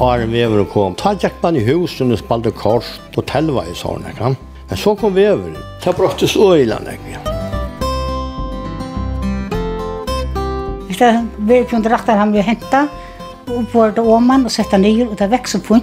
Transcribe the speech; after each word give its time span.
Arjen 0.00 0.30
Vever 0.32 0.64
kom. 0.64 0.94
Ta 0.94 1.10
gikk 1.18 1.40
man 1.42 1.56
i 1.58 1.64
husen 1.66 2.14
og 2.14 2.20
spalte 2.20 2.52
kors 2.54 2.86
og 3.16 3.24
telva 3.26 3.64
i 3.66 3.74
sånne. 3.74 4.12
Ja. 4.14 4.30
Men 4.68 4.78
så 4.78 4.94
kom 4.98 5.16
Vever. 5.16 5.56
Ta 5.82 5.90
brottes 5.96 6.36
øyland, 6.36 6.86
ikke? 6.92 7.18
Det 10.98 11.12
vi 11.46 11.60
kun 11.70 11.82
draktar 11.82 12.18
han 12.18 12.32
vi 12.34 12.42
henta, 12.42 12.88
oppvård 13.46 14.00
og 14.02 14.08
åman 14.16 14.48
og 14.48 14.50
sette 14.50 14.80
nyer, 14.82 15.06
og 15.06 15.18
det 15.18 15.30
vekser 15.30 15.62
på 15.62 15.78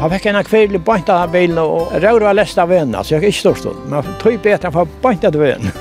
Han 0.00 0.12
fikk 0.12 0.26
en 0.30 0.40
kveldig 0.44 0.80
bant 0.84 1.08
av 1.12 1.32
bilen 1.32 1.58
og 1.60 1.92
røyre 1.92 2.28
var 2.28 2.36
lest 2.36 2.58
av 2.60 2.68
vennen, 2.68 2.96
så 3.04 3.16
jeg 3.16 3.32
ikke 3.32 3.40
stod 3.40 3.60
stod. 3.60 3.84
Men 3.90 4.16
tog 4.20 4.40
bedre 4.44 4.72
for 4.72 4.88
bant 5.02 5.24
av 5.24 5.36
vennen. 5.40 5.72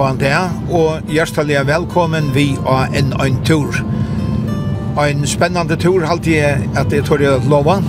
gåan 0.00 0.16
det, 0.16 0.36
og 0.72 1.10
hjertelig 1.12 1.58
velkommen 1.68 2.30
vi 2.32 2.54
av 2.64 2.94
en 2.96 3.10
en 3.20 3.34
tur. 3.44 3.74
En 4.96 5.26
spennende 5.28 5.76
tur 5.76 6.06
halte 6.08 6.30
jeg 6.32 6.70
at 6.80 6.92
jeg 6.92 7.04
tør 7.04 7.20
jeg 7.20 7.42
lova. 7.52 7.82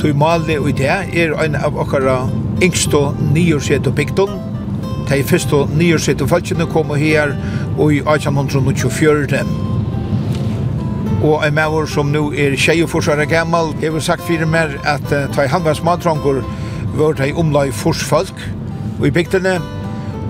Tui 0.00 0.12
Mali 0.12 0.58
og 0.58 0.76
det 0.76 0.90
er 0.90 1.32
en 1.44 1.56
av 1.56 1.78
okkara 1.78 2.28
yngste 2.62 3.00
nyårsett 3.32 3.88
og 3.88 3.94
bygdom. 3.94 4.36
De 5.08 5.22
første 5.24 5.64
nyårsett 5.72 6.20
og 6.20 6.28
falskene 6.28 6.66
kom 6.68 6.92
her 7.00 7.32
og 7.78 7.94
i 7.94 8.04
1824. 8.04 9.40
Og 11.22 11.46
en 11.46 11.54
maver 11.54 11.86
som 11.86 12.12
nu 12.12 12.26
er 12.36 12.56
tjejeforsare 12.56 13.26
gammal, 13.26 13.72
jeg 13.80 13.94
vil 13.94 14.02
sagt 14.02 14.26
fyrir 14.28 14.44
mer 14.46 14.76
at 14.84 15.12
uh, 15.12 15.32
ta 15.32 15.46
i 15.46 15.48
handværs 15.48 15.82
madrangur 15.82 16.44
vart 16.98 17.24
ei 17.24 17.32
omlai 17.32 17.70
forsfolk 17.72 18.50
og 19.00 19.06
i 19.06 19.10
bygdene 19.10 19.81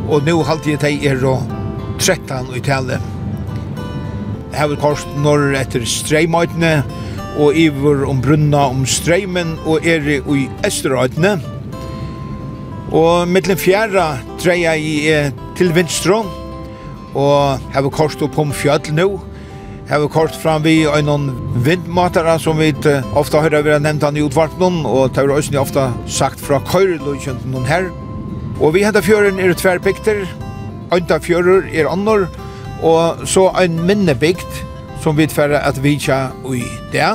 og 0.08 0.26
nu 0.26 0.42
halte 0.46 0.72
jeg 0.72 0.82
teg 0.82 1.06
er 1.06 1.24
og 1.28 1.46
13 1.98 2.54
i 2.56 2.60
tale. 2.64 2.98
Jeg 4.52 4.58
har 4.60 4.76
korst 4.82 5.08
norr 5.22 5.54
etter 5.56 5.84
streimøytene, 5.88 6.82
og 7.40 7.56
iver 7.56 8.04
om 8.04 8.20
brunna 8.20 8.66
om 8.68 8.84
streimen, 8.86 9.54
og 9.64 9.86
er 9.88 10.04
i 10.20 10.42
esterøytene. 10.66 11.38
Og 12.92 13.28
mittlen 13.28 13.56
fjæra 13.56 14.18
dreia 14.42 14.74
jeg 14.76 15.32
til 15.56 15.72
vinstro, 15.72 16.22
og 17.14 17.60
har 17.72 17.84
var 17.86 18.22
opp 18.26 18.38
om 18.38 18.52
fjall 18.52 18.92
nå. 18.92 19.08
Hava 19.88 20.08
kort 20.08 20.36
fram 20.36 20.62
vi 20.64 20.84
einon 20.86 21.30
vindmatara 21.64 22.38
som 22.38 22.60
vi 22.60 22.70
ofta 23.18 23.40
hører 23.42 23.64
vi 23.64 23.72
har 23.72 23.80
nevnt 23.82 24.04
han 24.04 24.16
i 24.16 24.22
utvarpnum, 24.24 24.84
og 24.86 25.12
det 25.12 25.24
er 25.24 25.60
ofta 25.60 25.90
sagt 26.06 26.40
fra 26.40 26.60
køyrelodkjenten 26.68 27.64
her. 27.66 27.90
Og 28.60 28.74
vi 28.74 28.84
henda 28.84 29.00
fjøren 29.02 29.40
er 29.40 29.54
tverbygter, 29.54 30.26
andre 30.92 31.20
fjører 31.20 31.68
er 31.72 31.88
annor, 31.90 32.26
og 32.82 33.26
så 33.28 33.48
en 33.62 33.78
minnebygd 33.86 34.62
som 35.02 35.18
vi 35.18 35.26
tverre 35.26 35.62
at 35.66 35.78
vi 35.82 35.96
tja 35.98 36.28
ui 36.44 36.62
det. 36.92 37.12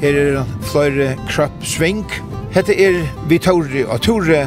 Her 0.00 0.20
er 0.22 0.56
fløyre 0.68 1.14
kroppsvink. 1.28 2.18
Hette 2.52 2.76
er 2.76 3.02
vi 3.28 3.38
tåre 3.40 3.86
og 3.88 4.02
tåre 4.04 4.46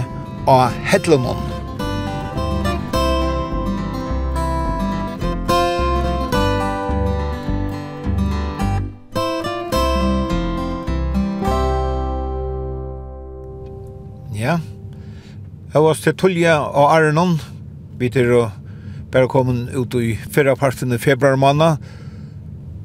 av 0.49 0.75
Hedlundon. 0.91 1.48
Jeg 15.69 15.81
var 15.85 15.93
til 15.93 16.15
Tullia 16.17 16.55
og 16.57 16.87
Arnon. 16.95 17.35
Vi 17.99 18.07
til 18.09 18.31
å 18.33 18.47
bare 19.13 19.29
komme 19.29 19.67
ut 19.77 19.93
i 20.01 20.15
fyrre 20.17 20.55
parten 20.57 20.95
i 20.95 20.97
februar 20.97 21.37
måned. 21.37 21.77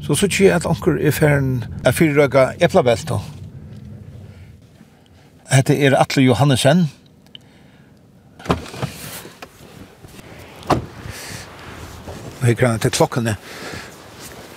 Så 0.04 0.12
så 0.12 0.28
ikke 0.28 0.44
jeg 0.44 0.58
at 0.58 0.66
anker 0.68 0.98
er 1.00 1.16
ferien 1.16 1.64
er 1.80 1.96
fyrrøyga 1.96 2.50
eplabelt. 2.60 3.08
Hette 5.48 5.78
er 5.80 5.96
Atle 5.96 6.26
Johannesen. 6.26 6.84
Og 12.36 12.48
jeg 12.50 12.60
grann 12.60 12.84
til 12.84 12.92
klokkene. 12.92 13.38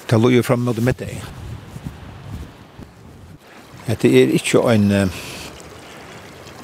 Det 0.09 0.19
lå 0.19 0.35
jo 0.35 0.43
frem 0.43 0.67
mot 0.67 0.83
middag. 0.83 1.15
Hette 3.87 4.11
er 4.11 4.35
ikke 4.35 4.67
en 4.73 4.91
uh, 4.91 5.21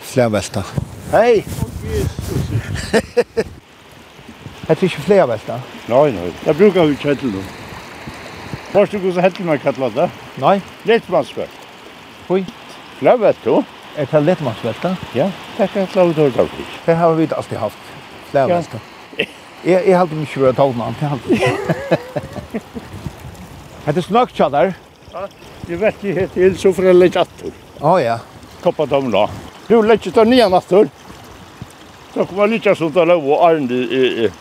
flervelta. 0.03 0.67
Hette 0.67 0.92
Hei! 1.13 1.43
Hette 4.67 4.79
du 4.79 4.85
ikke 4.87 5.01
flere? 5.05 5.35
Nei, 5.85 6.07
nei. 6.15 6.29
Jeg 6.47 6.55
bruker 6.57 6.87
jo 6.89 6.95
kjettel 6.97 7.29
nå. 7.35 7.41
Først 8.71 8.95
du 8.95 8.97
hvordan 8.97 9.21
hettel 9.21 9.45
meg 9.45 9.61
kattlet 9.61 9.93
det? 9.93 10.07
Nei. 10.41 10.55
Lettmannsvelt. 10.89 11.53
Oi. 12.33 12.39
Flere 12.97 13.19
vet 13.21 13.45
du? 13.45 13.59
Er 13.93 14.09
det 14.09 14.23
lettmannsvelt 14.25 14.81
da? 14.81 14.95
Ja, 15.13 15.29
det 15.59 15.67
er 15.67 15.83
et 15.83 15.93
lavt 15.99 16.17
hørt 16.17 16.41
av 16.41 16.49
tid. 16.55 16.73
Det 16.87 16.97
har 16.97 17.13
vi 17.21 17.29
alltid 17.29 17.61
haft. 17.61 17.93
Flere 18.31 18.49
velta. 18.55 18.81
Jeg, 19.19 19.29
jeg 19.69 19.93
halte 19.93 20.17
mye 20.17 20.41
ved 20.47 20.49
å 20.49 20.57
ta 20.57 20.65
den 20.71 20.81
an, 20.87 20.97
jeg 20.97 21.09
det 21.29 22.61
Hette 23.85 24.01
snakk, 24.09 24.33
Tjadar? 24.33 24.73
Ja, 25.13 25.29
jeg 25.69 25.77
vet 25.77 25.93
ikke, 25.93 26.09
jeg 26.09 26.17
heter 26.25 26.59
så 26.65 26.73
for 26.73 26.89
jeg 26.89 26.97
legge 26.97 27.21
atter. 27.21 27.53
Å 27.85 27.97
ja. 28.01 28.17
Toppa 28.65 28.89
dem 28.89 29.13
da. 29.13 29.27
Du 29.69 29.77
legger 29.85 30.11
til 30.11 30.27
nye 30.33 30.49
atter. 30.57 30.89
Så 32.13 32.25
kom 32.29 32.43
jeg 32.43 32.51
litt 32.51 32.67
sånn 32.77 32.91
til 32.93 33.01
å 33.01 33.07
lave 33.09 33.37
Arne. 33.41 34.31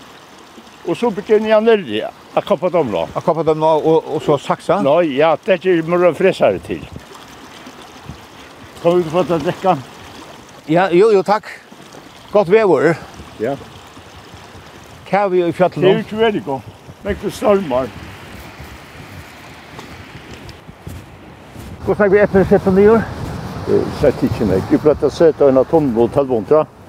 Og 0.82 0.96
så 0.98 1.08
begynner 1.14 1.54
jeg 1.54 1.64
nedi. 1.64 2.00
Jeg 2.02 2.44
kappet 2.48 2.74
dem 2.74 2.90
nå. 2.92 3.06
Jeg 3.14 3.24
kappet 3.24 3.48
dem 3.48 3.62
nå, 3.62 3.70
og, 3.80 4.10
og 4.16 4.22
så 4.24 4.36
saksa? 4.40 4.80
Nei, 4.84 5.14
ja, 5.16 5.32
det 5.40 5.54
er 5.54 5.60
ikke 5.60 5.94
mye 5.94 6.12
fresere 6.16 6.60
til. 6.66 6.82
Kan 8.82 8.98
vi 8.98 9.12
få 9.12 9.22
til 9.24 9.36
å 9.38 9.40
drikke? 9.44 9.76
Ja, 10.68 10.88
jo, 10.92 11.08
jo, 11.14 11.22
takk. 11.24 11.48
Godt 12.32 12.50
vevor. 12.52 12.92
Ja. 13.40 13.54
Hva 15.08 15.26
vi 15.32 15.44
i 15.44 15.54
fjallet 15.54 15.78
nå? 15.78 15.86
Det 15.86 15.92
er 15.92 16.00
jo 16.00 16.06
ikke 16.06 16.20
veldig 16.20 16.44
godt. 16.48 16.68
Men 17.02 17.16
ikke 17.16 17.32
stormer. 17.36 17.88
Hvordan 21.86 22.04
er 22.06 22.12
vi 22.12 22.22
etter 22.26 22.44
å 22.44 22.50
sette 22.52 22.76
nye 22.76 22.92
år? 22.98 23.08
Sett 24.02 24.22
ikke 24.28 24.46
meg. 24.50 24.68
Vi 24.70 24.78
pleier 24.82 25.08
å 25.08 25.14
sette 25.14 25.48
en 25.48 25.62
av 25.62 25.68
tonnen 25.70 25.96
og 25.98 26.12
telvåntra. 26.14 26.66
Ja. 26.66 26.81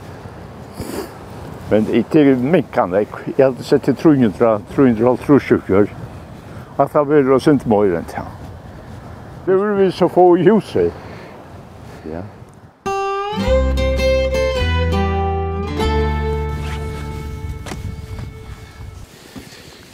Men 1.73 1.85
det 2.11 2.16
är 2.16 2.35
minkande. 2.35 3.06
Jeg 3.38 3.45
hade 3.45 3.63
sett 3.63 3.84
till 3.84 3.95
300, 3.95 4.61
300 4.75 5.17
trosjukor. 5.17 5.88
Att 6.75 6.94
han 6.94 7.09
vill 7.09 7.31
oss 7.31 7.47
inte 7.47 7.69
mer 7.69 7.95
än 7.95 8.06
det. 8.11 8.22
Det 9.45 9.56
vill 9.56 9.85
vi 9.85 9.91
så 9.91 10.09
få 10.09 10.38
i 10.38 10.44
huset. 10.44 10.94
Ja. 12.11 12.22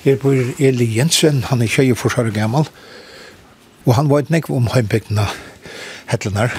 Her 0.03 0.16
bor 0.16 0.35
Eli 0.59 0.85
Jensen, 0.85 1.44
han 1.44 1.61
er 1.61 1.67
24 1.67 2.22
år 2.22 2.31
gammel, 2.31 2.67
og 3.85 3.96
han 3.96 4.09
var 4.09 4.19
et 4.19 4.29
nekv 4.29 4.51
om 4.51 4.67
heimbygdene, 4.73 5.28
hettlenar. 6.06 6.56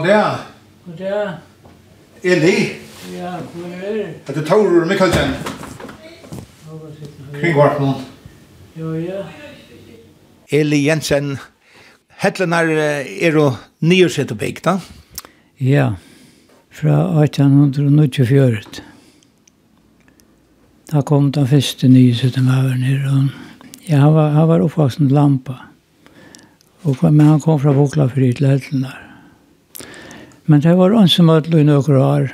Góðan 0.00 0.08
dag. 0.08 0.38
God 0.86 0.96
dag. 0.96 1.28
Eli. 2.24 2.72
Ja, 3.12 3.36
god 3.52 3.72
er. 3.84 4.14
Er 4.28 4.32
du 4.32 4.44
Taurur 4.44 4.86
Mikkelsen? 4.88 5.34
Kring 7.34 7.56
vart 7.56 7.80
nå. 7.80 7.90
Jo, 8.78 8.94
ja. 8.96 9.24
Eli 10.52 10.78
Jensen. 10.86 11.34
Hettlenar 12.22 12.70
er 12.72 13.36
jo 13.36 13.50
nyårsett 13.84 14.32
og 14.32 14.40
bygd, 14.40 14.62
da? 14.64 14.78
Ja, 15.60 15.90
fra 16.70 16.96
1894. 17.20 18.80
Da 20.92 21.04
kom 21.04 21.28
den 21.32 21.46
første 21.52 21.92
nyårsett 21.92 22.40
og 22.40 22.48
maveren 22.48 22.88
her. 22.88 23.04
Ja, 23.84 24.00
han 24.06 24.16
var, 24.16 24.32
han 24.38 24.48
var 24.48 24.64
oppvaksen 24.64 25.12
lampa. 25.12 25.60
Og, 26.88 26.96
men 27.04 27.26
han 27.26 27.44
kom 27.44 27.60
fra 27.60 27.76
Voklafri 27.76 28.32
til 28.32 28.48
Hettlenar. 28.48 29.09
Men 30.50 30.60
det 30.60 30.72
var 30.74 30.90
ensamhet 30.98 31.46
i 31.54 31.62
noen 31.62 31.96
år. 32.02 32.24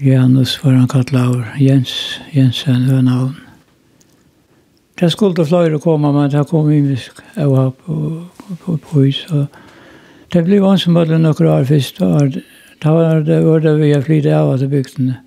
Janus 0.00 0.54
var 0.62 0.72
han 0.72 0.88
kallet 0.88 1.18
av 1.20 1.60
Jens, 1.60 1.92
Jensen 2.32 2.86
Hønavn. 2.88 3.34
Det 4.96 5.10
skulle 5.12 5.44
flere 5.44 5.80
komme, 5.84 6.14
men 6.16 6.32
det 6.32 6.46
kom 6.48 6.70
i 6.72 6.80
av 7.36 7.74
på, 7.84 7.98
på, 8.64 8.78
på 8.78 9.02
hus. 9.02 9.20
Og 9.28 9.46
det 10.32 10.46
blev 10.48 10.64
ensamhet 10.64 11.12
i 11.12 11.20
några 11.20 11.58
år 11.58 11.68
først. 11.68 12.00
Da 12.80 12.96
var 12.96 13.20
det 13.28 13.44
var 13.44 13.60
det 13.60 13.76
vi 13.76 13.92
har 13.92 14.08
flyttet 14.08 14.32
av 14.32 14.56
til 14.56 14.72
bygdene. 14.72 15.20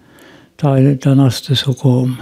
Da 0.61 0.73
er 0.79 0.97
det 0.97 1.17
neste 1.17 1.55
som 1.55 1.77
kom. 1.77 2.17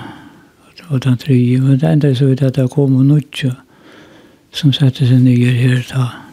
Og 0.89 1.03
den 1.03 1.17
tredje. 1.17 1.63
Men 1.63 1.79
det 1.79 1.95
enda 1.95 2.15
så 2.15 2.27
vidt 2.27 2.43
at 2.43 2.59
det 2.59 2.71
kom 2.75 2.99
og 2.99 3.05
nødtjø 3.07 3.55
som 4.51 4.75
sette 4.75 5.07
seg 5.07 5.23
nye 5.23 5.59
her 5.63 5.83
da. 5.95 6.26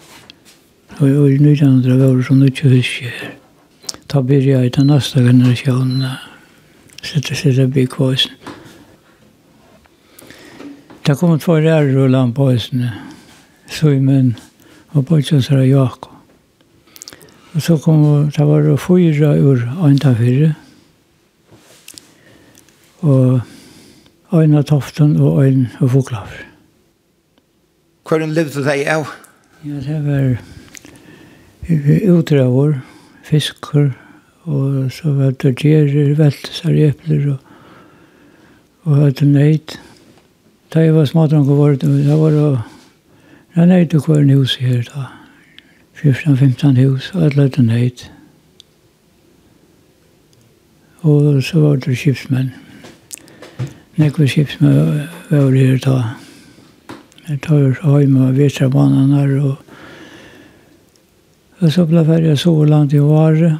Og 1.01 1.09
i 1.09 1.35
1900 1.35 1.99
var 1.99 2.15
det 2.17 2.27
så 2.27 2.35
mye 2.35 2.71
husk 2.77 3.03
her. 3.03 3.35
Da 4.13 4.21
blir 4.23 4.45
jeg 4.47 4.73
til 4.73 4.87
neste 4.87 5.23
generasjon 5.25 6.05
sitte 7.03 7.35
sitte 7.35 7.67
bygg 7.69 7.91
på 7.91 8.11
høysen. 8.13 8.33
Det 11.07 11.19
kom 11.19 11.39
två 11.39 11.57
rærer 11.61 11.99
og 11.99 12.11
land 12.11 12.35
på 12.35 12.47
høysen. 12.51 12.85
Søymen 13.69 14.37
og 14.93 15.07
Bøtjonsra 15.07 15.65
Jakob. 15.65 16.11
Og 17.55 17.63
så 17.63 17.77
kom 17.79 18.31
det 18.37 18.47
var 18.47 18.77
fyra 18.77 19.35
ur 19.39 19.61
anta 19.83 20.15
fyrre. 20.15 20.55
Og 23.03 24.43
en 24.43 24.55
av 24.55 24.65
toften 24.65 25.17
og 25.21 25.47
en 25.47 25.69
av 25.81 25.89
foklaver. 25.89 26.47
Hvordan 28.09 28.33
levde 28.35 28.61
du 28.61 28.65
deg 28.65 28.87
av? 28.89 29.07
Ja, 29.65 29.79
det 29.81 30.01
var 30.05 30.54
utdrager, 31.69 32.81
fisker, 33.23 33.91
og 34.45 34.93
så 34.93 35.13
var 35.13 35.31
det 35.31 35.57
gjerer, 35.57 36.15
veltesar, 36.19 36.71
epler 36.71 37.31
og, 37.33 37.39
og 38.85 38.97
hadde 38.97 39.27
nøyt. 39.27 39.81
Da 40.75 40.81
jeg 40.85 40.95
var 40.95 41.05
smadrang 41.05 41.49
og 41.49 41.59
var 41.59 41.77
det, 41.81 42.07
da 42.07 42.17
var 42.17 42.31
det, 42.31 42.59
da 43.57 43.65
nøyt 43.65 43.95
og 43.95 44.07
hver 44.07 44.35
hus 44.35 44.57
her 44.57 44.83
da. 44.83 45.07
14-15 45.95 46.83
hus, 46.83 47.13
og 47.15 47.25
alle 47.25 47.43
hadde 47.43 47.63
nøyt. 47.63 48.11
Og 51.03 51.43
så 51.43 51.61
var 51.61 51.77
det 51.77 51.97
skipsmenn. 51.99 52.53
Nekve 53.97 54.29
skipsmenn 54.29 55.07
var 55.31 55.51
her 55.57 55.79
da. 55.79 55.97
Jeg 57.29 57.41
tar 57.41 57.57
jo 57.57 57.75
så 57.75 57.95
høy 57.95 58.07
med 58.07 58.37
vetserbanen 58.37 59.15
her 59.17 59.39
og 59.41 59.64
Og 61.61 61.73
så 61.73 61.85
ble 61.87 62.03
jeg 62.19 62.39
så 62.39 62.53
langt 62.65 62.93
i 62.93 62.99
året. 62.99 63.59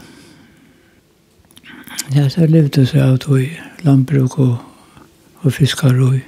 Ja, 2.15 2.29
så 2.29 2.47
levde 2.47 2.85
jeg 2.85 3.03
av 3.03 3.19
tog 3.19 3.41
landbruk 3.85 4.39
og, 4.39 4.57
og 5.43 5.53
fiskar 5.53 5.95
Og 6.01 6.21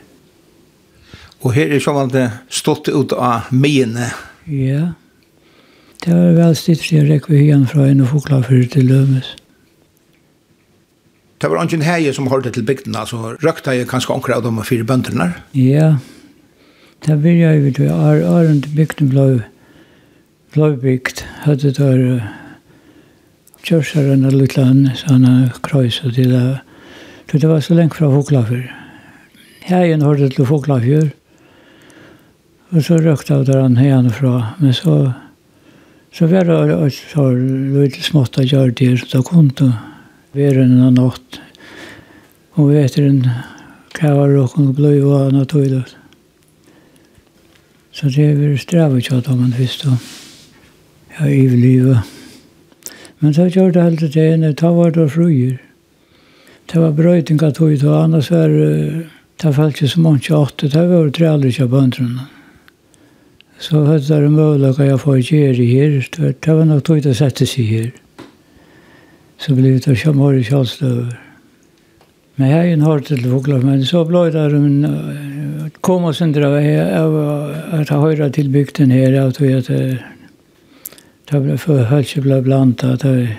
Og 1.42 1.54
her 1.54 1.70
er 1.70 1.80
sånn 1.80 2.08
at 2.08 2.12
det 2.12 2.30
stått 2.48 2.88
ut 2.88 3.12
av 3.12 3.50
mine. 3.52 4.10
Ja. 4.46 4.94
Det 6.02 6.14
var 6.14 6.32
vel 6.36 6.56
stilt 6.56 6.86
rekke 6.92 7.34
igjen 7.34 7.66
fra 7.66 7.88
en 7.88 8.00
og 8.00 8.08
fokla 8.08 8.40
foklafyr 8.40 8.68
til 8.70 8.86
Lømes. 8.86 9.36
Det 11.40 11.50
var 11.50 11.62
ikke 11.62 11.76
en 11.76 11.82
heie 11.82 12.12
som 12.16 12.28
hørte 12.32 12.50
til 12.50 12.64
bygden, 12.64 12.96
altså 12.96 13.36
røkta 13.42 13.74
jeg 13.76 13.88
kanskje 13.88 14.14
anker 14.14 14.38
av 14.38 14.42
de 14.42 14.64
fire 14.64 14.84
bønderne? 14.84 15.34
Ja, 15.52 15.96
det 17.04 17.18
var 17.22 17.30
jeg 17.30 17.62
vidt 17.64 17.78
vi. 17.78 17.90
Arend 17.92 18.64
bygden 18.76 19.10
ble 19.12 19.26
Blåbygd 20.56 21.20
hadde 21.44 21.68
der 21.76 21.98
kjørsaren 23.60 24.22
og 24.24 24.32
litt 24.32 24.54
land, 24.56 24.86
sånne 24.96 25.50
kreis 25.60 25.98
og 26.00 26.14
til 26.16 26.32
det. 26.32 26.62
Så 27.28 27.40
det 27.42 27.50
var 27.50 27.60
så 27.60 27.76
lengt 27.76 27.98
fra 27.98 28.08
Foklafjør. 28.08 28.64
Heien 29.66 30.06
hørte 30.06 30.30
til 30.32 30.48
Foklafjør, 30.48 31.10
og 32.72 32.88
så 32.88 32.96
røkte 33.04 33.36
jeg 33.36 33.50
der 33.50 33.62
han 33.66 33.76
heien 33.76 34.08
fra. 34.08 34.56
Men 34.56 34.72
så, 34.72 34.96
så 36.08 36.32
var 36.32 36.48
det 36.48 36.90
så 37.02 37.28
litt 37.36 38.00
smått 38.08 38.40
å 38.40 38.48
gjøre 38.48 38.72
det, 38.80 38.92
så 39.02 39.12
da 39.18 39.24
kom 39.28 39.52
det 39.60 39.72
veren 40.32 40.78
og 40.88 40.96
natt. 40.96 41.42
Og 42.56 42.72
vet 42.72 42.96
du, 42.96 43.26
hva 44.00 44.18
var 44.22 44.32
det 44.32 44.50
kunne 44.56 44.78
bli 44.80 44.98
jo 45.02 45.18
av 45.20 45.34
naturlig. 45.36 45.84
Så 47.92 48.08
det 48.08 48.32
er 48.32 48.56
strevet 48.56 49.04
ikke 49.04 49.20
at 49.20 49.36
man 49.36 49.52
visste 49.60 49.92
om 49.92 50.00
ja, 51.18 51.28
i 51.28 51.48
livet. 51.48 51.98
Men 53.18 53.34
så 53.34 53.48
gjør 53.48 53.72
det 53.72 53.82
hele 53.82 54.08
tiden, 54.08 54.42
det 54.42 54.62
var 54.62 54.90
det 54.90 55.10
fruer. 55.10 55.58
Det 56.72 56.80
var 56.80 56.96
brøyting 56.96 57.42
av 57.42 57.52
tog, 57.56 57.84
og 57.84 58.04
annars 58.04 58.30
var 58.30 58.48
det 58.50 59.52
faktisk 59.54 59.94
som 59.94 60.08
ikke 60.14 60.36
åtte, 60.36 60.68
det 60.68 60.88
var 60.90 61.10
tre 61.10 61.28
aldri 61.30 61.52
ikke 61.54 61.68
bøndrene. 61.68 62.26
Så 63.58 63.84
hadde 63.86 64.20
det 64.20 64.32
mulig 64.32 64.68
at 64.68 64.78
jeg 64.78 65.00
får 65.00 65.20
gjøre 65.22 65.68
her, 65.70 65.94
det 66.16 66.56
var 66.56 66.64
nok 66.68 66.84
tog 66.84 67.06
å 67.06 67.14
sette 67.14 67.46
seg 67.48 67.70
her. 67.70 67.92
Så 69.38 69.54
ble 69.56 69.76
det 69.76 69.96
ikke 69.96 70.12
mer 70.16 70.36
kjølstøver. 70.42 71.14
Men 72.36 72.50
jeg 72.50 72.56
har 72.56 72.66
en 72.68 72.84
hård 72.84 73.06
til 73.08 73.22
fogler, 73.24 73.62
men 73.64 73.84
så 73.88 74.02
ble 74.04 74.26
det 74.34 74.44
en 74.52 75.70
kom 75.80 76.04
og 76.04 76.16
sindre 76.18 76.50
av 76.50 77.16
at 77.78 77.88
jeg 77.88 78.02
høyre 78.02 78.28
til 78.34 78.50
bygden 78.52 78.92
her, 78.92 79.16
at 79.22 79.40
vi 79.40 79.54
hadde 79.54 79.78
det 81.26 81.42
ble 81.42 81.56
for 81.58 81.88
helse 81.90 82.20
ble 82.22 82.38
blanda, 82.42 82.94
det 83.02 83.34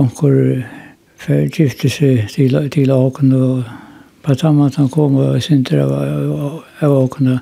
anker 0.00 0.64
for 1.20 1.48
gifte 1.52 1.90
seg 1.92 2.30
til, 2.32 2.56
til 2.72 2.92
åken, 2.92 3.32
og 3.36 3.64
på 4.24 4.36
samme 4.40 4.70
at 4.70 4.78
han 4.80 4.88
kom 4.92 5.18
og 5.20 5.42
synte 5.44 5.82
av, 5.84 5.92
av 6.80 6.96
åkene, 6.96 7.38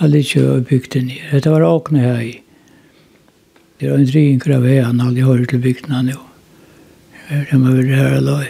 alle 0.00 0.20
ikke 0.24 0.44
var 0.44 0.64
bygd 0.68 0.96
ned. 1.04 1.26
Dette 1.32 1.52
var 1.52 1.64
åkene 1.68 2.04
her 2.04 2.22
i. 2.24 2.32
Det 3.80 3.90
var 3.90 4.00
en 4.00 4.08
drinker 4.08 4.56
av 4.56 4.64
veien, 4.64 5.00
alle 5.04 5.24
hører 5.24 5.44
til 5.50 5.60
bygdene 5.64 6.02
nå. 6.08 6.16
Det 7.28 7.58
må 7.60 7.74
være 7.74 8.00
her 8.00 8.16
aløy. 8.22 8.48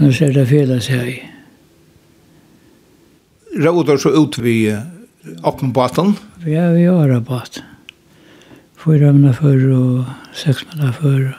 Nå 0.00 0.10
ser 0.14 0.32
det 0.34 0.46
fela 0.48 0.80
seg 0.82 1.12
i. 1.12 1.18
Råder 3.60 4.00
så 4.00 4.10
ut 4.16 4.40
vi 4.42 4.56
åkenbaten? 5.44 6.16
Ja, 6.48 6.70
vi 6.74 6.88
har 6.88 7.08
rabatten 7.12 7.73
fyra 8.84 9.12
manna 9.12 9.32
för 9.32 9.70
och 9.70 10.04
sex 10.34 10.58
manna 10.72 10.92
för 10.92 11.38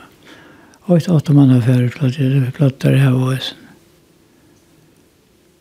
Och 0.82 0.98
ett 0.98 1.10
åtta 1.10 1.34
manna 1.34 1.62
förr 1.62 1.90
plattade 1.90 2.52
plattade 2.52 2.94
det 2.94 3.00
här 3.00 3.12
var 3.12 3.40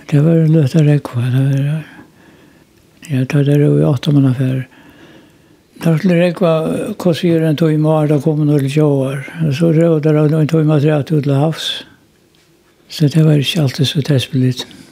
Det 0.06 0.20
var 0.20 0.30
en 0.30 0.52
löta 0.52 0.82
räckva. 0.82 1.20
Det 1.20 1.62
var, 1.62 1.82
jag 3.08 3.28
tar 3.28 3.42
det 3.44 3.68
och 3.68 3.90
åtta 3.90 4.12
manna 4.12 4.34
för 4.34 4.68
Där 5.74 5.98
skulle 5.98 6.20
räckva 6.20 6.76
kosyr 6.96 7.42
en 7.42 7.56
tog 7.56 7.72
i 7.72 7.78
mar, 7.78 8.06
då 8.06 8.20
kom 8.20 8.46
några 8.46 8.68
tjåar. 8.68 9.52
Så 9.58 9.72
rådde 9.72 10.28
det 10.28 10.36
en 10.36 10.48
tog 10.48 10.60
i 10.60 10.64
material 10.64 11.04
till 11.04 11.30
havs. 11.30 11.84
Så 12.88 13.06
det 13.06 13.22
var 13.22 13.32
inte 13.32 13.62
alltid 13.62 13.88
så 13.88 14.02
testbeligt. 14.02 14.66
Mm. 14.66 14.83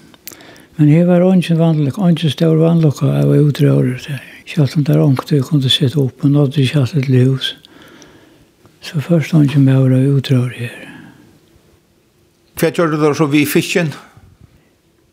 Men 0.76 0.88
her 0.88 1.04
var 1.04 1.20
ungen 1.20 1.58
vanlig, 1.58 1.98
ungen 1.98 2.30
stor 2.30 2.56
vanlig 2.56 2.92
var 3.02 3.34
utrøret. 3.36 4.08
Kjalt 4.46 4.76
om 4.76 4.84
det 4.84 4.94
der 4.94 5.02
ångte 5.02 5.36
jeg 5.36 5.44
kunne 5.46 5.70
sitte 5.70 6.00
opp 6.00 6.24
og 6.24 6.30
nådde 6.30 6.64
kjalt 6.66 6.96
et 6.96 7.06
hus. 7.06 7.56
Så 8.80 9.00
først 9.00 9.34
ungen 9.34 9.64
med 9.64 9.76
å 9.76 9.84
være 9.86 10.16
utrøret 10.16 10.58
her. 10.58 10.88
Hva 12.58 12.70
gjør 12.70 12.92
du 12.92 12.98
da 13.00 13.12
så 13.14 13.26
vi 13.26 13.44
fisken? 13.46 13.92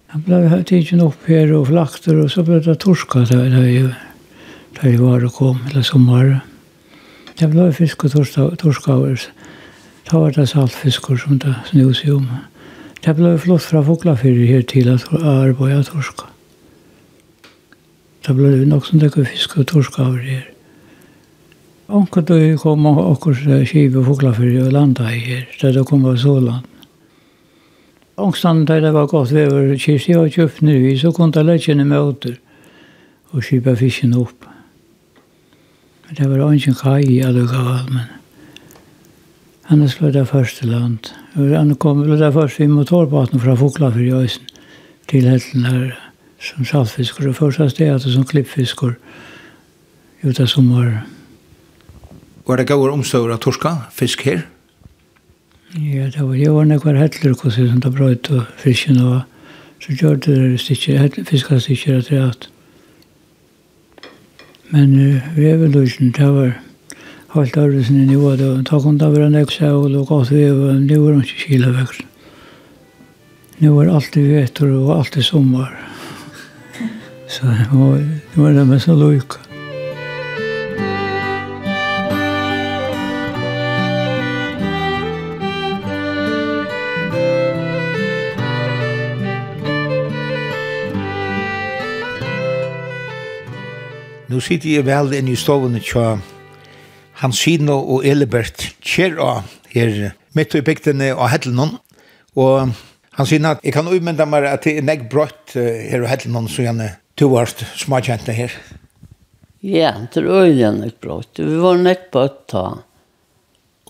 Han 0.09 0.23
ble 0.25 0.63
tidsen 0.65 1.03
opp 1.05 1.27
her 1.29 1.51
og 1.53 1.67
flakter, 1.69 2.17
og 2.23 2.31
så 2.33 2.41
ble 2.45 2.59
det 2.65 2.79
torska 2.81 3.27
da 3.29 3.43
jeg, 3.45 3.91
da 4.79 4.87
jeg 4.87 5.01
var 5.01 5.25
og 5.25 5.35
kom, 5.35 5.59
eller 5.69 5.85
sommer. 5.85 6.39
Det 7.37 7.49
ble 7.51 7.67
fisk 7.73 8.07
og 8.07 8.15
torska, 8.15 8.47
torska, 8.57 8.97
Da 10.09 10.17
var 10.17 10.31
det 10.31 10.49
saltfiskur 10.49 11.17
som 11.17 11.37
det 11.37 11.53
snus 11.69 12.03
i 12.05 12.11
om. 12.11 12.25
Det 13.05 13.15
ble 13.15 13.37
flott 13.39 13.63
fra 13.63 13.79
Foklafyrir 13.85 14.47
her 14.47 14.63
til 14.67 14.89
at 14.91 15.05
arbeid 15.13 15.77
av 15.77 15.85
torska. 15.87 16.25
Det 18.27 18.35
ble 18.35 18.65
nok 18.67 18.85
som 18.85 18.99
det 18.99 19.13
fisk 19.15 19.55
og 19.57 19.69
torska 19.71 20.03
over 20.03 20.25
her. 20.25 20.49
Anker 21.89 22.21
då 22.21 22.57
kom 22.57 22.85
og 22.85 22.99
akkurs 23.11 23.39
kiv 23.71 23.97
og 23.97 24.05
Foklafyrir 24.05 24.65
og 24.65 24.71
landa 24.71 25.03
her, 25.03 25.47
da 25.61 25.71
det 25.71 25.85
kom 25.87 26.05
av 26.05 26.17
Såland. 26.17 26.67
Ångstan 28.17 28.65
da 28.65 28.79
det 28.79 28.93
var 28.93 29.07
godt 29.07 29.31
vever 29.31 29.77
kirsti 29.77 30.13
og 30.15 30.29
kjøpt 30.29 30.61
nu 30.61 30.97
så 30.97 31.11
kom 31.11 31.31
det 31.31 31.45
lekkene 31.45 31.85
med 31.85 31.99
åter 31.99 32.35
og 33.31 33.43
kipa 33.43 33.75
fisken 33.75 34.13
opp. 34.13 34.45
Men 36.05 36.15
det 36.15 36.29
var 36.29 36.51
ikke 36.53 36.73
kaj 36.73 37.03
i 37.07 37.19
alle 37.23 37.47
gav, 37.47 37.87
men 37.89 38.18
Han 39.69 39.81
Annars 39.81 40.01
var 40.01 40.09
det 40.09 40.27
første 40.27 40.65
land. 40.65 41.11
Han 41.35 41.75
kom 41.75 41.99
vel 42.01 42.17
der 42.17 42.31
først 42.31 42.59
i 42.59 42.65
motorbaten 42.67 43.39
fra 43.39 43.53
Foklafyr 43.53 44.01
i 44.01 44.13
Øysen 44.23 44.47
til 45.07 45.27
helten 45.29 45.65
her 45.65 45.91
som 46.41 46.65
saltfisker 46.65 47.27
og 47.29 47.35
først 47.35 47.57
første 47.57 47.75
stedet 47.75 48.01
som 48.01 48.25
klippfisker 48.25 48.95
ut 50.23 50.39
av 50.39 50.47
sommer. 50.47 51.03
Var 52.47 52.57
det 52.57 52.65
gauer 52.67 52.89
omstøver 52.89 53.35
av 53.35 53.37
torska, 53.43 53.75
fisk 53.93 54.23
her? 54.25 54.41
Ja, 55.77 56.07
det 56.09 56.25
var 56.25 56.33
jo 56.33 56.59
en 56.63 56.73
ekvar 56.73 56.97
hettler 56.97 57.35
kossi 57.37 57.67
som 57.69 57.83
det 57.85 57.91
brøyt 57.93 58.31
og 58.33 58.47
fisken 58.57 58.97
og 58.97 59.21
så 59.85 59.93
gjør 59.93 60.15
det 60.15 60.37
der 60.39 60.57
stikker, 60.57 61.21
fiskastikker 61.29 61.99
etter 61.99 62.25
at. 62.31 62.49
Men 64.73 64.97
uh, 64.97 65.37
vi 65.37 65.45
er 65.45 65.61
vel 65.61 65.77
løsning, 65.77 66.17
det 66.17 66.31
var... 66.33 66.57
Halt 67.29 67.57
örsen 67.57 67.95
i 67.95 68.05
nivå 68.05 68.35
då. 68.35 68.63
Ta 68.63 68.79
kom 68.79 68.97
det 68.97 69.05
var 69.05 69.21
en 69.21 69.35
eksa 69.35 69.67
og 69.77 70.07
gott 70.07 70.31
vi 70.31 70.47
og 70.49 70.81
nu 70.81 70.95
var 70.97 71.11
de 71.11 71.21
ikke 71.21 71.43
kila 71.43 71.67
vekk. 71.75 71.99
Nu 73.59 73.75
var 73.75 73.91
alltid 73.93 74.31
vetor 74.33 74.71
og 74.73 74.97
alltid 74.97 75.21
sommar. 75.23 75.69
Så 77.27 77.45
og, 77.71 77.99
det 78.33 78.41
var 78.41 78.51
det 78.51 78.65
med 78.67 78.79
så 78.81 78.95
lojka. 78.95 79.37
Nu 94.27 94.39
sitter 94.39 94.69
jeg 94.69 94.85
vel 94.85 95.13
inne 95.13 95.31
i 95.31 95.35
stovene 95.35 95.79
tja 95.79 96.17
Hansino 97.19 97.75
og 97.95 98.05
Elibert 98.07 98.69
Kjera 98.79 99.41
her 99.73 100.13
midt 100.37 100.55
i 100.55 100.63
bygdene 100.63 101.11
av 101.15 101.31
Hedlenon. 101.33 101.75
Og 102.39 102.71
Hansino, 103.17 103.57
jeg 103.63 103.75
kan 103.75 103.89
umynda 103.91 104.27
meg 104.29 104.47
at 104.47 104.63
det 104.63 104.77
er 104.79 104.85
nek 104.87 105.09
brøtt 105.11 105.57
her 105.57 105.99
av 105.99 106.09
Hedlenon, 106.13 106.47
så 106.47 106.63
gjerne 106.63 106.93
to 107.19 107.27
varst 107.33 107.65
smakjentene 107.81 108.37
her. 108.37 108.55
Ja, 109.59 109.91
det 110.07 110.23
er 110.23 110.29
øyne 110.47 110.85
nek 110.85 111.01
brøtt. 111.03 111.35
Vi 111.35 111.59
var 111.59 111.81
nek 111.83 112.07
brøtt 112.13 112.45
ta. 112.53 112.65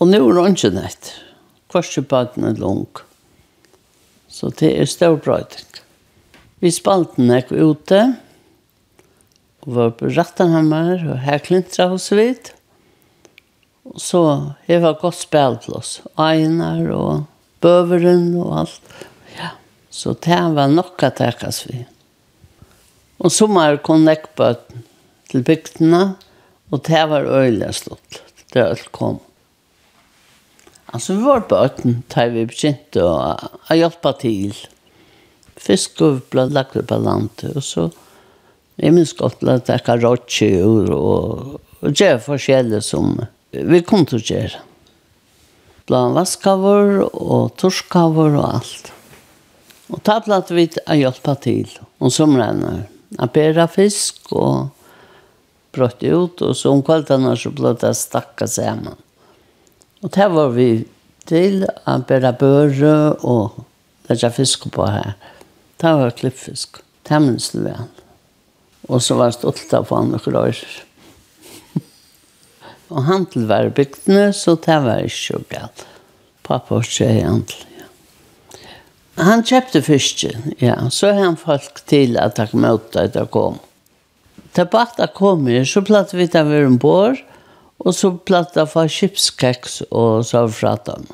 Og 0.00 0.08
nå 0.08 0.18
er 0.18 0.40
det 0.40 0.56
ikke 0.56 0.74
nett. 0.74 1.12
baden 2.08 2.44
er 2.44 2.58
lang. 2.58 2.88
Så 4.26 4.50
det 4.50 4.72
er 4.74 4.86
stor 4.90 5.16
brøtt. 5.22 5.82
Vi 6.58 6.70
spalte 6.70 7.22
nek 7.22 7.52
ute. 7.52 8.16
Og 9.62 9.74
var 9.76 9.90
på 9.90 10.10
Rattenhammer 10.10 11.04
og 11.12 11.18
her 11.22 11.38
klintra 11.38 11.86
hos 11.86 12.10
vidt 12.10 12.54
så 13.96 14.52
det 14.66 14.80
var 14.82 14.98
godt 15.00 15.18
spill 15.18 15.56
til 15.62 15.78
oss. 15.80 15.94
Einar 16.20 16.84
og 16.94 17.24
bøveren 17.64 18.34
og 18.40 18.58
alt. 18.62 18.92
Ja, 19.36 19.54
så 19.90 20.14
det 20.14 20.40
var 20.56 20.68
nok 20.72 21.02
at 21.06 21.20
det 21.20 21.32
kan 21.40 21.54
vi. 21.70 21.84
Og 23.20 23.32
sommer 23.32 23.76
kom 23.84 24.06
nekkbøten 24.06 24.84
til 25.30 25.44
bygdene, 25.46 26.14
og 26.70 26.84
det 26.86 27.02
var 27.10 27.28
øyelig 27.28 27.74
slått. 27.82 28.22
Det 28.52 28.62
alt 28.64 28.88
kom. 28.92 29.20
Altså, 30.90 31.14
vi 31.14 31.22
var 31.22 31.44
bøten 31.50 32.00
da 32.10 32.26
vi 32.32 32.46
begynte 32.50 33.04
å, 33.04 33.34
å 33.36 33.76
hjelpe 33.78 34.14
til. 34.22 34.56
Fisk 35.60 36.00
og 36.02 36.22
ble 36.32 36.48
lagt 36.50 36.74
på 36.74 37.00
landet, 37.00 37.50
og 37.56 37.64
så 37.64 37.90
Jeg 38.80 38.94
minns 38.96 39.10
godt 39.12 39.42
at 39.44 39.68
jeg 39.68 39.82
kan 39.84 40.00
rådse 40.00 40.46
ur 40.64 40.86
og, 40.94 41.58
og 41.84 41.90
gjøre 41.92 42.22
forskjellige 42.24 42.80
som 42.80 43.18
vi 43.50 43.82
kom 43.86 44.06
til 44.06 44.20
å 44.20 44.24
gjøre. 44.24 44.62
Blant 45.90 46.14
vaskavur 46.14 47.06
og 47.10 47.54
torskavur 47.58 48.36
og 48.38 48.44
alt. 48.46 48.90
Og 49.90 50.02
ta 50.06 50.20
blant 50.22 50.52
vi 50.54 50.68
å 50.86 50.98
hjelpe 50.98 51.34
til 51.42 51.70
om 51.98 52.12
somrene. 52.14 52.84
A 53.18 53.26
bæra 53.26 53.66
fisk 53.66 54.30
og 54.38 54.70
brøtt 55.74 56.02
ut, 56.06 56.42
og 56.42 56.54
så 56.56 56.70
om 56.70 56.82
kveldene 56.86 57.34
så 57.38 57.50
ble 57.54 57.74
det 57.78 57.90
stakka 57.98 58.46
sammen. 58.50 58.98
Og 60.00 60.12
det 60.14 60.28
var 60.32 60.54
vi 60.54 60.70
til 61.28 61.64
å 61.66 61.96
bære 62.06 62.32
børe 62.38 62.94
og 63.26 63.58
legge 64.10 64.30
fisk 64.34 64.70
på 64.74 64.86
her. 64.86 65.16
Det 65.80 65.90
var 65.96 66.14
klippfisk. 66.16 66.80
Det 67.06 67.18
minns 67.22 67.50
det 67.54 67.64
vel. 67.66 67.90
Og 68.90 69.02
så 69.02 69.16
var 69.18 69.30
det 69.30 69.38
stolt 69.38 69.74
av 69.76 69.90
han 69.90 70.14
og 70.16 70.26
røyre 70.30 70.86
og 72.90 73.06
handel 73.06 73.46
var 73.50 73.70
bygdene, 73.74 74.30
så 74.34 74.56
det 74.58 74.78
var 74.84 75.06
ikke 75.06 75.16
så 75.16 75.40
galt. 75.50 75.86
Pappa 76.46 76.76
var 76.76 76.86
ikke 76.86 77.10
handel, 77.14 77.66
ja. 77.78 77.88
Han 79.20 79.42
kjøpte 79.46 79.82
fiske, 79.84 80.30
ja. 80.62 80.76
Så 80.90 81.12
har 81.12 81.24
han 81.24 81.40
folk 81.40 81.82
til 81.90 82.18
at 82.20 82.40
han 82.40 82.54
møtte 82.54 83.06
at 83.06 83.18
han 83.18 83.30
kom. 83.30 83.58
Da 84.56 84.64
bakta 84.66 85.06
kom 85.14 85.46
jeg, 85.48 85.68
så 85.70 85.82
platt 85.86 86.14
vi 86.16 86.26
da 86.26 86.42
vi 86.46 86.58
var 86.58 86.66
ombord, 86.66 87.20
og 87.80 87.94
så 87.96 88.12
platt 88.12 88.56
da 88.56 88.66
for 88.68 88.90
kipskeks 88.90 89.82
og 89.88 90.24
sovfratan. 90.28 91.06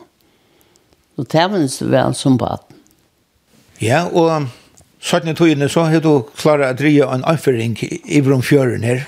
Og 1.16 1.28
det 1.32 1.44
var 1.50 1.60
det 1.60 1.90
vel 1.92 2.14
som 2.16 2.36
baden. 2.40 2.80
Ja, 3.80 4.06
og 4.08 4.48
sånn 5.04 5.28
i 5.28 5.36
togene 5.36 5.68
så 5.68 5.84
har 5.90 6.00
du 6.00 6.24
klart 6.36 6.64
å 6.64 6.72
dreie 6.76 7.06
en 7.12 7.24
anføring 7.28 7.76
i 7.82 8.22
Bromfjøren 8.24 8.84
her. 8.86 9.04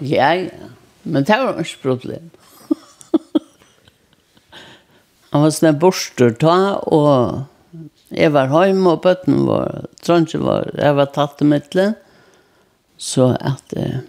Ja, 0.00 0.34
ja. 0.36 0.68
Men 1.08 1.24
det 1.24 1.38
var 1.40 1.60
ikke 1.62 1.84
problem. 1.86 2.28
Han 5.32 5.44
var 5.44 5.54
sånn 5.54 5.80
borster 5.80 6.34
ta, 6.40 6.58
og 6.84 8.14
jeg 8.14 8.32
var 8.32 8.52
hjemme, 8.52 8.94
og 8.94 9.02
bøtten 9.04 9.42
var, 9.48 9.88
trønnsje 10.04 10.40
var, 10.40 10.70
jeg 10.76 10.96
var 10.96 11.10
tatt 11.16 11.42
i 11.44 11.48
midtelen, 11.48 11.96
så 12.98 13.32
at 13.36 13.74
eh, 13.78 14.00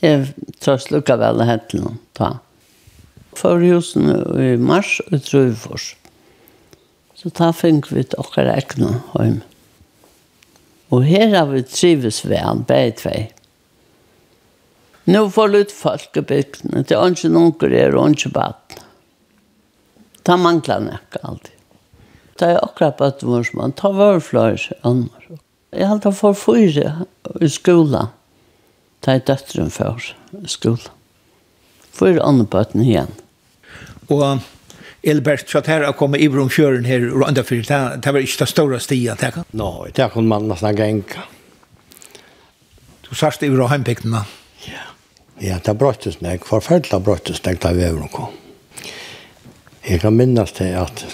jeg 0.00 0.30
tror 0.62 0.78
jeg 0.78 0.94
lukket 0.94 1.20
vel 1.20 1.40
det 1.40 1.48
hette 1.48 1.80
noen 1.80 1.98
ta. 2.16 2.36
For 3.34 3.62
husen 3.62 4.10
i 4.38 4.54
mars, 4.60 5.00
og 5.10 5.26
tror 5.26 5.50
vi 5.50 5.58
først. 5.64 5.98
Så 7.18 7.30
ta 7.34 7.50
fikk 7.56 7.90
vi 7.90 8.04
til 8.06 8.20
åker 8.20 8.50
ekne 8.52 8.98
hjemme. 9.14 9.42
Og 10.92 11.06
her 11.08 11.32
har 11.34 11.48
vi 11.50 11.64
trives 11.66 12.20
ved 12.26 12.38
han, 12.38 12.62
begge 12.68 12.98
tvei. 13.00 13.20
Nå 15.04 15.30
får 15.30 15.48
du 15.48 15.58
ut 15.58 15.72
folk 15.72 16.16
i 16.16 16.20
bygdene. 16.20 16.84
Det 16.88 16.94
är 16.94 17.08
inte 17.08 17.28
någon 17.28 17.72
er 17.72 17.94
och 17.94 18.08
inte 18.08 18.28
vatten. 18.28 18.82
Ta 20.22 20.36
manglar 20.36 20.80
näka 20.80 21.18
alltid. 21.22 21.50
Det 22.38 22.44
er 22.44 22.64
akkurat 22.64 22.96
på 22.96 23.04
ett 23.04 23.22
vårsman. 23.22 23.72
flere 23.72 23.92
vörflöjs 23.92 24.72
Jeg 25.70 25.86
har 25.86 25.96
hade 25.96 26.12
för 26.12 26.34
fyra 26.34 27.06
i 27.40 27.48
skolen. 27.48 28.06
Det 29.00 29.12
er 29.12 29.18
døtteren 29.18 29.70
før 29.70 29.96
i 29.96 30.00
skolen. 30.00 30.48
skolan. 30.48 30.94
Fyra 31.92 32.22
andra 32.22 32.44
bötten 32.44 32.80
igjen. 32.80 33.12
Og 34.08 34.38
Elbert, 35.02 35.48
så 35.48 35.58
att 35.58 35.66
her 35.66 35.80
har 35.80 35.92
kommit 35.92 36.20
i 36.20 36.28
Bromfjören 36.28 36.84
her 36.84 37.14
og 37.14 37.28
andre 37.28 37.44
fyrt, 37.44 37.68
Det 37.68 38.12
var 38.12 38.20
ikke 38.20 38.38
det 38.38 38.48
store 38.48 38.80
stiet, 38.80 39.20
det 39.20 39.32
kan? 39.34 39.44
Nej, 39.50 39.92
det 39.94 40.12
kan 40.12 40.28
man 40.28 40.48
nesten 40.48 40.76
gänka. 40.76 41.20
Du 43.10 43.14
sørste 43.14 43.46
i 43.46 43.50
Bromfjören. 43.50 44.24
Ja, 45.42 45.58
det 45.58 45.74
brøttes 45.78 46.20
meg, 46.22 46.44
Forfølgelig 46.46 47.02
brøttes 47.02 47.42
meg 47.44 47.58
da 47.62 47.72
veveren 47.74 48.10
kom. 48.12 48.32
Jeg 49.84 50.00
kan 50.00 50.14
minnes 50.16 50.52
til 50.56 50.72
at 50.78 51.04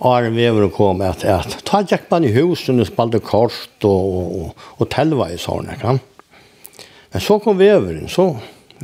Arne 0.00 0.32
Veveren 0.32 0.72
kom 0.72 1.02
at, 1.04 1.22
at 1.28 1.58
ta 1.68 1.82
gikk 1.84 2.08
man 2.10 2.24
i 2.24 2.32
husen 2.32 2.80
og 2.80 2.88
spalte 2.88 3.20
kort 3.24 3.84
og, 3.84 4.08
og, 4.40 4.66
og 4.80 4.88
telva 4.92 5.28
i 5.32 5.38
sånne, 5.40 5.76
kan. 5.80 6.00
Men 7.12 7.24
så 7.24 7.38
kom 7.42 7.58
Veveren, 7.60 8.08
så, 8.08 8.32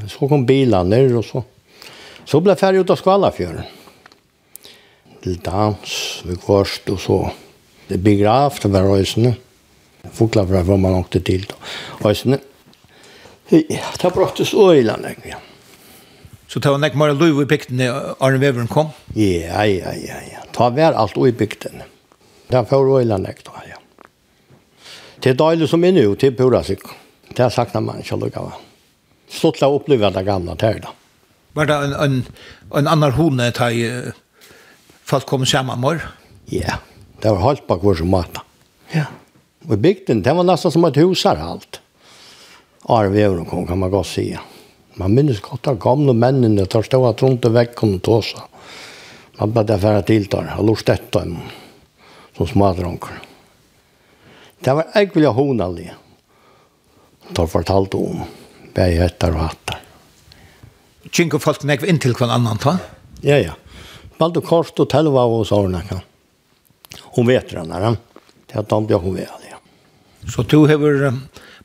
så 0.04 0.28
kom 0.28 0.46
bilene 0.48 1.02
og 1.16 1.24
så, 1.24 1.42
så 2.26 2.40
ble 2.42 2.52
jeg 2.54 2.62
ferdig 2.62 2.84
ut 2.84 2.92
av 2.92 3.00
Skvalafjøren. 3.00 3.72
Til 5.24 5.38
dans, 5.42 5.96
vi 6.26 6.36
kvarst 6.38 6.90
og 6.92 7.00
så. 7.02 7.20
Det 7.88 7.98
begravde 8.02 8.70
var 8.70 8.86
røysene. 8.86 9.32
Fokla 10.14 10.44
fra 10.46 10.62
hvor 10.66 10.78
man 10.78 10.98
åkte 11.00 11.20
til. 11.24 11.46
Røysene. 12.02 12.38
Ja, 13.50 13.92
det 14.02 14.10
brottes 14.10 14.54
øyla 14.54 14.96
nek, 14.98 15.22
ja. 15.26 15.38
Så 16.50 16.58
det 16.62 16.70
var 16.70 16.80
nek 16.82 16.96
mer 16.98 17.14
lov 17.14 17.42
i 17.42 17.46
bygden 17.46 17.82
Arne 18.20 18.40
Weberen 18.42 18.66
kom? 18.70 18.90
Ja, 19.14 19.62
ja, 19.62 19.92
ja, 19.94 20.18
ja. 20.32 20.42
Ta 20.54 20.70
vær 20.74 20.98
alt 20.98 21.16
i 21.16 21.32
bygden. 21.32 21.84
Det 22.50 22.62
får 22.68 22.90
øyla 22.98 23.18
nek 23.22 23.44
da, 23.46 23.62
ja. 23.68 23.78
Det 25.22 25.30
er 25.30 25.38
døylig 25.38 25.68
som 25.70 25.84
inne 25.84 26.02
det 26.14 26.32
er 26.32 26.36
pura 26.38 26.62
sik. 26.66 26.82
Det 27.30 27.44
er 27.44 27.54
sakna 27.54 27.80
man 27.80 28.02
ikke 28.02 28.18
lukka, 28.18 28.42
va. 28.42 28.58
Slutt 29.30 29.60
la 29.60 29.70
oppleva 29.70 30.10
det 30.10 30.26
gamla 30.26 30.54
der 30.58 30.82
da. 30.82 30.94
Var 31.54 31.66
det 31.66 31.76
en, 31.86 31.94
en, 32.02 32.20
en 32.74 32.88
annan 32.88 33.14
hone 33.14 33.50
ta 33.54 33.70
i 33.70 33.86
folk 35.06 35.26
kom 35.26 35.46
saman 35.46 35.80
mor? 35.80 36.02
Ja, 36.50 36.80
det 37.22 37.30
var 37.30 37.42
halvt 37.42 37.66
bak 37.66 37.82
vår 37.82 38.02
som 38.02 38.10
mata. 38.10 38.42
Ja. 38.92 39.06
Og 39.66 39.78
bygden, 39.82 40.22
det 40.22 40.34
var 40.34 40.46
nesten 40.46 40.74
som 40.74 40.84
et 40.86 40.98
hus 40.98 41.24
her 41.26 41.38
alt. 41.42 41.78
Ja 41.78 41.85
arvever 42.88 43.44
kom, 43.44 43.66
kan 43.66 43.78
man 43.78 43.90
godt 43.90 44.06
si. 44.06 44.30
Man 44.96 45.14
minnes 45.14 45.40
godt 45.44 45.68
av 45.68 45.78
gamle 45.82 46.14
mennene, 46.16 46.66
tar 46.66 46.86
stå 46.86 47.02
at 47.08 47.22
rundt 47.22 47.44
og 47.44 47.56
vekk 47.56 47.74
kunne 47.76 48.00
tåse. 48.00 48.40
Man 49.36 49.52
bare 49.52 49.68
det 49.72 49.80
færre 49.82 50.04
tiltar, 50.06 50.54
og 50.56 50.70
lort 50.70 50.86
dette 50.88 51.20
dem, 51.20 51.36
som 52.36 52.48
smadronker. 52.48 53.18
Det 54.64 54.74
var 54.74 54.92
egentlig 54.94 55.32
honallig, 55.36 55.92
Da 57.26 57.42
fortalte 57.50 57.98
om, 57.98 58.20
bare 58.74 59.02
etter 59.02 59.34
og 59.34 59.40
hatter. 59.42 59.80
Kjenker 61.10 61.42
folk 61.42 61.64
nek 61.66 61.82
inntil 61.82 62.14
hver 62.14 62.30
annan, 62.30 62.60
ta? 62.62 62.76
Ja, 63.20 63.34
ja. 63.40 63.56
Baldur 64.16 64.44
kort 64.46 64.78
og 64.78 64.86
Telva 64.92 65.24
og 65.26 65.42
sånne, 65.48 65.82
kan. 65.88 66.04
Hun 67.16 67.26
vet 67.26 67.50
det, 67.50 67.64
ja. 67.66 67.90
Det 68.46 68.54
er 68.54 68.62
at 68.62 69.02
hun 69.02 69.16
vet, 69.16 69.48
ja. 69.50 69.58
Så 70.30 70.46
du 70.46 70.66
har 70.66 70.78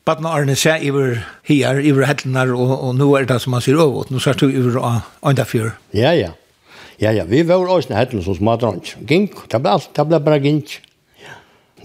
Badna 0.05 0.31
Arne 0.33 0.55
seg 0.57 0.81
iver 0.87 1.19
her, 1.45 1.77
iver 1.77 2.07
hettlenar, 2.09 2.49
og, 2.55 2.71
og 2.73 2.95
nå 2.97 3.07
er 3.19 3.27
det 3.29 3.37
som 3.43 3.53
man 3.53 3.61
sier 3.61 3.77
over, 3.81 4.07
nå 4.09 4.21
sier 4.21 4.37
du 4.39 4.47
iver 4.49 4.79
enda 5.29 5.45
fyr. 5.45 5.75
Ja, 5.93 6.13
ja. 6.17 6.31
Ja, 7.01 7.11
ja, 7.13 7.25
vi 7.29 7.43
var 7.45 7.69
også 7.69 7.93
hettlenar 7.93 8.25
som 8.25 8.37
smadransk. 8.39 9.03
Gink, 9.09 9.37
det 9.51 9.59
ble, 9.61 9.75
alt, 9.77 9.91
det 9.93 10.07
ble 10.09 10.21
bare 10.25 10.41
gink. 10.41 10.79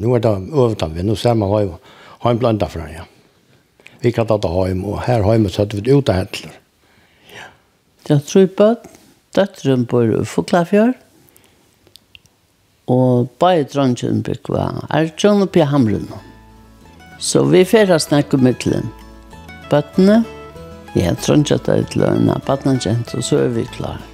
Nu 0.00 0.14
er 0.16 0.25
det 0.25 0.32
øvet 0.52 0.85
vi, 0.94 1.04
nu 1.04 1.16
ser 1.16 1.37
man 1.37 1.52
høy, 1.52 1.75
høy 2.25 2.35
blanda 2.40 2.68
fra, 2.73 2.88
ja. 2.92 3.04
Vi 4.00 4.12
kan 4.12 4.28
ta 4.28 4.38
det 4.40 4.52
høy, 4.52 4.73
og 4.80 5.02
her 5.04 5.25
høy, 5.25 5.37
så 5.49 5.64
hadde 5.64 5.80
vi 5.80 5.92
ut 5.92 6.12
av 6.12 6.23
hettlenar. 6.23 6.56
Ja. 7.35 7.50
Det 8.08 8.16
er 8.16 8.25
tru 8.28 8.46
døtteren 9.37 9.85
bor 9.85 10.08
i 10.08 10.25
Foklafjør, 10.25 10.94
og 12.88 13.28
bare 13.42 13.66
dronjen 13.68 14.23
bygg 14.25 14.49
var 14.49 14.87
Arjun 14.94 15.44
oppi 15.44 15.64
Hamrun. 15.68 16.08
Ja. 16.08 16.23
Så 17.18 17.44
vi 17.44 17.64
færa 17.64 17.99
snakka 17.99 18.37
mittlen. 18.37 18.90
Bøttene, 19.70 20.25
jeg 20.94 21.16
tror 21.18 21.40
ikke 21.40 21.54
at 21.54 21.66
det 21.66 21.78
er 21.78 21.88
til 21.90 22.00
løgn, 22.04 22.28
bøttene 22.46 22.78
kjent, 22.80 23.14
og 23.16 23.25
så 23.25 23.38
er 23.46 23.49
vi 23.56 23.64
klare. 23.73 24.04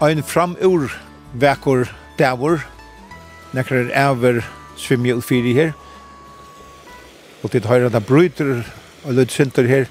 Ein 0.00 0.22
framur 0.22 0.88
vekur 1.36 1.84
dævur, 2.18 2.62
nekrar 3.52 3.90
er 3.92 4.08
over 4.08 4.40
svimjulfyrir 4.76 5.54
her, 5.54 5.72
og 7.42 7.52
det 7.52 7.64
høyre 7.64 7.90
det 7.92 8.02
bryter 8.04 8.62
og 9.04 9.14
lød 9.16 9.32
synter 9.32 9.68
her, 9.68 9.88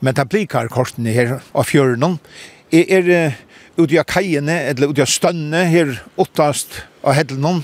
men 0.00 0.14
det 0.14 0.28
blir 0.28 0.46
kar 0.50 0.68
korsene 0.72 1.14
her 1.14 1.38
av 1.54 1.68
fjøren. 1.68 2.18
Er, 2.74 2.86
er 2.98 3.10
uh, 3.30 3.36
ute 3.78 4.00
av 4.00 4.08
kajene, 4.10 4.58
eller 4.72 4.90
ute 4.90 5.04
av 5.04 5.10
stønne 5.10 5.64
her 5.70 5.94
åttast 6.18 6.80
av 7.04 7.16
hedlen, 7.16 7.62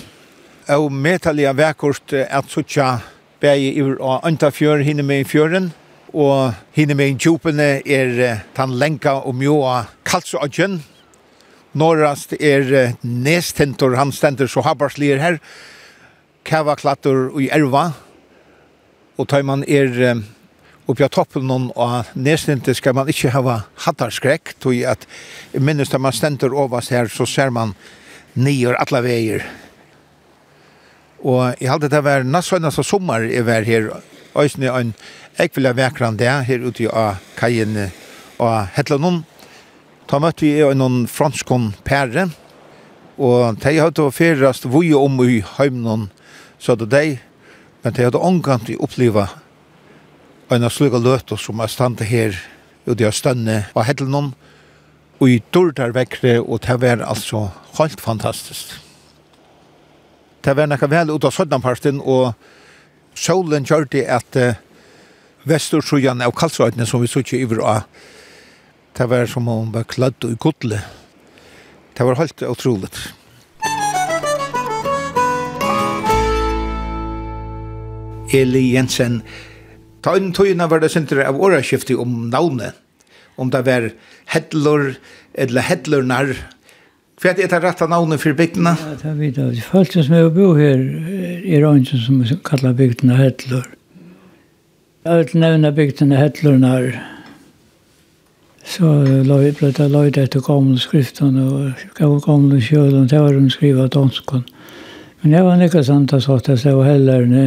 og 0.71 0.93
metallia 0.95 1.53
vekkort 1.57 2.15
at 2.15 2.51
suttja 2.51 3.01
bæg 3.43 3.65
i 3.73 3.83
andre 4.23 4.53
fjør 4.55 4.85
hinne 4.87 5.03
med 5.07 5.25
i 5.25 5.29
fjøren, 5.29 5.73
og 6.13 6.53
hinne 6.77 6.95
med 6.95 7.15
i 7.15 7.19
djupene 7.19 7.69
er 7.83 8.17
uh, 8.21 8.47
tan 8.55 8.79
lenka 8.79 9.19
og 9.27 9.37
mjåa 9.41 9.83
kalsøadjen, 10.07 10.81
Norrast 11.73 12.35
er 12.37 12.99
nestentor, 13.01 13.95
han 13.97 14.11
stender 14.13 14.45
så 14.45 14.61
habarslir 14.61 15.17
her, 15.23 15.39
kava 16.45 16.75
klatter 16.77 17.31
og 17.31 17.39
i 17.41 17.47
erva, 17.49 17.87
Og 19.23 19.29
tar 19.31 19.45
man 19.47 19.61
er 19.71 19.93
oppe 20.91 21.05
av 21.07 21.13
toppen 21.15 21.45
noen 21.47 21.69
av 21.79 22.09
nedsninte 22.19 22.75
skal 22.75 22.97
man 22.99 23.11
ikke 23.11 23.31
hava 23.31 23.61
hattarskrekk, 23.85 24.57
tog 24.59 24.81
at 24.83 25.07
minnes 25.55 25.93
da 25.93 26.01
man 26.03 26.15
stender 26.17 26.51
over 26.51 26.83
her, 26.91 27.07
så 27.07 27.23
ser 27.29 27.55
man 27.55 27.77
nyer 28.35 28.75
alle 28.83 29.03
veier. 29.07 29.47
Og 31.23 31.55
jeg 31.61 31.71
halte 31.71 31.93
det 31.93 32.03
var 32.03 32.27
nesten 32.27 32.67
så 32.75 32.83
sommer 32.83 33.29
jeg 33.31 33.47
var 33.47 33.63
her, 33.63 33.93
øyne 34.35 34.75
en 34.75 34.95
ekvile 35.39 35.71
vekran 35.79 36.19
der, 36.19 36.43
her 36.43 36.67
ute 36.67 36.91
av 36.91 37.23
kajen 37.39 37.79
av 38.43 38.73
Hetlandon. 38.75 39.23
Da 40.11 40.19
møtte 40.19 40.49
vi 40.49 40.75
noen 40.75 41.05
franskon 41.07 41.77
pære, 41.87 42.33
og 43.23 43.63
de 43.63 43.79
hadde 43.79 44.11
fyrast 44.11 44.67
vuje 44.67 44.99
om 44.99 45.23
i 45.23 45.45
heimnon, 45.61 46.09
så 46.59 46.75
det 46.75 46.91
de 46.91 47.21
Men 47.83 47.95
det 47.95 48.07
hadde 48.07 48.23
omgant 48.23 48.69
vi 48.69 48.79
oppleva 48.79 49.29
en 50.53 50.67
av 50.67 50.73
slugga 50.75 51.01
løter 51.03 51.41
som 51.41 51.61
er 51.61 51.71
stande 51.73 52.07
her 52.07 52.37
og 52.87 52.97
de 52.99 53.07
har 53.07 53.15
stønne 53.15 53.63
av 53.73 53.87
Hedlenon 53.87 54.33
og 55.23 55.29
i 55.31 55.41
dårdar 55.55 55.95
vekkre 55.95 56.39
og 56.43 56.63
det 56.67 56.79
var 56.83 57.05
altså 57.07 57.49
helt 57.79 58.01
fantastisk. 58.03 58.75
Det 60.43 60.57
var 60.59 60.67
nekka 60.67 60.91
vel 60.91 61.13
ut 61.15 61.25
av 61.25 61.35
Sødnamparten 61.35 62.01
og 62.03 62.33
solen 63.15 63.67
gjør 63.67 63.87
det 63.91 64.07
at 64.11 64.39
uh, 64.39 64.59
Vestorsjøen 65.47 66.23
av 66.23 66.35
Kalsrøytene 66.39 66.87
som 66.87 67.03
vi 67.03 67.11
så 67.11 67.23
ikke 67.23 67.41
iver 67.43 67.63
av 67.67 67.87
det 68.99 69.09
var 69.09 69.27
som 69.27 69.49
om 69.49 69.71
var 69.73 69.87
kladd 69.89 70.21
og 70.27 70.35
i 70.35 70.37
godle. 70.37 70.83
Det 71.97 72.05
var 72.05 72.19
helt 72.21 72.43
utroligt. 72.45 72.99
Eli 78.35 78.73
Jensen. 78.75 79.21
Ta 80.03 80.17
inn 80.19 80.33
tøyene 80.35 80.67
var 80.71 80.83
det 80.83 80.91
sinter 80.93 81.23
av 81.25 81.39
åraskiftet 81.41 81.99
om 82.01 82.31
navnet. 82.33 82.79
Om 83.41 83.51
det 83.53 83.63
var 83.67 83.91
Hedlor, 84.35 84.95
eller 85.35 85.69
Hedlornar. 85.69 86.35
Hva 87.23 87.31
er 87.31 87.39
det 87.39 87.61
rette 87.63 87.87
navnet 87.87 88.21
for 88.21 88.35
bygdene? 88.35 88.75
Ja, 88.81 88.97
det 88.99 89.13
vet 89.21 89.39
jeg. 89.39 89.63
Folk 89.71 89.95
som 89.95 90.17
er 90.19 90.29
bo 90.35 90.53
her, 90.59 90.81
er 91.47 91.69
ikke 91.71 92.01
som 92.03 92.21
kallar 92.45 92.75
bygdene 92.77 93.17
Hedlor. 93.21 93.69
Jeg 95.07 95.19
vil 95.19 95.41
nevne 95.43 95.73
bygdene 95.75 96.19
Hedlornar. 96.19 96.93
Så 98.65 98.87
la 99.27 99.37
vi 99.41 99.51
ble 99.59 99.73
det 99.75 99.89
løyde 99.91 100.23
etter 100.23 100.43
gamle 100.47 100.79
skriften 100.79 101.39
og 101.43 102.21
gamle 102.27 102.61
kjølen, 102.63 103.09
det 103.11 103.19
var 103.21 103.35
de 103.35 103.51
skrivet 103.51 103.95
danskene. 103.95 104.45
Men 105.23 105.35
jeg 105.37 105.45
var 105.47 105.63
ikke 105.63 105.83
sant 105.87 106.13
at 106.13 106.23
jeg 106.23 106.27
sa 106.27 106.37
at 106.39 106.65
jeg 106.67 106.77
var 106.77 106.91
hellerne. 106.91 107.47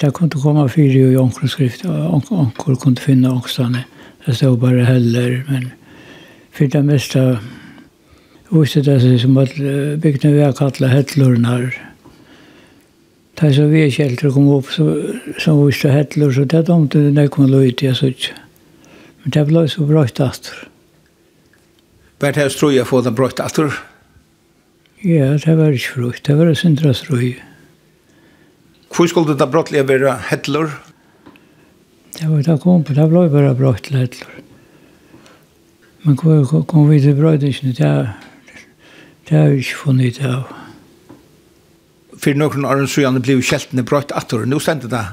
Det 0.00 0.14
kunde 0.14 0.38
komma 0.42 0.68
fyra 0.68 1.12
i 1.12 1.16
onkel 1.16 1.48
skrift 1.48 1.84
onkelskrift. 1.84 2.30
Onkel 2.30 2.76
kunde 2.76 3.00
finna 3.00 3.34
också. 3.34 3.68
Det 4.26 4.34
stod 4.34 4.58
bara 4.58 4.84
heller. 4.84 5.44
Men 5.48 5.70
för 6.52 6.66
det 6.66 6.82
mesta 6.82 7.38
visste 8.48 8.80
det 8.80 9.00
sig 9.00 9.18
som 9.18 9.36
att 9.36 9.54
bygden 10.02 10.32
vi 10.32 10.42
har 10.42 10.52
kallat 10.52 10.90
hellorna. 10.90 11.70
Det 13.34 13.54
som 13.54 13.70
vi 13.70 13.90
kälter 13.90 14.30
kom 14.30 14.48
upp 14.48 14.66
så, 14.66 15.02
som 15.38 15.66
visste 15.66 15.88
hellor. 15.88 16.32
Så 16.32 16.44
det 16.44 16.68
omtog 16.68 17.02
det 17.02 17.10
när 17.10 17.30
man 17.36 17.50
låg 17.50 17.64
ut. 17.64 17.82
Jag 17.82 17.96
såg 17.96 18.14
Men 19.22 19.30
det 19.30 19.44
blev 19.44 19.66
så 19.66 19.82
bröjt 19.82 20.20
aftur. 20.20 20.68
Vart 22.18 22.36
helst 22.36 22.58
tror 22.58 22.72
jag 22.72 22.86
få 22.86 23.00
det 23.00 23.10
bröjt 23.10 23.40
aftur? 23.40 23.72
Ja, 25.00 25.38
det 25.44 25.56
var 25.56 25.72
ikke 25.72 25.92
frukt. 25.94 26.26
Det 26.26 26.34
var 26.34 26.46
en 26.46 26.56
syndra 26.56 26.94
strøy. 26.94 27.47
Hvor 28.98 29.06
skulle 29.06 29.38
det 29.38 29.46
brottlige 29.46 29.84
være 29.86 30.16
hettler? 30.26 30.72
Det 32.18 32.26
var 32.26 32.40
da 32.42 32.56
kom 32.58 32.80
på, 32.82 32.96
det 32.96 33.04
ble 33.06 33.28
bare 33.30 33.54
brottlige 33.54 34.00
hettler. 34.00 34.40
Men 36.02 36.16
hvor 36.18 36.64
kom 36.66 36.88
vi 36.90 36.98
til 37.00 37.14
brottlige, 37.14 37.70
det, 37.78 38.08
det 39.28 39.36
har 39.38 39.52
vi 39.52 39.62
ikke 39.62 39.76
funnet 39.84 40.18
av. 40.26 40.50
For 42.18 42.34
noen 42.34 42.66
år 42.66 42.82
siden 42.90 43.22
ble 43.22 43.36
kjeltene 43.38 43.84
brott 43.86 44.10
atter, 44.18 44.42
nå 44.50 44.58
stendte 44.58 44.90
det 44.90 45.04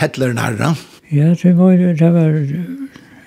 hettler 0.00 0.32
nærmere. 0.32 0.72
Ja, 1.12 1.34
det 1.36 1.52
var, 1.58 1.76
det 1.76 2.12
var, 2.16 2.40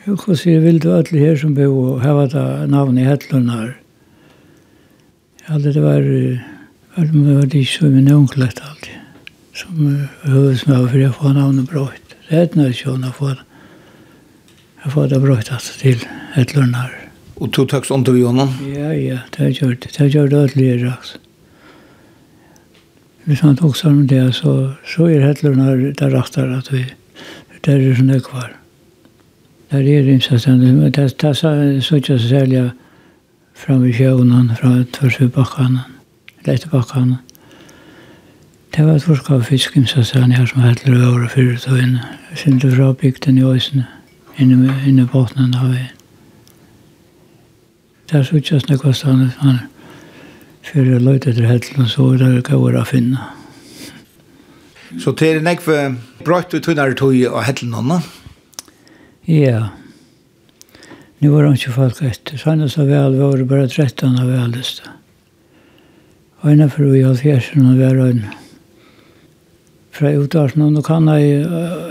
hva 0.09 0.39
sier 0.41 0.65
vil 0.65 0.81
du 0.81 0.89
alle 0.95 1.21
her 1.21 1.37
som 1.37 1.53
bo, 1.53 1.69
og 1.69 2.01
her 2.01 2.17
var 2.17 2.33
det 2.33 2.47
navn 2.73 2.97
i 2.97 3.05
hettler 3.05 3.45
nærre. 3.45 3.75
Ja, 5.45 5.61
det 5.61 5.77
var, 5.77 6.01
det 6.01 6.41
var, 6.97 7.05
det 7.05 7.13
var, 7.13 7.21
det 7.21 7.21
var, 7.21 7.21
det 7.21 7.21
var, 7.21 7.21
det 7.21 7.37
var, 7.37 7.45
det 7.45 7.45
var, 7.45 7.45
det 7.45 7.53
var, 7.53 7.53
det 7.53 7.53
var, 7.53 7.53
det 7.53 7.77
var, 7.93 8.41
det 8.41 8.41
var, 8.41 8.41
det 8.41 8.41
var, 8.41 8.41
det 8.41 8.41
var, 8.41 8.41
det 8.41 8.41
det 8.41 8.41
det 8.41 8.41
det 8.41 8.41
det 8.41 8.49
det 8.49 8.63
det 8.63 8.81
det 8.81 8.91
det 8.91 9.02
som 9.53 10.07
huvudsnöv 10.21 10.87
för 10.87 10.97
jag 10.97 11.15
får 11.15 11.29
namnet 11.29 11.69
bröjt. 11.69 12.15
Räddna 12.27 12.67
är 12.67 12.71
tjona 12.71 13.11
för 13.11 13.43
jag 14.83 14.93
får 14.93 15.07
det 15.07 15.19
bröjt 15.19 15.51
alltså 15.51 15.79
till 15.79 15.99
ett 16.35 16.55
lörnar. 16.55 16.99
Ja, 18.75 18.93
ja, 18.93 19.17
det 19.37 19.49
gör 19.49 19.77
det. 19.81 19.97
Det 19.97 20.07
gör 20.07 20.27
det 20.27 20.37
ödligare 20.37 20.93
också. 20.99 21.17
Vi 23.23 23.35
sant 23.35 23.61
också 23.61 23.87
om 23.87 24.07
det 24.07 24.33
så, 24.35 24.71
så 24.85 25.05
är 25.05 25.19
hettlorna 25.21 25.65
der 25.71 26.09
rattar 26.09 26.47
att 26.47 26.71
vi 26.71 26.93
där 27.61 27.79
är 27.79 27.95
sådana 27.95 28.19
kvar. 28.19 28.55
Så 29.69 30.49
men 30.49 30.91
det 30.91 31.35
så 31.81 32.01
så 32.01 32.19
sälja 32.19 32.71
fram 33.53 33.85
i 33.85 33.93
sjöunan 33.93 34.55
från 34.59 34.85
tvärs 34.85 35.21
vid 35.21 35.29
backarna. 35.29 35.79
Backarna. 36.71 37.17
Det 38.75 38.85
var 38.85 38.95
et 38.95 39.03
forsk 39.03 39.27
av 39.29 39.43
fisken, 39.45 39.85
så 39.85 40.01
sa 40.03 40.23
han 40.23 40.31
her 40.33 40.47
som 40.49 40.63
hatt 40.65 40.87
løver 40.87 41.27
og 41.27 41.29
fyrir 41.29 41.59
tøyene. 41.61 42.01
Sindte 42.33 42.71
fra 42.71 42.87
bygden 42.97 43.37
i 43.37 43.45
øysene, 43.45 43.85
inne, 44.41 44.73
inne 44.87 45.05
båtnen 45.05 45.53
av 45.53 45.67
veien. 45.69 45.91
Der 48.09 48.25
så 48.25 48.41
ikke 48.41 48.59
snakk 48.59 48.85
var 48.85 48.97
stedet, 48.97 49.29
han 49.43 49.61
fyrir 50.65 50.97
løyte 50.99 51.29
etter 51.29 51.45
hettelen, 51.45 51.85
så 51.85 52.07
var 52.09 52.17
det 52.23 52.43
gav 52.49 52.65
å 52.65 52.83
finne. 52.89 53.21
Så 54.97 55.13
det 55.21 55.29
er 55.29 55.45
nekve 55.45 55.79
brøyt 56.25 56.57
og 56.57 56.65
tøynare 56.65 56.97
tog 56.97 57.13
av 57.29 57.45
hettelen 57.45 57.77
henne? 57.77 58.01
Ja. 59.29 59.67
Nu 61.21 61.29
var 61.29 61.45
det 61.45 61.59
ikke 61.61 61.77
folk 61.77 62.01
etter. 62.01 62.41
Sannes 62.41 62.81
av 62.81 62.89
vel 62.89 63.21
var 63.21 63.37
det 63.37 63.51
bare 63.53 63.69
13 63.69 64.17
av 64.17 64.33
veleste. 64.33 64.89
Og 66.41 66.55
innenfor 66.55 66.89
vi 66.89 67.05
halvfjersen 67.05 67.77
var 67.77 68.01
det 68.01 68.33
fra 69.93 70.09
utvarsen, 70.17 70.63
og 70.65 70.73
nå 70.73 70.81
kan 70.85 71.07
jeg, 71.11 71.43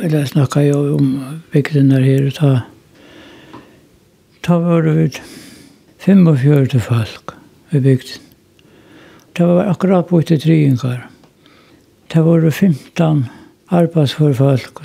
eller 0.02 0.18
jeg 0.18 0.32
snakka 0.32 0.64
jo 0.66 0.96
om 0.96 1.12
bygden 1.52 1.92
der 1.94 2.02
her, 2.02 2.30
ta, 2.34 2.50
ta 4.42 4.58
var 4.58 4.82
det 4.86 4.96
ut 4.98 5.20
45 6.02 6.82
folk 6.82 7.36
i 7.70 7.78
bygden. 7.78 8.28
Det 9.32 9.46
var 9.48 9.70
akkurat 9.70 10.10
på 10.10 10.18
etter 10.20 10.36
tryengar. 10.36 11.06
Det 12.12 12.20
var 12.24 12.50
15 12.50 13.22
arbeidsforfolk 13.72 14.82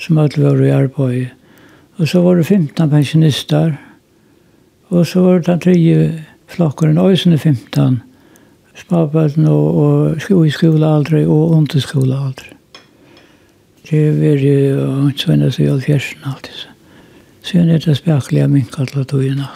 som 0.00 0.18
alle 0.18 0.44
var 0.44 0.62
i 0.62 0.70
arbeid. 0.72 1.26
Og 2.00 2.08
så 2.08 2.22
var 2.22 2.38
det 2.38 2.46
15 2.46 2.90
pensjonister, 2.90 3.74
og 4.88 5.06
så 5.06 5.20
var 5.20 5.38
det 5.38 5.46
den 5.46 5.60
tredje 5.60 6.24
flokkeren, 6.48 6.98
og 6.98 7.18
så 7.18 7.36
15 7.36 8.00
småbøtten 8.78 9.46
og, 9.46 9.76
og 9.76 10.20
sko 10.20 10.42
i 10.44 10.50
skolealdre 10.50 11.26
og 11.26 11.56
under 11.56 11.80
skolealdre. 11.80 12.56
Det 13.90 13.98
er 14.08 14.12
veldig 14.12 14.56
at 15.08 15.26
uh, 15.28 15.50
til 15.50 15.80
fjersen 15.80 16.24
alltid. 16.24 16.66
Så 17.42 17.58
jeg 17.58 17.74
er 17.74 17.78
det 17.78 17.96
spekkelige 17.96 18.48
minka 18.48 18.82
alle 18.82 19.04
togene. 19.04 19.46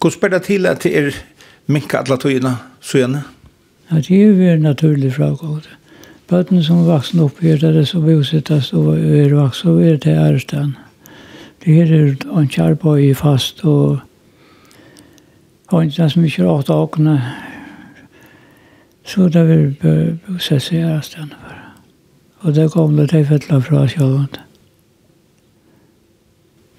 Hvordan 0.00 0.12
spør 0.12 0.28
det 0.28 0.42
til 0.42 0.66
at 0.66 0.82
det 0.82 0.98
er 0.98 1.10
minka 1.66 1.96
alle 1.96 2.16
togene, 2.16 2.56
Sjøne? 2.80 3.22
Ja, 3.90 3.96
det 3.96 4.22
er 4.22 4.32
veldig 4.32 4.62
naturlig 4.62 5.12
fra 5.14 5.32
fragående. 5.32 5.76
Bøtten 6.30 6.62
som 6.62 6.84
er 6.84 6.92
vaksen 6.92 7.20
opp 7.24 7.40
her, 7.42 7.56
det 7.58 7.76
er 7.76 7.84
så 7.84 8.00
bosettast 8.00 8.74
og 8.74 8.92
er 8.98 9.34
vaksen, 9.34 9.70
og 9.70 9.82
er 9.82 9.96
til 9.96 10.12
ærestand. 10.12 10.76
Det 11.64 11.74
her 11.74 11.90
er 11.96 12.38
en 12.38 12.48
kjærpøy 12.48 13.14
fast 13.14 13.64
og 13.64 13.98
har 15.70 15.82
inte 15.82 16.10
så 16.10 16.20
mycket 16.20 16.44
åt 16.44 16.70
åkna. 16.70 17.22
Så 19.06 19.28
det 19.28 19.44
vill 19.44 19.74
processeras 20.26 21.14
den 21.14 21.28
för. 21.28 21.56
Och 22.40 22.52
det 22.52 22.68
kom 22.68 22.96
det 22.96 23.08
till 23.08 23.26
fettla 23.26 23.60
från 23.60 23.88
själva. 23.88 24.26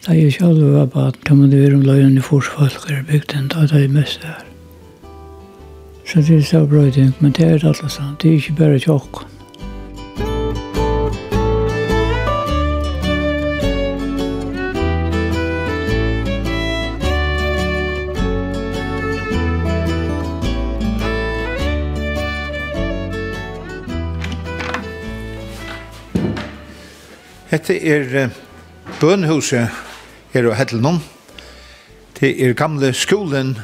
Det 0.06 0.12
är 0.12 0.16
ju 0.16 0.32
själva 0.32 0.68
var 0.80 0.88
på 0.88 1.00
att 1.00 1.24
kan 1.24 1.38
man 1.38 1.50
det 1.50 1.64
vara 1.64 1.76
om 1.76 1.82
löjan 1.82 2.18
i 2.18 2.22
forsfalkar 2.22 3.00
i 3.00 3.04
bygden. 3.04 3.48
Det 3.48 3.56
är 3.56 3.88
mest 3.88 4.22
där. 4.22 4.44
Så 6.06 6.20
det 6.20 6.36
är 6.36 6.42
så 6.42 6.66
bra 6.66 6.92
ting, 6.92 7.12
men 7.20 7.32
det 7.32 7.44
är 7.44 7.66
allt 7.66 7.92
sant. 7.92 8.20
Det 8.20 8.30
är 8.30 8.34
inte 8.34 8.52
bara 8.52 8.80
tjocken. 8.80 9.28
Hette 27.52 27.76
er 27.76 28.30
bønhuset 29.02 29.68
her 30.32 30.46
og 30.48 30.54
Hedlund. 30.56 31.02
Det 32.16 32.30
er 32.40 32.54
gamle 32.56 32.94
skolen, 32.96 33.58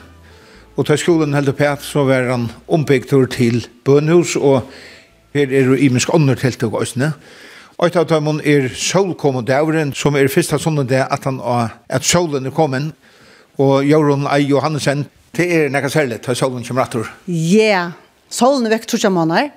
og 0.75 0.89
til 0.89 0.99
skolen 0.99 1.31
held 1.31 1.53
opp 1.53 1.61
her, 1.63 1.77
så 1.79 2.03
var 2.03 2.27
han 2.27 2.49
ombygd 2.67 3.13
til 3.31 3.61
bønhus, 3.87 4.35
og 4.35 4.67
her 5.31 5.47
er 5.47 5.71
jo 5.71 5.77
imensk 5.79 6.11
til 6.59 6.67
òsne. 6.67 7.13
Og 7.77 7.95
av 7.95 8.09
dem 8.09 8.27
er 8.27 8.67
solkommet 8.67 8.75
solkommodauren, 8.75 9.93
som 9.93 10.15
er 10.15 10.27
første 10.27 10.59
sånn 10.59 10.83
det 10.83 11.07
at, 11.07 11.23
han, 11.23 11.39
at 11.87 12.03
solen 12.03 12.45
er 12.45 12.51
kommet, 12.51 12.91
og 13.57 13.85
Jørgen 13.87 14.27
Ei 14.27 14.49
Johansen, 14.49 15.05
det 15.31 15.47
er 15.47 15.69
nekka 15.69 15.87
særlig 15.87 16.19
til 16.21 16.35
solen 16.35 16.63
kommer 16.67 16.83
atter. 16.83 17.07
Ja, 17.27 17.63
yeah. 17.63 17.91
solen 18.29 18.65
er 18.67 18.75
vekk 18.75 18.91
tusen 18.91 19.15
måneder, 19.15 19.47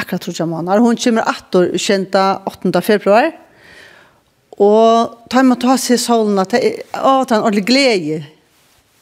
akkurat 0.00 0.24
tror 0.24 0.36
jeg 0.38 0.50
måneder. 0.50 0.82
Hun 0.82 0.98
kommer 0.98 1.28
8 1.28 1.62
år, 1.62 2.42
8. 2.46 2.82
februar. 2.82 3.30
Og 4.60 5.16
tar 5.32 5.46
man 5.48 5.60
ta 5.60 5.76
seg 5.80 6.00
solen 6.00 6.38
at 6.40 6.52
det 6.52 6.60
er 6.60 6.82
en 6.92 7.40
ordentlig 7.40 7.64
glede. 7.68 8.20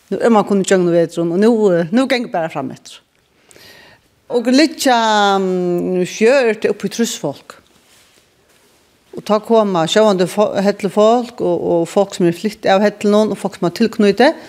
Nå 0.08 0.20
er 0.22 0.32
man 0.32 0.46
kunnet 0.46 0.70
gjøre 0.70 0.92
vet 0.92 1.16
hun, 1.18 1.34
og 1.34 1.40
nå, 1.42 1.52
nå 1.92 2.04
går 2.08 2.28
det 2.28 2.32
bare 2.32 2.50
frem 2.52 2.70
etter. 2.72 3.00
Og 4.28 4.46
litt 4.52 4.84
um, 4.92 6.04
fjør 6.04 6.52
til 6.60 6.72
oppe 6.74 6.88
i 6.88 6.92
trusfolk. 6.92 7.56
Og 9.16 9.24
ta 9.26 9.40
koma 9.42 9.86
sjående 9.90 10.28
hettelig 10.62 10.92
folk, 10.94 11.40
og, 11.40 11.66
og 11.72 11.88
folk 11.90 12.14
som 12.14 12.28
er 12.28 12.36
flyttet 12.36 12.70
av 12.70 12.84
hettelig 12.84 13.12
noen, 13.12 13.32
og 13.32 13.40
folk 13.40 13.58
som 13.58 13.66
har 13.68 13.74
tilknyttet. 13.76 14.48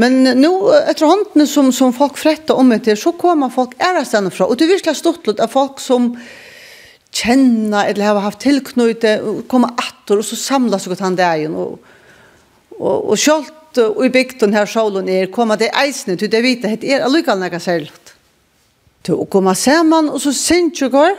Men 0.00 0.22
nu 0.22 0.48
efter 0.90 1.06
handen 1.06 1.46
som 1.46 1.72
som 1.72 1.92
folk 1.92 2.18
frätta 2.18 2.54
om 2.54 2.80
det 2.84 2.96
så 2.96 3.12
kommer 3.12 3.48
folk 3.48 3.70
ära 3.78 4.04
sen 4.04 4.30
fra 4.30 4.46
och 4.46 4.56
det 4.56 4.66
virkar 4.66 4.94
stortlut 4.94 5.40
av 5.40 5.48
folk 5.48 5.80
som 5.80 6.20
känner 7.10 7.86
eller 7.86 8.04
har 8.04 8.20
haft 8.20 8.38
tillknyte 8.38 9.22
komma 9.48 9.74
att 9.76 10.10
och 10.10 10.24
så 10.24 10.36
samlas 10.36 10.86
och 10.86 10.98
han 10.98 11.16
där 11.16 11.36
ju 11.36 11.48
och 11.48 11.78
och 12.68 13.08
och 13.08 13.18
skolt 13.18 13.78
och 13.96 14.06
i 14.06 14.10
bygden 14.10 14.54
här 14.54 14.66
sjålen 14.66 15.08
är 15.08 15.26
komma 15.26 15.56
det 15.56 15.68
eisne 15.68 16.16
till 16.16 16.30
det 16.30 16.40
vita 16.40 16.68
det 16.68 16.84
er, 16.84 17.00
allukal 17.00 17.38
några 17.38 17.60
särskilt. 17.60 18.14
Till 19.02 19.14
och 19.14 19.30
komma 19.30 19.54
samman 19.54 20.10
och 20.10 20.22
så 20.22 20.32
synchukor 20.32 21.16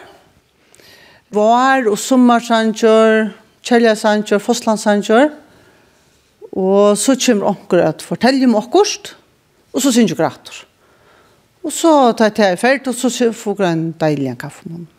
var 1.28 1.88
och 1.88 2.00
sommarsanchor, 2.00 3.30
källarsanchor, 3.62 4.40
fostlandsanchor. 4.40 5.30
Og 6.58 6.98
så 6.98 7.16
kommer 7.20 7.52
onker 7.52 7.84
at 7.86 8.02
fortelle 8.06 8.48
om 8.48 8.58
okkurst, 8.58 9.14
og 9.74 9.84
så 9.84 9.92
synes 9.94 10.12
jeg 10.12 10.18
gratter. 10.18 10.64
Og 11.64 11.74
så 11.76 11.92
tar 12.18 12.32
jeg 12.32 12.38
til 12.40 12.58
ferd, 12.62 12.88
og 12.88 12.96
så 12.96 13.32
får 13.36 13.64
jeg 13.64 13.76
en 13.76 13.90
deilig 14.00 14.38
kaffe 14.40 14.66
med 14.66 14.78
henne. 14.80 14.96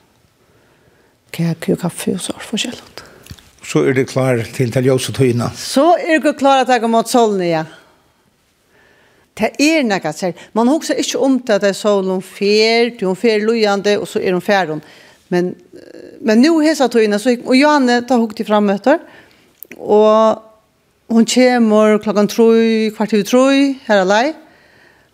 Kjøk 1.30 1.68
og 1.74 1.84
kaffe, 1.86 2.14
og 2.14 2.22
så 2.22 2.34
er 2.34 2.42
det 2.42 2.50
forskjellig. 2.50 3.06
Så 3.70 3.82
er 3.86 3.94
du 3.94 4.04
klar 4.04 4.40
til 4.54 4.72
til 4.72 4.86
ljøs 4.88 5.08
og 5.10 5.14
Tøyna? 5.14 5.50
Så 5.54 5.84
er 5.98 6.18
du 6.22 6.32
klar 6.34 6.64
til 6.64 6.74
å 6.74 6.80
ta 6.80 6.90
mot 6.90 7.08
solen, 7.08 7.44
ja. 7.46 7.64
Det 9.40 9.52
er 9.62 9.84
nekka 9.86 10.12
ser. 10.12 10.34
Man 10.52 10.68
husker 10.68 10.98
ikke 11.00 11.20
om 11.22 11.38
til 11.38 11.54
at 11.54 11.62
det 11.62 11.70
er 11.70 11.78
solen 11.78 12.20
fer, 12.24 12.90
til 12.98 13.08
hun 13.08 13.16
fer 13.16 13.40
lojande, 13.44 13.96
og 14.00 14.08
så 14.10 14.20
er 14.20 14.34
hun 14.36 14.44
fer. 14.44 14.74
Men, 15.30 15.54
men 16.20 16.42
nå 16.42 16.52
hesa 16.64 16.90
tøyene, 16.90 17.18
så, 17.22 17.36
og 17.46 17.56
Johanne 17.56 18.02
tar 18.08 18.20
hukk 18.20 18.34
til 18.36 18.48
frammøter, 18.48 18.98
og 19.78 20.49
Hon 21.10 21.26
kommer 21.26 21.98
klokkan 21.98 22.28
troi, 22.30 22.90
kvart 22.94 23.12
i 23.18 23.24
troi, 23.26 23.56
her 23.88 24.04
alai. 24.04 24.30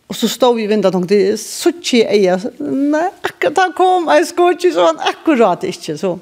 Og 0.06 0.14
så 0.14 0.28
stod 0.28 0.58
vi 0.58 0.66
i 0.66 0.70
vindet 0.70 0.92
og 0.92 1.00
tenkte, 1.00 1.38
så 1.40 1.72
ikke 1.72 2.04
jeg, 2.04 2.50
nei, 2.60 3.08
akkurat 3.26 3.58
han 3.58 3.72
kom, 3.74 4.10
jeg 4.12 4.28
skal 4.28 4.52
ikke, 4.54 4.70
så 4.76 4.84
han 4.90 5.00
akkurat 5.08 5.64
ikke, 5.66 5.96
så. 5.98 6.12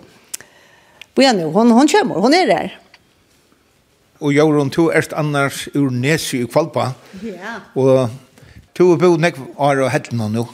Og 1.15 1.21
igjen, 1.21 1.43
hon, 1.53 1.75
hon 1.75 1.91
kommer, 1.91 2.23
hon 2.23 2.39
er 2.39 2.49
der. 2.49 2.79
Og 4.25 4.33
Jorun, 4.33 4.71
du 4.73 4.89
er 4.89 5.05
annars 5.19 5.67
ur 5.75 5.91
Nesi 5.91 6.41
i 6.41 6.49
Kvalpa. 6.49 6.93
Ja. 7.27 7.59
Og 7.75 8.09
du 8.79 8.87
er 8.93 9.03
bodd 9.03 9.21
nekv 9.21 9.43
år 9.59 9.85
og 9.85 9.93
hettene 9.93 10.31
nå. 10.33 10.47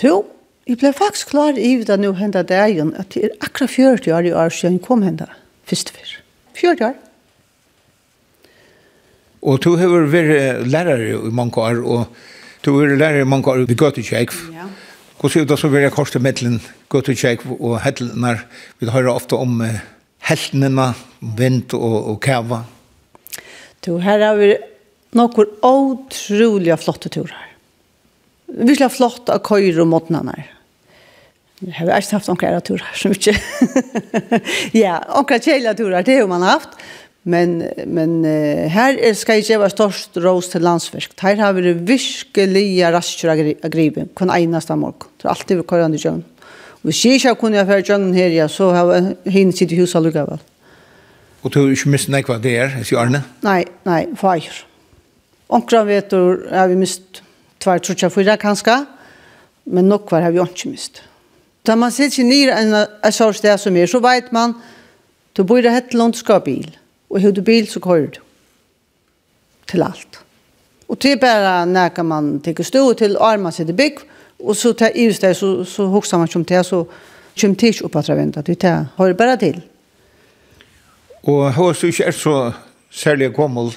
Du, 0.00 0.24
jeg 0.66 0.80
ble 0.80 0.90
faktisk 0.96 1.30
klar 1.36 1.54
i 1.60 1.76
det 1.84 2.00
nå 2.00 2.16
hendet 2.18 2.48
dagen, 2.48 2.94
at 2.98 3.14
det 3.14 3.28
er 3.28 3.38
akkurat 3.44 3.70
40 3.70 4.16
år 4.16 4.26
i 4.26 4.34
år 4.34 4.50
siden 4.56 4.80
jeg 4.80 4.86
kom 4.88 5.04
hendet, 5.06 5.30
først 5.68 5.92
og 5.92 6.00
først. 6.00 6.22
40 6.58 6.88
år. 6.88 7.02
Og 9.44 9.60
du 9.60 9.74
har 9.76 9.92
vært 10.08 10.64
lærere 10.72 11.10
i 11.12 11.32
mange 11.34 11.60
år, 11.60 11.82
og 11.84 12.06
du 12.64 12.70
har 12.72 12.86
vært 12.86 13.00
lærere 13.02 13.24
i 13.26 13.28
mange 13.28 13.50
år 13.52 13.66
ved 13.68 13.76
Gøtekjekv. 13.76 14.38
Ja. 14.54 14.68
Hvordan 15.20 15.42
er 15.42 15.48
det 15.50 15.58
så 15.60 15.68
vært 15.72 15.92
korset 15.92 16.24
mellom 16.24 16.56
Gøtekjekv 16.92 17.52
og 17.58 17.76
Hedlene? 17.84 18.38
Vi 18.80 18.88
hører 18.88 19.12
ofte 19.12 19.36
om 19.36 19.60
uh, 19.60 19.82
heltene, 20.24 20.88
vind 21.36 21.76
og, 21.76 21.98
og 22.14 22.18
kæva. 22.24 22.62
Du, 23.84 23.98
her 24.00 24.24
har 24.24 24.40
vi 24.40 24.54
noen 25.14 25.54
utrolig 25.60 26.80
flotte 26.80 27.12
turer. 27.12 27.52
Virkelig 28.48 28.92
flott 28.96 29.28
av 29.32 29.44
køyre 29.44 29.84
og 29.84 29.90
måtene 29.92 30.24
her. 30.30 30.50
Jeg 31.64 31.76
har 31.78 32.00
ikke 32.00 32.18
haft 32.18 32.28
noen 32.28 32.64
turer, 32.66 32.88
så 32.96 33.12
mye. 33.12 33.34
ja, 34.84 34.98
noen 35.12 35.44
kjære 35.44 35.76
turer, 35.78 36.04
det 36.04 36.18
har 36.18 36.28
man 36.28 36.44
haft. 36.44 36.76
Men, 37.24 37.62
men 37.88 38.18
uh, 38.20 38.66
her 38.68 38.98
er, 39.00 39.14
skal 39.16 39.40
jeg 39.40 39.54
gjøre 39.54 39.70
størst 39.72 40.18
rås 40.20 40.50
til 40.52 40.64
landsverk. 40.64 41.14
Her 41.24 41.38
har 41.40 41.54
vi 41.56 41.62
det 41.64 41.78
virkelig 41.88 42.66
raskjør 42.92 43.32
av 43.32 43.70
gripen, 43.72 44.10
kun 44.12 44.32
eneste 44.32 44.76
morgen. 44.76 45.08
Det 45.16 45.28
er 45.28 45.32
alltid 45.32 45.62
vi 45.62 45.68
kører 45.70 45.86
andre 45.86 46.02
døgn. 46.02 46.20
Og 46.82 46.90
hvis 46.90 47.00
jeg 47.06 47.16
ikke 47.20 47.30
har 47.30 47.38
kunnet 47.40 47.62
gjøre 47.62 47.86
døgn 47.88 48.12
her, 48.16 48.34
ja, 48.34 48.48
så 48.52 48.68
har 48.76 49.14
hin 49.24 49.56
sitt 49.56 49.72
i 49.72 49.80
huset 49.80 50.04
lukket 50.04 50.28
vel. 50.28 50.44
Og 51.44 51.52
du 51.52 51.58
har 51.62 51.72
ikke 51.72 51.94
mistet 51.96 52.12
noe 52.12 52.28
hva 52.28 52.38
det 52.44 52.54
er, 52.60 52.76
sier 52.84 53.00
Arne? 53.00 53.22
Nei, 53.44 53.62
nei, 53.88 54.02
feir. 54.20 54.60
Omkran 55.48 55.88
vet 55.88 56.12
du, 56.12 56.44
har 56.52 56.68
vi 56.68 56.76
mist 56.80 57.22
tvær, 57.64 57.80
tror 57.80 58.00
jeg, 58.04 58.12
fyra 58.12 58.36
kanskje, 58.40 58.78
men 59.72 59.88
nok 59.88 60.10
kvar 60.12 60.24
har 60.24 60.32
vi 60.32 60.44
ikke 60.44 60.76
mist. 60.76 61.00
Da 61.64 61.76
man 61.80 61.92
sitter 61.92 62.20
ikke 62.20 62.28
nere 62.28 62.60
en, 62.60 62.78
en 62.84 63.16
sånn 63.16 63.36
sted 63.36 63.56
som 63.60 63.76
er, 63.80 63.88
så 63.88 64.04
vet 64.04 64.32
man, 64.36 64.58
du 65.32 65.40
bor 65.48 65.64
i 65.64 65.72
et 65.72 65.96
landskap 65.96 66.44
bil. 66.44 66.68
Ja 66.68 66.83
Og 67.14 67.22
har 67.22 67.30
du 67.30 67.42
bil 67.46 67.66
så 67.70 67.80
kører 67.80 68.10
du. 68.10 68.20
Til 69.70 69.82
alt. 69.82 70.18
Og 70.88 70.98
det 71.02 71.12
er 71.12 71.20
bare 71.22 71.66
når 71.66 72.02
man 72.02 72.40
tenker 72.40 72.66
stå 72.66 72.92
til 72.98 73.16
armen 73.20 73.52
sitt 73.52 73.70
i 73.70 73.76
bygg, 73.76 74.02
og 74.42 74.56
så 74.56 74.72
tar 74.72 74.90
i 74.94 75.06
det, 75.08 75.36
så, 75.36 75.64
så 75.64 75.86
hokser 75.86 76.18
man 76.18 76.28
som 76.28 76.44
det, 76.44 76.66
så 76.66 76.84
kommer 77.40 77.56
det 77.56 77.70
ikke 77.70 77.84
opp 77.84 77.96
at 77.96 78.10
vente. 78.16 78.42
Det 78.42 78.58
tar, 78.58 78.90
har 78.96 79.06
det 79.06 79.16
bare 79.16 79.36
til. 79.36 79.62
Og 81.22 81.54
hos 81.54 81.80
du 81.80 81.86
ikke 81.86 82.04
er 82.04 82.10
så 82.10 82.52
særlig 82.90 83.32
gammel, 83.34 83.72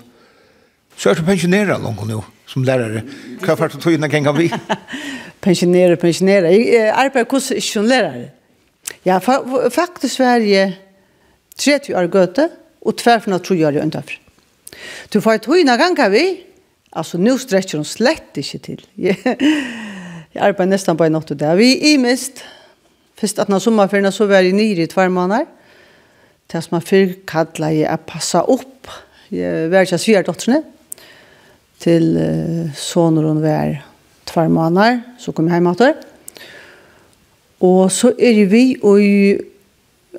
så 0.97 1.09
er 1.09 1.13
du 1.13 1.23
pensjoneret 1.25 1.81
langt 1.81 2.07
nå, 2.07 2.23
som 2.47 2.63
lærere. 2.63 3.05
Hva 3.43 3.53
er 3.53 3.67
det 3.67 3.77
du 3.77 3.81
tog 3.81 4.09
kan 4.11 4.37
vi? 4.37 4.51
pensjoneret, 5.45 5.99
pensjoneret. 5.99 6.51
Jeg 6.73 6.89
arbeider 6.89 7.31
hos 7.31 7.51
ikke 7.51 7.67
som 7.67 7.85
lærere. 7.85 8.29
Ja, 9.05 9.19
har 9.19 9.69
faktisk 9.69 10.19
vært 10.19 10.77
30 11.57 11.95
år 11.95 12.07
gøte, 12.11 12.49
og 12.87 12.95
tvärfna 12.97 13.39
tror 13.39 13.59
jag 13.59 13.73
det 13.73 13.83
inte 13.83 14.01
för. 14.01 14.19
Du 15.09 15.21
får 15.21 15.33
ett 15.33 15.45
hojna 15.45 15.77
ganga 15.77 16.09
vi. 16.09 16.43
Alltså 16.89 17.17
nu 17.17 17.37
sträcker 17.37 17.77
hon 17.77 17.85
slett 17.85 18.37
inte 18.37 18.59
till. 18.59 18.85
jag 20.31 20.43
arbetar 20.45 20.65
nästan 20.65 20.97
på 20.97 21.03
en 21.03 21.11
natt 21.11 21.31
och 21.31 21.37
där. 21.37 21.55
Vi 21.55 21.93
är 21.93 21.97
mest. 21.97 22.43
Först 23.15 23.39
att 23.39 23.47
när 23.47 23.59
sommarferierna 23.59 24.11
så 24.11 24.25
var 24.25 24.35
jag 24.35 24.53
nere 24.53 24.81
i 24.81 24.87
två 24.87 25.09
månader. 25.09 25.45
Det 26.47 26.61
som 26.61 26.75
man 26.75 26.81
förr 26.81 27.13
kallade 27.25 27.73
jag 27.73 27.91
att 27.91 28.05
passa 28.05 28.41
upp. 28.41 28.87
Jag 29.27 29.69
var 29.69 29.79
inte 29.79 29.97
svärdotterne. 29.97 30.63
Till 31.77 32.17
uh, 32.17 32.73
soner 32.75 33.23
hon 33.23 33.41
var 33.41 33.83
två 34.23 34.49
månader. 34.49 35.01
Så 35.19 35.31
kom 35.31 35.47
jag 35.47 35.53
hem 35.53 35.67
åter. 35.67 35.93
Och 37.57 37.91
så 37.91 38.11
er 38.17 38.45
vi 38.45 38.77
och 38.81 39.01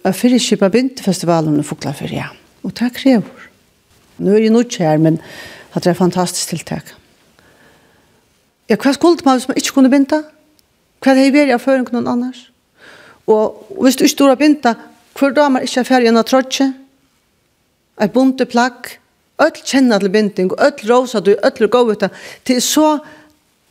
jag 0.03 0.17
förr 0.17 0.35
i 0.35 0.39
Kippa 0.39 0.69
Bintfestivalen 0.69 1.59
och 1.59 1.67
Foklafyr, 1.67 2.13
ja. 2.13 2.25
Og 2.67 2.75
det 2.79 2.93
krever. 2.97 3.49
Nå 4.19 4.35
er 4.35 4.49
jeg 4.49 4.55
nødt 4.55 4.77
her, 4.77 4.99
men 4.99 5.21
det 5.75 5.87
er 5.87 5.95
fantastisk 5.95 6.51
tiltak. 6.51 6.95
Ja, 8.69 8.77
hva 8.77 8.93
skulle 8.93 9.23
man 9.25 9.39
hvis 9.39 9.49
man 9.49 9.57
ikke 9.57 9.77
kunne 9.77 9.91
binta? 9.93 10.23
Hva 11.01 11.13
er 11.13 11.21
det 11.21 11.33
vi 11.33 11.53
av 11.55 11.63
føring 11.63 11.87
noen 11.95 12.09
annars? 12.11 12.49
Og 13.31 13.69
hvis 13.79 13.97
du 13.97 14.05
ikke 14.05 14.17
står 14.17 14.35
og 14.35 14.41
binta, 14.43 14.75
hvor 15.19 15.31
da 15.35 15.49
man 15.49 15.63
ikke 15.63 15.85
er 15.85 15.89
ferdig 15.89 16.11
enn 16.11 16.21
å 16.21 16.27
trotje, 16.27 16.73
et 17.99 18.13
bunte 18.15 18.47
plagg, 18.47 18.99
Øtl 19.39 19.63
kjenner 19.63 20.03
til 20.03 20.11
binding, 20.11 20.51
øtl 20.59 20.91
rosa 20.91 21.21
du, 21.23 21.37
øtl 21.47 21.69
gå 21.71 21.85
ut 21.87 21.95
uta, 21.95 22.09
det 22.47 22.57
er 22.59 22.65
så 22.65 22.97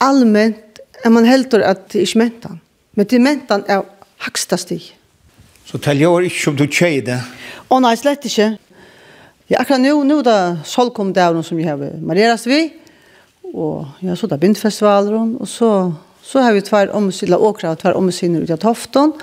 allmänt 0.03 0.79
at 1.03 1.11
man 1.11 1.27
heldur 1.27 1.63
at 1.65 1.89
det 1.91 1.99
er 1.99 2.07
ikke 2.07 2.21
mentan. 2.21 2.61
Men 2.95 3.09
det 3.09 3.17
er 3.17 3.25
mentan 3.25 3.65
er 3.67 3.83
haksta 4.23 4.57
stig. 4.57 4.93
Så 5.67 5.79
talja 5.83 6.07
var 6.13 6.23
ikke 6.23 6.39
som 6.39 6.55
du 6.55 6.63
tjej 6.71 7.01
det? 7.09 7.19
Å 7.67 7.81
nei, 7.83 7.91
slett 7.99 8.23
ikke. 8.29 8.53
Ja, 9.47 9.61
akkurat 9.61 9.79
nu, 9.79 10.03
nu 10.03 10.19
da 10.21 10.57
Solkom 10.67 11.13
Dauron 11.15 11.43
som 11.43 11.59
jeg 11.59 11.69
har 11.71 11.79
marieras 12.03 12.43
vi, 12.49 12.65
og 13.53 13.85
jeg 14.01 14.09
har 14.11 14.17
så 14.19 14.27
da 14.27 14.35
bindfestivaler, 14.35 15.13
og 15.39 15.47
så, 15.47 15.69
så 16.19 16.41
har 16.43 16.51
vi 16.51 16.63
tvær 16.67 16.89
omsynla 16.97 17.37
åkra 17.39 17.69
og 17.71 17.77
tvær 17.79 17.95
omsynner 17.95 18.43
ut 18.43 18.49
av 18.51 18.59
Tofton, 18.59 19.13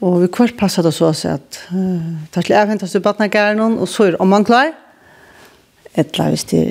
og 0.00 0.14
vi 0.22 0.30
kvart 0.32 0.54
passet 0.56 0.88
oss 0.88 1.02
også 1.04 1.34
at 1.34 1.58
uh, 1.74 2.06
tar 2.32 2.46
til 2.46 2.56
avhentas 2.56 2.94
til 2.96 3.02
Batnagæren, 3.04 3.60
og 3.60 3.84
så 3.84 4.06
er 4.08 4.16
omman 4.24 4.46
klar, 4.48 4.70
etla 5.92 6.30
hvis 6.32 6.46
det 6.48 6.62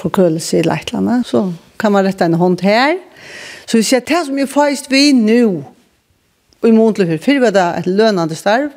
forkølelse 0.00 0.62
i 0.62 0.64
leitlande, 0.64 1.18
så 1.28 1.42
kan 1.76 1.92
man 1.92 2.08
rette 2.08 2.24
en 2.24 2.38
hånd 2.40 2.64
her. 2.64 2.94
Så 3.66 3.82
vi 3.82 3.84
ser 3.84 4.00
det 4.00 4.22
som 4.30 4.40
jeg 4.40 4.48
faktisk 4.48 4.88
vi 4.90 5.10
nu, 5.12 5.60
og 6.62 6.70
i 6.70 6.72
månedlig 6.72 7.10
fyrir, 7.10 7.22
fyrir 7.26 7.44
var 7.44 7.52
det 7.52 7.66
et 7.82 7.92
lønande 8.00 8.40
starv, 8.40 8.72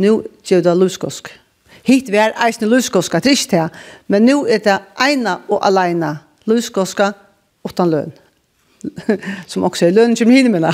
nu 0.00 0.22
gjør 0.48 0.64
det 0.64 0.76
luskosk. 0.80 1.28
Hitt 1.88 2.10
vi 2.12 2.20
er 2.20 2.34
eisne 2.44 2.68
luskoska 2.68 3.20
trist 3.24 3.54
men 4.08 4.26
nu 4.28 4.44
er 4.46 4.60
det 4.60 4.76
eina 5.00 5.38
og 5.48 5.62
alene 5.64 6.18
luskoska 6.46 7.12
utan 7.64 7.90
løn. 7.90 8.12
Som 9.50 9.64
også 9.64 9.86
er 9.86 9.96
løn 9.96 10.16
som 10.16 10.30
hinner 10.30 10.52
mina. 10.52 10.72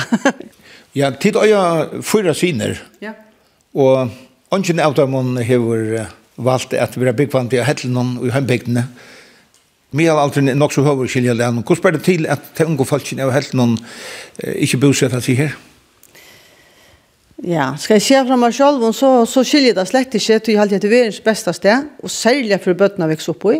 ja, 0.99 1.09
tid 1.09 1.35
og 1.35 1.47
jeg 1.49 2.03
fyra 2.05 2.33
syner. 2.33 2.77
Ja. 3.01 3.15
Og 3.73 4.11
ungen 4.51 4.79
av 4.79 4.93
dem 4.95 5.37
hever 5.37 6.05
valgt 6.37 6.73
at 6.73 6.99
vi 6.99 7.07
er 7.07 7.15
byggvand 7.17 7.53
i 7.53 7.63
Hettelnon 7.63 8.17
og 8.19 8.27
i 8.27 8.33
Hømbygdene. 8.35 8.85
Vi 9.95 10.05
har 10.05 10.19
alltid 10.19 10.53
nok 10.55 10.73
så 10.73 10.83
høver 10.83 11.07
skilja 11.07 11.33
lenn. 11.33 11.63
Hvordan 11.63 11.79
spør 11.79 11.95
det 11.95 12.03
til 12.03 12.25
at 12.27 12.61
unge 12.65 12.85
folkene 12.85 13.23
av 13.23 13.31
Hettelnon 13.31 13.77
ikke 14.43 14.81
bosetter 14.83 15.23
seg 15.23 15.39
her? 15.39 15.55
Ja, 17.43 17.73
skal 17.75 17.97
jeg 17.99 18.01
se 18.05 18.19
fra 18.27 18.35
meg 18.39 18.53
selv, 18.55 18.83
så, 18.95 19.09
så 19.27 19.41
skiljer 19.43 19.75
det 19.75 19.83
slett 19.89 20.13
ikke 20.15 20.37
til 20.39 20.59
alt 20.61 20.71
det 20.71 20.87
verens 20.87 21.19
beste 21.19 21.51
sted, 21.53 21.89
og 21.99 22.11
særlig 22.11 22.61
for 22.63 22.77
bøttene 22.79 23.09
vekst 23.11 23.31
opp 23.33 23.43
i. 23.51 23.57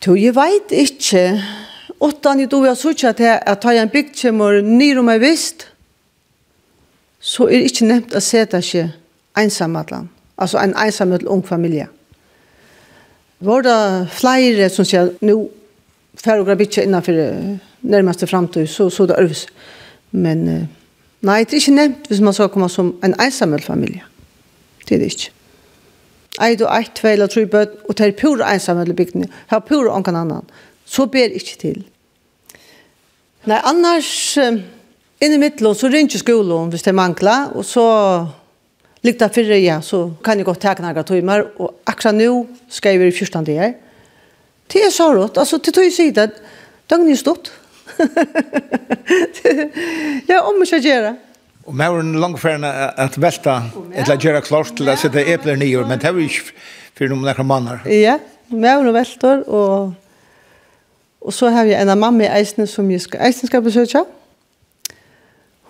Så 0.00 0.14
jeg 0.16 0.32
vet 0.32 0.72
ikke, 0.72 1.24
åttan 2.00 2.40
i 2.40 2.48
dag 2.48 2.70
jeg 2.70 2.80
så 2.80 2.94
ikke 2.94 3.12
at 3.12 3.20
jeg, 3.20 3.42
at 3.52 3.68
jeg 3.68 3.82
en 3.82 3.92
bygd 3.92 4.16
kommer 4.22 4.62
nyr 4.64 5.02
om 5.02 5.12
jeg 5.12 5.22
visst, 5.26 5.66
så 7.20 7.50
er 7.50 7.60
det 7.60 7.68
ikke 7.68 7.90
nevnt 7.90 8.16
å 8.16 8.24
se 8.24 8.46
det 8.48 8.62
ikke 8.64 8.86
ensamhetland, 9.36 10.08
altså 10.40 10.62
en 10.64 10.74
ensamhet 10.80 11.28
ung 11.28 11.44
familie. 11.44 11.90
Var 13.44 13.68
det 13.68 13.78
flere 14.16 14.72
som 14.72 14.88
sier, 14.88 15.12
nå 15.20 15.36
færre 16.16 16.40
og 16.40 16.48
grabitje 16.48 16.88
innenfor 16.88 17.20
nærmeste 17.92 18.26
fremtid, 18.28 18.66
så, 18.72 18.88
så 18.88 19.04
det 19.04 19.20
øves. 19.20 19.48
Men... 20.16 20.48
Uh, 20.48 20.68
Nei, 21.26 21.42
det 21.44 21.52
er 21.52 21.60
ikke 21.60 21.76
nevnt 21.76 22.08
hvis 22.08 22.22
man 22.24 22.36
skal 22.36 22.48
komme 22.52 22.68
som 22.72 22.94
en 23.04 23.14
ensamhet 23.20 23.64
familie. 23.64 24.02
Det 24.88 24.96
er 24.96 25.02
det 25.02 25.12
ikke. 25.12 25.30
Eid 26.40 26.62
og 26.64 26.70
eit, 26.72 26.92
tvei 26.96 27.12
eller 27.12 27.28
tru 27.28 27.44
bøtt, 27.50 27.80
og 27.88 27.96
det 27.98 28.06
er 28.06 28.16
pure 28.16 28.46
ensamhet 28.54 28.88
i 28.88 28.96
bygdene, 28.96 29.28
har 29.50 29.64
pure 29.66 29.92
ongan 29.92 30.16
annan. 30.16 30.46
Så 30.86 31.06
ber 31.06 31.34
ikke 31.36 31.56
til. 31.60 31.82
Nei, 33.50 33.58
annars, 33.64 34.38
inni 35.20 35.40
middelen, 35.40 35.76
så 35.76 35.90
ringer 35.92 36.22
skolen 36.22 36.70
hvis 36.72 36.86
det 36.86 36.94
mangler, 36.96 37.50
og 37.54 37.64
så 37.64 37.86
Likta 39.00 39.30
fyrre, 39.32 39.56
ja, 39.56 39.78
så 39.80 40.10
kan 40.24 40.36
jeg 40.36 40.44
godt 40.44 40.60
teke 40.60 40.84
några 40.84 41.02
timmar, 41.08 41.46
og 41.56 41.78
akkurat 41.88 42.18
nå 42.18 42.34
skal 42.68 42.92
jeg 42.92 43.00
være 43.00 43.08
i 43.14 43.16
14 43.16 43.46
her. 43.48 43.70
Det 44.68 44.82
er 44.84 44.92
så 44.92 45.06
rått, 45.16 45.38
altså 45.40 45.56
til 45.58 45.72
tog 45.72 45.88
sida, 45.92 46.26
døgnet 46.90 47.14
er 47.14 47.20
stått. 47.22 47.48
ja, 50.30 50.40
om 50.44 50.60
ikke 50.62 50.80
gjøre. 50.84 51.14
Og 51.68 51.76
vi 51.76 51.84
har 51.84 52.00
en 52.00 52.14
lang 52.20 52.36
ferien 52.40 52.64
at 52.66 53.16
velta, 53.20 53.60
eller 53.94 54.20
gjøre 54.20 54.42
klart 54.42 54.72
til 54.78 54.90
å 54.90 54.96
sette 54.98 55.22
epler 55.32 55.58
nye, 55.60 55.84
men 55.86 56.00
det 56.00 56.08
er 56.08 56.16
jo 56.16 56.26
ikke 56.26 56.54
for 56.98 57.12
noen 57.12 57.26
nærmere 57.28 57.46
manner. 57.46 57.82
Ja, 57.86 58.16
vi 58.50 58.66
har 58.66 58.82
noen 58.82 58.96
velter, 58.96 59.44
og, 59.46 59.92
og 61.20 61.36
så 61.36 61.52
har 61.54 61.68
vi 61.68 61.76
en 61.76 61.92
av 61.92 62.00
mamma 62.00 62.26
i 62.26 62.32
Eisene 62.40 62.66
som 62.70 62.88
jeg 62.90 63.04
skal, 63.04 63.22
Eisene 63.28 63.52
skal 63.52 63.64
besøke. 63.64 64.02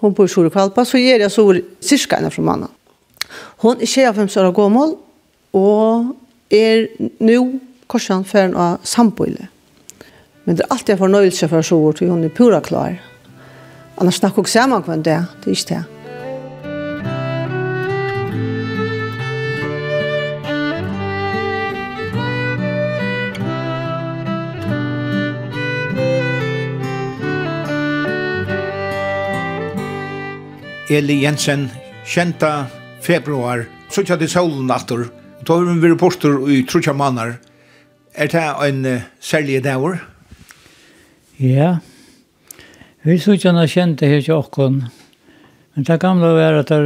Hun 0.00 0.14
bor 0.16 0.24
i 0.24 0.32
Sjore 0.32 0.52
Kvalpa, 0.52 0.86
så 0.88 1.00
gjør 1.00 1.26
jeg 1.26 1.34
så 1.34 1.46
cirka 1.84 2.20
en 2.20 2.32
fra 2.32 2.46
mannen. 2.46 2.72
Hon 3.60 3.82
er 3.82 3.86
25 3.86 4.40
år 4.40 4.54
gammel, 4.56 4.96
og 5.52 6.14
er 6.50 6.86
nå 7.20 7.42
korsen 7.90 8.24
ferien 8.24 8.56
av 8.56 8.80
samboilet. 8.86 9.50
Men 10.44 10.56
det 10.56 10.64
er 10.64 10.72
alltid 10.72 10.94
en 10.94 11.04
fornøyelse 11.04 11.48
for 11.48 11.62
så 11.62 11.78
vårt, 11.78 12.00
hun 12.00 12.24
er 12.24 12.34
pura 12.34 12.60
klar. 12.60 12.98
Annars 14.00 14.20
snakker 14.20 14.42
vi 14.42 14.50
sammen 14.50 14.82
hver 14.82 15.02
dag, 15.04 15.24
det 15.44 15.52
er 15.52 15.58
ikke 15.58 15.74
det. 15.74 15.84
Eli 30.90 31.20
Jensen, 31.22 31.68
kjenta 32.02 32.66
februar, 33.00 33.62
så 33.94 34.02
tja 34.02 34.16
det 34.18 34.26
solen 34.32 34.64
natter, 34.66 35.04
og 35.38 35.44
tar 35.46 35.62
vi 35.62 35.76
en 35.76 35.84
reporter 35.84 36.40
i 36.50 36.64
trutja 36.66 36.90
manar. 36.96 37.36
Er 38.18 38.26
det 38.32 38.42
en 38.66 38.80
uh, 38.86 39.04
særlig 39.20 39.62
dagur? 39.62 40.00
Ja. 41.40 41.78
Vi 43.02 43.16
så 43.16 43.32
ikke 43.32 43.54
han 43.56 43.68
kjente 43.68 44.08
her 44.08 44.20
til 44.20 44.36
åkken. 44.36 44.82
Men 45.74 45.86
det 45.88 46.00
gamle 46.02 46.34
var 46.36 46.58
at 46.58 46.68
der, 46.68 46.84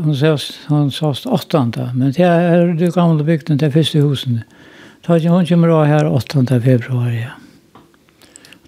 hun 0.00 0.16
sa 0.16 0.36
hun 0.70 0.90
sa 0.90 1.12
åttende. 1.12 1.90
Men 1.94 2.14
det 2.16 2.24
er 2.24 2.72
det 2.78 2.94
gamle 2.94 3.24
bygden, 3.24 3.58
til 3.58 3.72
første 3.72 4.00
husen. 4.00 4.42
Da 5.04 5.18
hun 5.18 5.46
kommer 5.46 5.68
av 5.68 5.86
her 5.86 6.08
8. 6.08 6.46
februar, 6.60 7.10
ja. 7.12 7.36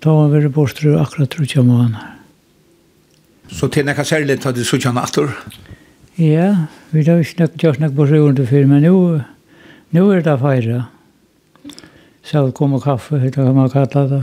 Da 0.05 0.11
var 0.11 0.29
vi 0.29 0.49
bort 0.49 0.85
akkurat 0.85 1.31
trutja 1.31 1.63
måneder. 1.63 2.13
Så 3.53 3.69
til 3.69 3.85
nekka 3.85 4.05
særlig 4.05 4.41
tar 4.41 4.53
du 4.53 4.65
sutja 4.65 4.93
natur? 4.93 5.31
Ja, 6.17 6.67
vi 6.91 7.05
har 7.05 7.21
ikke 7.21 7.45
nok 7.45 7.57
gjort 7.61 7.81
nok 7.81 7.95
på 7.97 8.07
sjøen 8.09 8.37
til 8.37 8.47
fyr, 8.49 8.67
men 8.67 8.83
nå, 8.83 9.21
nå 9.93 10.05
er 10.13 10.25
det 10.25 10.39
feira. 10.41 10.87
Så 12.25 12.51
kommer 12.57 12.81
kaffe, 12.81 13.21
det 13.21 13.35
kan 13.35 13.55
man 13.55 13.71
kalla 13.71 14.07
det. 14.09 14.23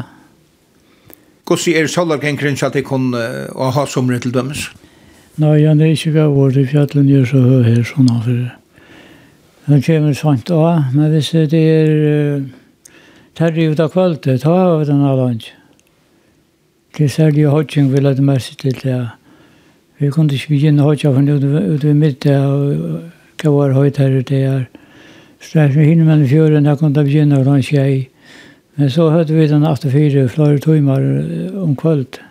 Hvordan 1.47 1.75
er 1.75 1.88
solargenkren 1.88 2.58
så 2.58 2.69
at 2.69 2.75
jeg 2.75 2.86
kan 2.86 3.12
uh, 3.13 3.71
ha 3.73 3.86
sommer 3.86 4.19
til 4.19 4.34
dømes? 4.34 4.69
Nei, 5.39 5.63
han 5.65 5.82
er 5.82 5.93
ikke 5.95 6.12
gav 6.17 6.34
vår 6.36 6.58
i 6.60 6.65
fjallen 6.67 7.08
gjør 7.10 7.30
så 7.30 7.43
høy 7.43 7.62
her 7.63 7.84
sånn 7.88 8.10
av 8.12 8.25
det. 8.28 8.49
Han 9.69 9.84
kommer 9.86 10.17
sant 10.17 10.49
av, 10.52 10.89
men 10.93 11.13
hvis 11.13 11.32
det 11.52 11.62
er 11.62 11.93
uh, 11.95 12.89
terri 13.38 13.69
ut 13.71 13.80
av 13.80 13.93
kvalitet, 13.93 14.43
ta 14.43 14.56
av 14.73 14.84
den 14.89 15.06
alle 15.06 15.30
andre. 15.34 15.56
Det 16.97 17.06
er 17.06 17.13
særlig 17.13 17.47
hodging 17.47 17.91
vil 17.93 18.10
ha 18.10 18.13
det 18.17 18.25
mest 18.25 18.60
til 18.60 18.75
det. 18.84 18.99
Vi 19.99 20.10
kunne 20.12 20.34
ikke 20.34 20.56
begynne 20.56 20.84
hodgjeng 20.84 21.15
for 21.15 21.23
noe 21.23 21.63
ut 21.75 21.84
ved 21.84 21.95
middag 21.95 22.45
og 22.49 23.39
hva 23.39 23.52
var 23.56 23.75
høyt 23.78 23.99
her 24.02 24.19
det 24.21 24.43
er. 24.43 24.63
Så 25.39 25.60
det 25.60 25.63
er 25.63 25.73
så 25.73 25.86
hinner 25.88 26.06
man 26.06 26.23
i 26.23 26.28
fjøren, 26.28 26.65
jeg 26.65 26.78
kunne 26.80 27.04
begynne 27.04 27.39
å 27.39 27.45
rannsje 27.45 27.84
i 27.88 27.99
Men 28.79 28.89
så 28.89 29.09
hørte 29.11 29.33
vi 29.35 29.47
den 29.47 29.65
84 29.65 30.29
flere 30.31 30.57
timer 30.57 31.01
om 31.59 31.75
kvöld. 31.75 32.21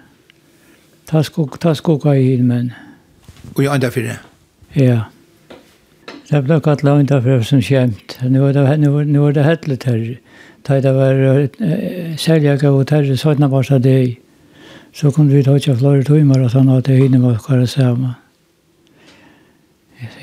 Ta 1.06 1.20
skog, 1.22 1.58
ta 1.60 1.74
skog 1.74 2.06
i 2.08 2.22
hinn, 2.22 2.46
men... 2.48 2.72
Og 3.54 3.64
i 3.64 3.68
andre 3.68 3.90
fire? 3.90 4.14
Ja. 4.76 5.02
Det 6.30 6.40
ble 6.46 6.56
kattla 6.64 6.94
andre 6.96 7.20
fire 7.22 7.44
som 7.44 7.60
kjemt. 7.60 8.16
Nå 8.24 8.46
var 8.46 8.56
det, 8.56 8.80
nu, 8.80 9.04
nu 9.04 9.20
var 9.26 9.36
det 9.36 9.44
hettelig 9.44 9.78
her. 9.84 10.06
Da 10.64 10.80
det 10.80 10.94
var 10.96 11.20
uh, 11.20 12.16
seljaga 12.16 12.72
og 12.72 12.88
terre 12.88 13.16
sånne 13.16 13.48
bare 13.52 13.64
sa 13.64 13.78
det 13.78 14.16
Så 14.92 15.10
kunne 15.10 15.32
vi 15.32 15.44
ta 15.44 15.54
ikke 15.56 15.76
flere 15.76 16.02
timer 16.02 16.40
og 16.42 16.50
sånn 16.50 16.72
at 16.72 16.88
det 16.88 16.96
hinne 16.96 17.20
hva 17.20 17.60
det 17.60 17.68
sammen. 17.68 18.16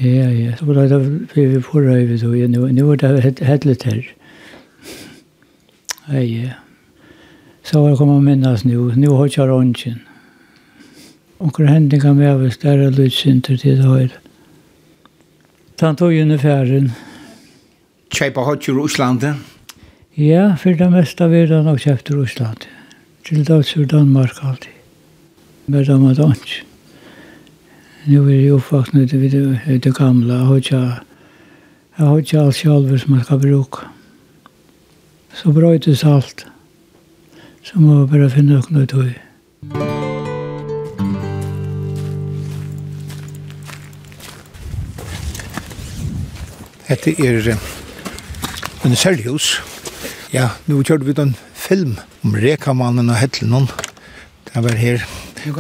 Ja, 0.02 0.30
ja. 0.34 0.58
Så 0.58 0.66
ble 0.66 0.90
det 0.90 1.02
vi 1.36 1.62
forrøyvet 1.62 2.24
og 2.26 2.74
nå 2.74 2.86
var 2.90 2.96
det 2.96 3.42
hettelig 3.46 3.78
her. 3.86 4.02
Ja 4.02 4.25
ja. 6.14 6.50
Så 7.64 7.82
var 7.82 7.90
det 7.90 7.98
kommet 7.98 8.24
minnes 8.24 8.66
nå. 8.66 8.92
Nå 8.96 9.16
har 9.16 9.30
jeg 9.30 9.50
röntgen. 9.50 10.02
Og 11.40 11.52
hva 11.52 11.66
hendte 11.66 12.00
kan 12.00 12.20
vi 12.20 12.26
även 12.26 12.52
ställa 12.52 12.90
lutsinter 12.90 13.58
til 13.58 13.78
det 13.78 13.90
här. 13.90 14.10
Han 15.80 15.96
tog 15.96 16.14
inn 16.14 16.20
i 16.20 16.22
ungefären. 16.22 16.92
Köpa 18.14 18.42
hatt 18.42 18.70
i 18.70 18.72
Ryssland? 18.72 19.24
Ja, 20.14 20.56
for 20.56 20.70
det 20.70 20.90
meste 20.90 20.90
mesta 20.90 21.28
vill 21.28 21.52
han 21.52 21.68
också 21.68 21.90
efter 21.90 22.16
Ryssland. 22.18 22.66
Till 23.24 23.44
dags 23.44 23.78
ur 23.78 23.86
Danmark 23.86 24.32
alltid. 24.42 24.72
Men 25.66 25.86
de 25.86 26.04
har 26.04 26.26
inte. 26.26 26.40
Nu 28.04 28.18
är 28.18 28.42
det 28.42 28.52
uppvaktna 28.52 29.00
vid 29.00 29.82
det 29.82 29.98
gamle. 29.98 30.34
Jeg 31.98 32.06
har 32.06 32.18
ikke 32.18 32.40
alt 32.40 32.56
selv 32.56 32.98
som 32.98 33.12
man 33.12 33.24
ska 33.24 33.38
bruka 33.38 33.95
så 35.36 35.52
brøytes 35.52 36.04
alt. 36.04 36.48
Så 37.64 37.80
må 37.80 38.06
vi 38.06 38.12
bare 38.12 38.30
finne 38.32 38.62
noe 38.70 38.84
ut. 38.86 38.94
Hette 46.86 47.16
er 47.20 47.56
en 48.86 48.96
særhus. 48.96 49.62
Ja, 50.34 50.52
nu 50.68 50.84
kjørte 50.84 51.08
vi 51.08 51.18
den 51.18 51.36
film 51.54 51.98
om 52.24 52.36
rekamannen 52.38 53.10
og 53.10 53.18
hettelen. 53.20 53.68
Det 54.48 54.64
var 54.64 54.78
her. 54.80 55.02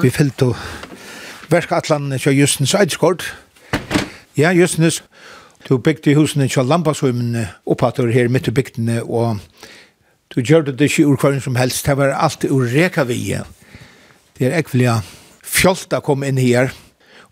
Vi 0.01 0.09
fyllte 0.09 0.53
og 0.53 0.55
verka 1.49 1.81
atlan 1.81 2.13
Justens 2.13 2.73
Eidskort. 2.73 3.25
Ja, 4.37 4.53
Justens 4.53 5.03
Du 5.65 5.77
bygde 5.81 6.13
husene 6.13 6.45
til 6.45 6.67
Lampasvømmen 6.69 7.37
oppater 7.65 8.11
her 8.13 8.27
midt 8.29 8.47
i 8.47 8.51
bygdene, 8.53 8.99
og 9.03 9.39
du 10.29 10.41
gjør 10.41 10.61
det 10.61 10.81
ikke 10.81 11.07
ur 11.09 11.17
hver 11.17 11.39
som 11.41 11.55
helst. 11.57 11.85
Det 11.85 11.97
var 11.97 12.11
alt 12.13 12.45
ur 12.45 12.67
rekavie. 12.69 13.39
Det 14.37 14.45
er 14.45 14.59
ekvelige 14.59 14.99
fjolt 15.41 15.93
å 15.97 16.03
komme 16.05 16.27
inn 16.29 16.37
her, 16.37 16.69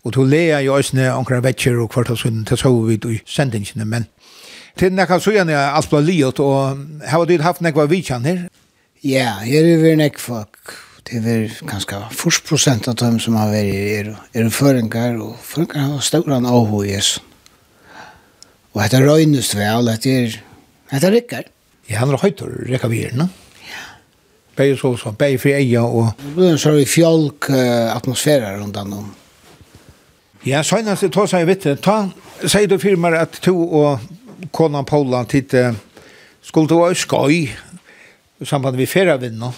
og 0.02 0.16
du 0.16 0.24
leia 0.26 0.58
jo 0.64 0.74
øsne 0.80 1.12
omkring 1.14 1.44
vekker 1.44 1.78
og 1.78 1.92
kvartalsvømmen 1.94 2.48
til 2.48 2.58
så 2.58 2.72
vidt 2.88 3.06
i 3.06 3.20
sendingene, 3.22 3.86
men 3.86 4.08
til 4.78 4.90
nekka 4.90 5.20
søgjene 5.22 5.54
er 5.54 5.76
alt 5.78 5.92
ble 5.92 6.00
liot, 6.02 6.42
og 6.42 6.80
har 7.06 7.28
du 7.30 7.36
haft 7.38 7.62
nekva 7.62 7.86
vidtjen 7.86 8.26
her? 8.26 8.40
Ja, 9.04 9.36
her 9.44 9.68
er 9.76 9.78
vi 9.78 9.92
nekva 10.00 10.24
folk. 10.24 10.74
Det 11.06 11.20
er 11.20 11.54
ganske 11.68 12.00
40 12.10 12.42
prosent 12.48 12.90
av 12.90 12.98
dem 12.98 13.20
som 13.20 13.36
har 13.38 13.52
vært 13.52 13.78
er, 13.78 14.10
er 14.34 14.50
føringar, 14.50 15.20
og 15.22 15.38
føringar 15.38 15.92
har 15.92 16.02
større 16.02 16.40
enn 16.40 16.50
avhå 16.50 16.82
i 16.88 16.98
Og 18.74 18.82
dette 18.82 19.00
røynes 19.04 19.52
vel, 19.54 19.86
dette 19.86 20.10
er, 20.10 20.38
dette 20.90 21.10
rikker. 21.14 21.50
Ja, 21.86 22.00
han 22.00 22.10
er 22.10 22.18
høytor, 22.18 22.50
rekker 22.66 22.90
vi 22.90 23.04
Ja. 23.04 23.28
Begge 24.56 24.76
så, 24.78 24.96
så, 24.96 25.12
begge 25.12 25.38
fri 25.38 25.52
eia 25.54 25.82
og... 25.82 26.10
Det 26.18 26.34
blir 26.34 26.50
en 26.50 26.58
sånn 26.58 26.80
fjolk 26.86 27.50
atmosfære 27.50 28.56
rundt 28.58 28.76
han 28.76 28.92
om. 28.92 29.12
Ja, 30.44 30.62
søgnast, 30.62 31.06
ta 31.14 31.26
seg 31.30 31.46
vitt, 31.48 31.66
ta, 31.80 32.08
sier 32.42 32.66
du 32.68 32.76
firmer 32.82 33.14
at 33.16 33.38
to 33.40 33.54
og 33.54 34.02
konan 34.52 34.84
Paula 34.84 35.22
titt, 35.24 35.54
skulle 36.44 36.68
du 36.68 36.80
være 36.82 36.98
skoj, 36.98 37.46
i 38.42 38.44
samband 38.44 38.76
med 38.76 38.90
ferievinnen, 38.90 39.54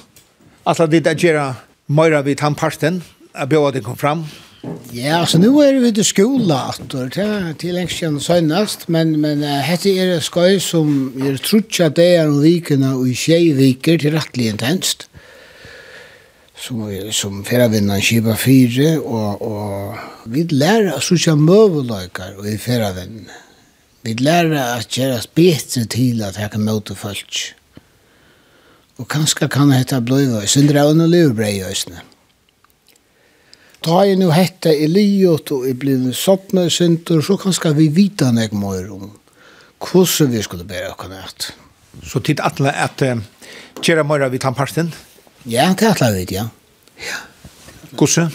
at 0.66 0.82
det 0.92 1.06
er 1.06 1.18
gera 1.18 1.46
møyre 1.88 2.20
vidt 2.26 2.44
han 2.44 2.54
parten, 2.54 3.00
at 3.34 3.48
bjøret 3.48 3.82
kom 3.84 3.96
fram, 3.98 4.26
Ja, 4.90 5.26
så 5.26 5.38
nu 5.38 5.46
är 5.46 5.72
vi 5.72 5.92
till 5.92 6.04
skola 6.04 6.68
åter 6.68 7.08
till 7.08 7.54
till 7.58 7.76
engelskan 7.76 8.20
senast, 8.20 8.88
men 8.88 9.20
men 9.20 9.42
hette 9.42 9.90
är 9.90 10.06
det 10.06 10.20
skoj 10.20 10.60
som 10.60 11.12
är 11.26 11.36
trutcha 11.36 11.88
där 11.88 12.28
och 12.30 12.44
vikerna 12.44 12.96
och 12.96 13.08
i 13.08 13.14
tjej 13.14 13.52
viker 13.52 13.98
till 13.98 14.12
rättlig 14.12 14.46
intenst. 14.46 15.08
Som 16.58 17.10
som 17.12 17.44
förra 17.44 17.68
vinnan 17.68 18.00
skipa 18.00 18.36
fyra 18.36 19.00
och 19.00 19.42
och 19.42 19.94
vi 20.24 20.44
lär 20.44 20.94
oss 20.94 21.22
så 21.24 21.36
möbelökar 21.36 22.38
och 22.38 22.46
i 22.46 22.58
förra 22.58 22.92
vinnan. 22.92 23.30
Vi 24.02 24.14
lär 24.14 24.50
att 24.78 24.96
göra 24.96 25.20
bättre 25.34 25.84
till 25.84 26.22
att 26.22 26.38
jag 26.38 26.52
kan 26.52 26.64
möta 26.64 26.94
folk. 26.94 27.54
Och 28.96 29.10
kanske 29.10 29.48
kan 29.48 29.68
det 29.68 29.76
heta 29.76 30.00
blöva, 30.00 30.46
syndra 30.46 30.86
och 30.86 31.08
lövbrej 31.08 31.58
just 31.58 31.88
ta 33.86 34.02
i 34.02 34.16
nu 34.18 34.32
hette 34.34 34.72
Eliot 34.74 35.52
og 35.54 35.66
i 35.68 35.74
blivne 35.78 36.14
soppne 36.16 36.66
synder, 36.72 37.20
så 37.22 37.36
kan 37.38 37.54
skal 37.54 37.76
vi 37.78 37.86
vita 37.94 38.32
nek 38.34 38.54
mer 38.56 38.88
om 38.90 39.12
hvordan 39.78 40.32
vi 40.32 40.42
skulle 40.42 40.66
bære 40.66 40.90
okken 40.94 41.12
nært. 41.14 41.52
Så 42.02 42.20
tid 42.24 42.42
atle 42.44 42.72
at 42.72 43.02
uh, 43.06 43.20
kjera 43.78 44.02
mora 44.02 44.28
vi 44.32 44.40
parsten? 44.42 44.90
Ja, 45.46 45.72
det 45.78 45.86
atle 45.86 46.10
vi, 46.16 46.26
ja. 46.34 46.48
ja. 46.98 47.20
Hvordan? 47.92 48.32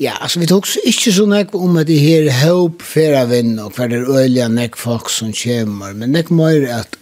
Ja, 0.00 0.14
altså 0.20 0.40
vi 0.40 0.48
tok 0.48 0.68
ikke 0.84 1.12
så 1.12 1.26
nek 1.28 1.54
om 1.54 1.76
at 1.80 1.88
det 1.88 2.00
her 2.00 2.28
håp 2.42 2.82
færa 2.82 3.24
vinn 3.28 3.58
og 3.60 3.72
hver 3.76 3.92
er 3.96 4.08
øyla 4.08 4.48
nek 4.48 4.76
folk 4.76 5.10
som 5.12 5.32
kommer, 5.32 5.92
men 5.94 6.12
nek 6.12 6.30
mer 6.30 6.68
at, 6.82 6.96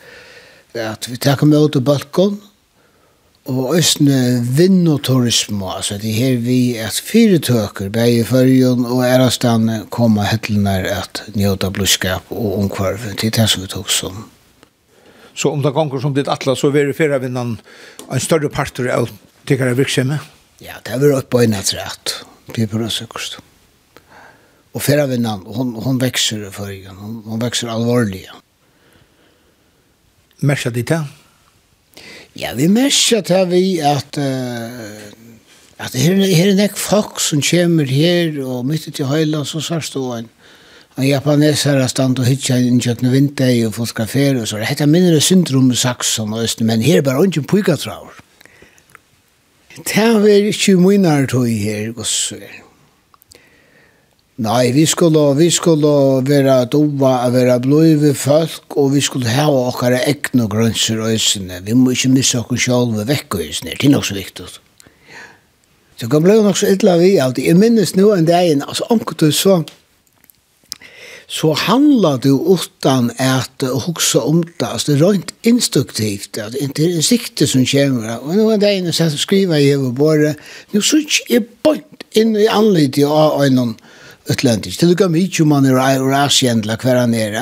at 0.74 1.10
vi 1.10 1.16
tar 1.16 1.42
med 1.46 1.58
ut 1.58 1.78
av 1.78 1.86
balkon, 1.86 2.38
og 3.48 3.78
østene 3.78 4.42
vinnoturisme, 4.44 5.70
altså 5.72 5.96
det 6.00 6.12
her 6.12 6.36
vi 6.44 6.76
at 6.76 6.98
fire 7.00 7.38
tøker, 7.40 7.88
bare 7.88 8.18
i 8.20 8.24
førjen 8.26 8.84
og 8.84 9.00
ærastane 9.06 9.86
kommer 9.94 10.28
hettelene 10.28 10.74
at 10.92 11.22
njøte 11.32 11.70
blodskap 11.72 12.28
og 12.34 12.58
omkvarv, 12.58 13.06
det 13.16 13.30
er 13.30 13.36
det 13.38 13.46
som 13.48 13.64
vi 13.64 13.70
tok 13.72 13.88
som. 13.92 14.26
Så 15.32 15.52
om 15.54 15.62
det 15.64 15.72
ganger 15.72 16.02
som 16.02 16.12
ditt 16.12 16.28
atlas, 16.28 16.60
så 16.60 16.68
vil 16.74 16.90
det 16.90 16.98
fire 16.98 17.20
vinnan 17.22 17.56
en 18.10 18.20
større 18.20 18.50
parter 18.52 18.90
av 18.92 19.08
tikkere 19.48 19.76
virksomhet? 19.78 20.26
Ja, 20.60 20.76
det 20.84 20.98
vil 21.00 21.14
oppe 21.16 21.38
og 21.38 21.46
innat 21.46 21.72
rett, 21.72 22.18
det 22.52 22.66
er 22.66 22.72
på 22.72 22.82
det 22.82 22.90
sikkert. 22.92 23.38
Og 24.76 24.84
fire 24.84 25.06
vinnan, 25.08 25.46
hon, 25.48 25.72
hon 25.86 26.02
vekser 26.02 26.44
i 26.44 26.52
førjen, 26.52 27.00
hon, 27.00 27.22
hon 27.24 27.40
vekser 27.40 27.72
alvorlig. 27.72 28.26
Merker 30.44 30.74
ditt 30.74 30.92
det? 30.92 31.00
Ja? 31.00 31.17
Ja, 32.36 32.54
vi 32.54 32.68
merker 32.68 33.22
til 33.24 33.48
vi 33.50 33.78
at 33.78 34.18
uh, 34.18 35.14
at 35.78 35.94
her, 35.94 36.14
her 36.18 36.50
er 36.50 36.56
nek 36.58 36.74
folk 36.76 37.20
som 37.22 37.42
kommer 37.42 37.86
her 37.86 38.42
og 38.42 38.66
midt 38.66 38.88
til 38.94 39.06
høyla, 39.06 39.44
så 39.46 39.62
sørst 39.62 39.94
du 39.94 40.02
en 40.12 40.28
en 40.98 41.06
japaneser 41.06 41.78
er 41.78 41.86
stand 41.86 42.18
og 42.18 42.26
hitja 42.26 42.56
inn 42.58 42.80
kjøkken 42.82 43.12
vinteg 43.12 43.60
og 43.68 43.76
fotografer 43.76 44.40
og 44.40 44.48
så 44.50 44.58
er 44.58 44.66
heter 44.66 44.90
mindre 44.90 45.20
syndrom 45.22 45.70
i 45.70 45.76
Saxon 45.78 46.32
og 46.34 46.42
Østen, 46.42 46.66
men 46.66 46.82
her 46.82 46.98
er 46.98 47.06
bare 47.06 47.22
ikke 47.24 47.76
traur. 47.76 48.16
Det 49.76 49.94
er 49.94 50.48
ikke 50.50 50.74
munar 50.76 51.26
tog 51.30 51.46
her, 51.46 51.92
gosser. 51.92 52.67
Nei, 54.38 54.70
vi 54.70 54.84
skulle, 54.86 55.34
vi 55.34 55.48
skulle 55.50 55.88
være 56.22 56.68
dova, 56.70 57.24
være 57.34 57.56
bløyve 57.64 58.12
folk, 58.14 58.76
og 58.78 58.92
vi 58.92 59.00
skulle 59.02 59.32
ha 59.34 59.48
okkara 59.50 59.98
egne 60.06 60.46
grønser 60.46 61.00
og 61.02 61.16
øsene. 61.16 61.58
Vi 61.66 61.74
må 61.74 61.90
ikke 61.90 62.12
missa 62.12 62.44
okkar 62.44 62.60
sjálve 62.62 63.02
vekk 63.08 63.34
og 63.34 63.42
øsene, 63.48 63.74
det 63.74 63.88
er 63.88 63.94
nok 63.96 64.06
så 64.06 64.14
viktig. 64.14 64.46
Så 65.98 66.06
kan 66.06 66.22
blei 66.22 66.36
nok 66.38 66.60
så 66.60 66.70
ytla 66.70 66.94
vi 67.00 67.16
alltid. 67.18 67.42
det. 67.42 67.48
Jeg 67.48 67.58
minnes 67.58 67.96
nå 67.96 68.12
en 68.14 68.30
dag, 68.30 68.52
altså 68.62 68.86
omkut 68.94 69.20
du 69.20 69.32
så, 69.34 69.56
så 71.26 71.52
handla 71.52 72.14
du 72.22 72.38
utan 72.38 73.10
at 73.18 73.66
hugsa 73.86 74.22
om 74.22 74.44
det, 74.46 74.54
altså 74.62 74.92
det 74.92 75.00
er 75.00 75.06
rent 75.08 75.34
instruktivt, 75.42 76.38
at 76.38 76.52
det 76.52 76.78
er 76.78 76.94
en 76.94 77.02
sikte 77.02 77.46
som 77.46 77.66
kommer. 77.66 78.22
Og 78.22 78.36
nå 78.36 78.50
en 78.50 78.60
dag, 78.60 78.94
så 78.94 79.10
skriver 79.10 79.58
jeg 79.58 79.78
over 79.82 79.90
båret, 79.90 80.36
nå 80.72 80.80
så 80.80 81.02
ikke 81.02 81.26
jeg 81.28 81.46
bort 81.66 82.06
inn 82.14 82.36
i 82.38 82.46
anlitid 82.46 83.10
av 83.10 83.42
øynene, 83.42 83.74
utlendisk. 84.32 84.80
Til 84.80 84.92
lukka 84.92 85.08
mykje 85.12 85.46
man 85.48 85.68
er 85.68 85.78
og 85.78 86.12
asjendla 86.16 86.78
hver 86.80 87.00
han 87.02 87.14
er. 87.16 87.38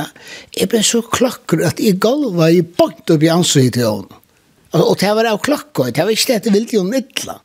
Jeg 0.56 0.70
ble 0.72 0.82
så 0.86 1.02
klokker 1.02 1.64
at 1.68 1.82
jeg 1.82 2.00
galva 2.02 2.50
i 2.52 2.62
bort 2.62 3.10
opp 3.12 3.24
i 3.24 3.32
ansvaret 3.32 3.76
til 3.76 3.88
henne. 3.88 4.22
Og 4.76 4.96
det 5.00 5.10
var 5.16 5.30
av 5.30 5.40
klakka, 5.44 5.90
det 5.94 6.04
var 6.04 6.12
ikke 6.12 6.32
det 6.32 6.40
at 6.40 6.48
jeg 6.48 6.54
ville 6.56 6.78
jo 6.78 6.84
nytla. 6.84 7.38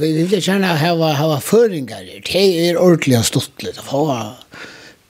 Vi 0.00 0.10
vil 0.16 0.38
gjerne 0.38 0.70
hava, 0.78 1.12
hava 1.18 1.40
føringar, 1.42 2.06
det 2.06 2.42
er 2.64 2.78
ordentlig 2.78 3.18
og 3.18 3.42
litt. 3.62 3.76
det 3.76 3.84
var 3.90 4.36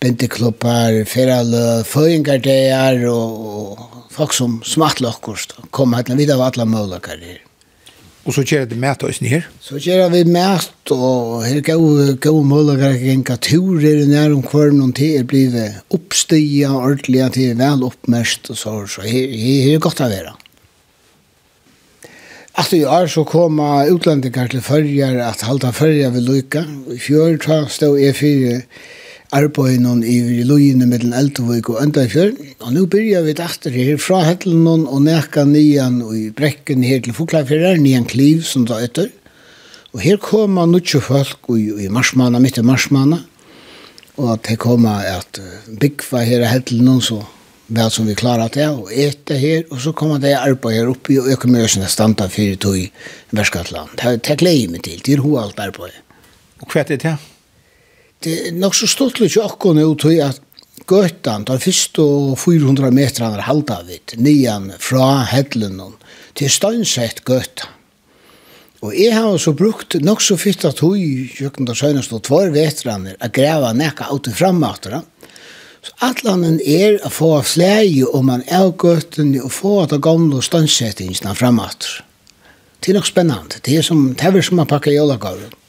bindeklubbar, 0.01 1.03
feralø, 1.05 1.83
føringar 1.85 2.41
det 2.45 2.59
er, 2.72 3.05
og, 3.09 3.76
og 3.76 4.09
folk 4.11 4.33
som 4.37 4.59
smattlokkost, 4.64 5.59
kom 5.70 5.95
hit, 5.95 6.12
vi 6.16 6.26
var 6.33 6.49
alle 6.51 6.66
mølakar 6.68 7.20
her. 7.20 7.49
Og 8.25 8.35
så 8.37 8.45
kjører 8.45 8.68
det 8.68 8.77
mæt 8.79 9.05
oss 9.07 9.16
snir? 9.16 9.47
Så 9.64 9.79
kjører 9.81 10.11
vi 10.12 10.25
mæt, 10.29 10.93
og 10.93 11.47
her 11.47 11.57
er 11.57 11.64
gode, 11.64 12.16
gode 12.21 12.45
målager 12.45 12.99
ikke 12.99 13.14
enka 13.14 13.37
turer 13.41 14.05
nær 14.11 14.35
om 14.35 14.45
hver 14.45 14.75
noen 14.77 14.93
tid 14.97 15.23
er 15.23 15.27
blivet 15.29 15.81
oppstia, 15.97 16.75
ordentlig, 16.75 17.23
at 17.25 17.41
er 17.41 17.57
vel 17.57 17.87
oppmest, 17.89 18.53
og 18.53 18.61
så, 18.61 18.77
så 18.93 19.07
her, 19.09 19.33
her 19.33 19.75
er 19.75 19.83
godt 19.83 20.05
å 20.05 20.11
være. 20.12 20.37
Att 22.61 22.73
i 22.73 22.85
år 22.85 23.07
så 23.07 23.25
koma 23.25 23.87
utlänningar 23.87 24.49
till 24.49 24.61
följar 24.61 25.16
att 25.16 25.41
halda 25.41 25.73
följa 25.73 26.11
vid 26.11 26.23
lycka. 26.23 26.64
I 26.91 26.99
fjör 26.99 27.68
stå 27.68 27.97
E4 27.97 28.62
arbeid 29.37 29.78
noen 29.83 30.03
i 30.03 30.43
lojene 30.47 30.89
med 30.91 31.05
den 31.05 31.14
Eltevøk 31.14 31.70
og 31.70 31.81
Øndafjør. 31.85 32.35
Og 32.66 32.74
nå 32.74 32.85
begynner 32.91 33.26
vi 33.26 33.35
etter 33.37 33.74
her 33.74 33.99
fra 34.03 34.24
Hettelen 34.26 34.87
og 34.91 35.03
nækka 35.07 35.45
nyan 35.47 36.01
og 36.03 36.16
i 36.18 36.28
brekken 36.35 36.85
her 36.87 37.03
til 37.05 37.14
Foklafjører, 37.14 37.78
nyan 37.78 38.09
Kliv 38.11 38.43
som 38.49 38.66
da 38.66 38.81
etter. 38.83 39.11
Og 39.95 40.03
her 40.03 40.18
kommer 40.22 40.68
noe 40.70 41.03
folk 41.03 41.51
i, 41.55 41.87
i 41.87 41.91
marsmana, 41.91 42.43
midt 42.43 42.59
i 42.59 42.66
marsmana. 42.66 43.22
Og 44.18 44.35
at 44.35 44.47
det 44.51 44.59
kommer 44.61 45.07
at 45.07 45.41
byggva 45.81 46.24
her 46.26 46.45
i 46.45 46.51
Hettelen 46.51 47.01
så 47.03 47.22
vel 47.70 47.91
som 47.95 48.09
vi 48.11 48.18
klarer 48.18 48.51
det, 48.51 48.66
og 48.66 48.91
etter 48.91 49.39
her, 49.39 49.61
og 49.70 49.78
så 49.78 49.95
kommer 49.95 50.18
det 50.18 50.35
arbeid 50.35 50.81
her 50.81 50.91
oppi, 50.91 51.20
og 51.22 51.31
øker 51.31 51.53
med 51.55 51.68
oss 51.68 51.78
standa 51.95 52.26
fyrir 52.26 52.59
tog 52.59 52.78
i 52.78 52.89
Verskatland. 53.31 53.95
Det 53.95 54.31
er 54.35 54.41
gleder 54.43 54.74
meg 54.74 54.83
til, 54.83 54.99
det 54.99 55.14
er 55.14 55.22
ho 55.22 55.37
alt 55.39 55.61
arbeid. 55.62 55.95
Og 56.61 56.66
hva 56.66 56.83
er 56.83 56.91
det 56.91 57.05
til? 57.07 57.30
det 58.25 58.37
er 58.37 58.57
nok 58.57 58.77
så 58.77 58.89
stort 58.91 59.21
litt 59.21 59.37
jo 59.37 59.47
akkurat 59.47 59.81
nå 59.81 59.91
til 60.01 60.23
at 60.25 60.47
Gøtan, 60.91 61.45
den 61.47 61.61
første 61.61 62.03
400 62.41 62.89
meterne 62.91 63.37
er 63.37 63.45
halda 63.47 63.77
vidt, 63.87 64.16
nian 64.18 64.73
fra 64.83 65.21
hedlen 65.31 65.77
til 66.35 66.51
steinsett 66.51 67.21
Gøtan. 67.29 67.77
Og 68.81 68.95
jeg 68.97 69.12
har 69.12 69.37
så 69.37 69.53
brukt 69.53 69.99
nok 70.01 70.23
så 70.25 70.39
fyrt 70.41 70.64
at 70.64 70.81
hun 70.81 70.97
i 70.97 71.27
kjøkken 71.29 71.68
der 71.68 71.77
søgnest 71.77 72.14
og 72.16 72.23
tvær 72.25 72.49
vetraner 72.55 73.18
at 73.21 73.35
greva 73.37 73.75
nekka 73.77 74.09
ut 74.09 74.31
i 74.31 74.33
fremmøtere. 74.33 75.03
Så 75.85 75.93
atlanen 76.05 76.57
er 76.64 76.97
å 77.05 77.12
få 77.12 77.35
flæge 77.45 78.09
om 78.09 78.27
man 78.33 78.45
er 78.49 78.73
gøttene 78.73 79.45
og 79.45 79.53
få 79.53 79.75
at 79.85 79.93
det 79.93 80.01
gamle 80.05 80.41
stønnsettingene 80.45 81.37
fremmøtere. 81.37 82.07
Det 82.81 82.93
er 82.93 82.97
nok 82.97 83.09
spennende. 83.09 83.61
Det 83.61 83.77
er 83.77 83.85
som 83.85 84.14
tever 84.16 84.41
som 84.45 84.57
man 84.57 84.68
pakker 84.68 84.95
i 84.95 84.97
jolagavren. 84.97 85.59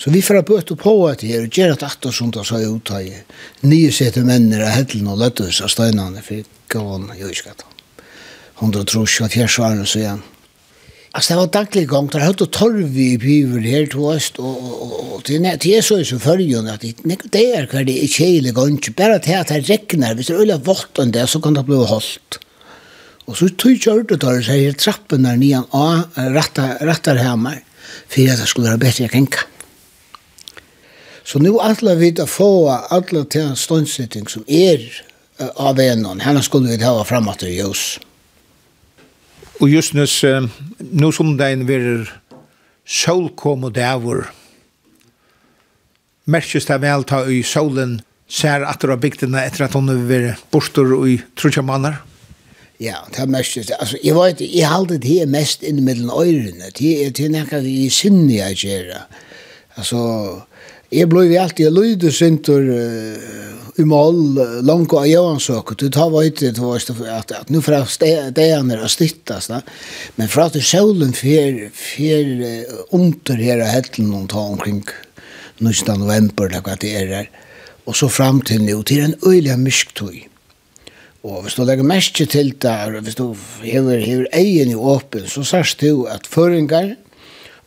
Så 0.00 0.10
vi 0.10 0.22
får 0.24 0.40
bøte 0.48 0.76
på 0.80 0.94
at 1.10 1.20
her, 1.28 1.44
og 1.44 1.52
gjør 1.52 1.74
at 1.74 1.82
atter 1.84 2.14
som 2.14 2.30
det 2.32 2.46
sa 2.48 2.56
jeg 2.62 2.72
av 2.72 3.66
nye 3.68 3.90
sette 3.92 4.22
mennene 4.24 4.64
av 4.64 4.72
heddelen 4.78 5.10
og 5.12 5.20
løttes 5.20 5.60
av 5.60 5.68
steinene, 5.68 6.22
for 6.24 6.40
ikke 6.40 6.80
han 6.80 7.10
jo 7.18 7.28
ikke 7.28 7.52
at 7.52 7.66
han. 7.66 8.06
Hundra 8.62 8.84
trus 8.88 9.18
og 9.20 9.32
fjersvaren 9.34 9.84
så 9.84 10.00
igjen. 10.00 10.22
Altså, 11.10 11.34
det 11.34 11.38
var 11.40 11.50
daglig 11.52 11.82
gang, 11.90 12.08
der 12.14 12.24
hadde 12.24 12.46
torv 12.54 12.96
i 13.02 13.10
piver 13.20 13.66
her 13.66 13.90
til 13.92 14.06
oss, 14.14 14.30
og, 14.38 14.64
og, 14.70 14.96
og 15.16 15.22
til, 15.26 15.44
til 15.60 15.74
jeg 15.74 15.84
så 15.84 16.00
i 16.00 16.08
så 16.08 16.20
følgen, 16.22 16.70
at 16.70 16.86
det 16.86 17.44
er 17.58 17.68
hver 17.68 17.84
det 17.84 17.98
er 18.00 18.12
kjele 18.14 18.54
gang, 18.56 18.80
bare 18.96 19.20
til 19.20 19.36
at 19.36 19.52
det 19.52 19.66
regner, 19.68 20.14
hvis 20.16 20.30
det 20.30 20.38
er 20.38 20.44
øyla 20.46 20.60
vått 20.64 21.02
enn 21.02 21.12
det, 21.12 21.26
så 21.28 21.42
kan 21.44 21.58
det 21.58 21.66
bli 21.68 21.82
holdt. 21.92 22.40
Og 23.28 23.36
så 23.36 23.52
tog 23.52 23.76
kjørte 23.76 24.16
der 24.22 24.40
så 24.46 24.56
er 24.56 24.80
trappen 24.80 25.28
der 25.28 25.36
nian 25.36 25.68
av 25.76 26.08
rattarhammer, 26.16 27.60
for 28.08 28.30
at 28.30 28.40
det 28.40 28.48
skulle 28.48 28.70
være 28.70 28.86
bedre 28.88 29.12
krenka. 29.12 29.44
Mm. 29.44 29.59
Så 31.30 31.38
nu 31.38 31.52
alla 31.62 31.92
vi 31.94 32.08
å 32.18 32.24
få 32.26 32.48
alla 32.90 33.20
til 33.30 33.52
en 33.52 33.56
ståndsättning 33.56 34.26
som 34.28 34.44
är 34.48 35.02
av 35.54 35.78
en 35.80 36.20
Henne 36.20 36.42
skulle 36.42 36.76
vi 36.76 36.84
ha 36.84 37.04
framåt 37.04 37.42
i 37.42 37.52
ljus. 37.54 38.00
Og 39.60 39.70
just 39.70 39.94
nu, 39.94 40.06
nå 40.80 41.12
som 41.12 41.36
det 41.38 41.46
er 41.46 41.52
en 41.52 42.08
solkom 42.84 43.68
og 43.68 43.76
dævor, 43.76 44.26
merkes 46.26 46.66
det 46.66 46.80
vel 46.82 47.06
ta 47.06 47.22
i 47.30 47.44
solen 47.46 48.00
ser 48.26 48.66
at 48.66 48.82
det 48.82 49.14
denne 49.20 49.46
etter 49.46 49.68
at 49.68 49.78
hun 49.78 49.88
har 49.88 50.02
vært 50.10 50.42
borster 50.50 50.96
og 50.98 51.06
i 51.12 51.20
trutja 51.36 51.62
mannar? 51.62 52.02
Ja, 52.80 53.06
det 53.14 53.28
merkes 53.28 53.70
det. 53.70 53.78
Altså, 53.78 54.02
jeg 54.02 54.18
vet, 54.18 54.40
jeg 54.40 54.66
halte 54.66 54.98
det 54.98 55.20
her 55.20 55.30
mest 55.30 55.62
inni 55.62 55.82
mellom 55.82 56.10
øyrene. 56.10 56.74
Det 56.74 57.06
er 57.06 57.10
til 57.14 57.30
nekka 57.30 57.62
vi 57.62 57.84
i 57.86 57.90
sinne 57.90 58.34
jeg 58.34 58.64
gjør. 58.64 58.94
Altså, 59.76 60.00
Jeg 60.90 61.06
ble 61.06 61.28
vi 61.30 61.36
alltid 61.38 61.70
lydig 61.70 62.10
syntur 62.10 62.64
i 63.78 63.84
mål 63.86 64.16
langt 64.66 64.92
av 64.96 65.06
Johansøk. 65.06 65.76
Du 65.78 65.86
tar 65.92 66.10
var 66.10 66.26
ikke 66.26 66.50
til 66.56 66.66
oss 66.66 66.88
at, 66.90 67.30
at 67.30 67.52
nå 67.52 67.60
fra 67.62 67.84
degene 68.34 68.74
er 68.74 68.90
stittas. 68.90 69.46
Da. 69.52 69.60
Men 70.18 70.30
fra 70.32 70.48
til 70.50 70.64
sjølen 70.66 71.14
fer, 71.16 71.68
fer 71.70 72.32
under 72.96 73.38
her 73.38 73.62
av 73.62 73.70
hettelen 73.70 74.16
og 74.18 74.26
ta 74.34 74.42
omkring 74.42 74.82
19. 75.60 75.94
november, 76.00 76.50
det 76.50 76.64
er 76.64 76.82
det 76.82 76.92
er 76.96 77.14
her. 77.20 77.30
Og 77.86 77.96
så 77.96 78.10
fram 78.10 78.42
til 78.46 78.64
nå, 78.66 78.82
til 78.82 79.06
en 79.06 79.16
øyelig 79.22 79.58
mysktøy. 79.60 80.26
Og 81.22 81.42
hvis 81.44 81.54
du 81.54 81.66
legger 81.68 81.84
mest 81.84 82.16
til 82.16 82.54
det, 82.62 83.02
hvis 83.04 83.18
du 83.18 83.36
hever, 83.62 84.00
hever 84.00 84.28
egen 84.32 84.72
i 84.72 84.74
åpen, 84.74 85.26
så 85.28 85.44
sørst 85.44 85.82
du 85.84 86.06
at 86.08 86.26
føringar, 86.26 86.94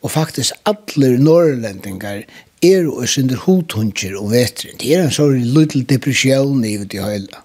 og 0.02 0.10
faktisk 0.10 0.58
alle 0.68 1.14
norrlendingar 1.16 2.26
er 2.64 2.86
og 2.90 3.08
synder 3.10 3.40
hotunger 3.44 4.16
og 4.20 4.30
vetren. 4.32 4.78
Det 4.80 4.94
er 4.94 5.04
en 5.04 5.14
sånn 5.14 5.42
liten 5.54 5.86
depresjon 5.90 6.64
i 6.66 6.76
det 6.82 7.02
hele. 7.02 7.42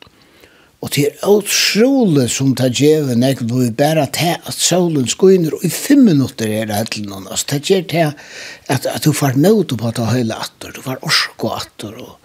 Og 0.79 0.91
det 0.95 1.09
er 1.09 1.25
utrolig 1.27 2.29
som 2.31 2.53
tar 2.55 2.71
djeve 2.71 3.17
nek, 3.19 3.41
hvor 3.43 3.65
vi 3.65 3.71
bare 3.75 4.05
tar 4.15 4.39
at 4.47 4.55
solen 4.55 5.09
skoiner, 5.11 5.57
og 5.57 5.65
i 5.67 5.71
fem 5.73 6.05
minutter 6.07 6.47
er 6.47 6.69
det 6.69 6.77
helt 6.77 6.99
noen. 7.03 7.27
Altså, 7.27 7.49
det 7.51 7.59
gjør 7.67 7.83
det 7.91 8.05
at, 8.71 8.87
at 8.87 9.03
du 9.03 9.11
får 9.11 9.35
nødt 9.35 9.75
på 9.75 9.89
å 9.89 9.95
ta 9.95 10.07
hele 10.13 10.37
atter, 10.39 10.71
du 10.71 10.79
får 10.85 11.03
orske 11.03 11.51
atter, 11.57 11.99
og 11.99 12.15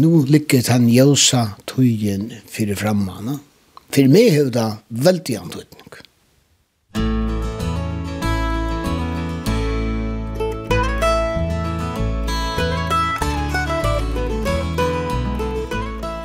nå 0.00 0.24
ligger 0.30 0.64
den 0.70 0.88
jøsa 0.92 1.50
tøyen 1.68 2.30
fyrir 2.48 2.80
framman. 2.80 3.40
for 3.92 4.08
meg 4.08 4.36
er 4.36 4.50
det 4.52 4.68
veldig 4.88 5.36
antydning. 5.42 6.00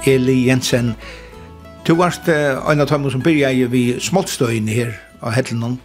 Eli 0.07 0.45
Jensen. 0.47 0.93
Du 1.87 1.95
varst 1.99 2.27
uh, 2.27 2.63
en 2.71 2.83
av 2.83 2.87
tøymen 2.87 3.11
som 3.11 3.23
byrja 3.23 3.51
vi 3.71 3.85
smoltstøyene 3.99 4.71
her 4.71 4.93
av 5.21 5.35
Hedlenon. 5.35 5.79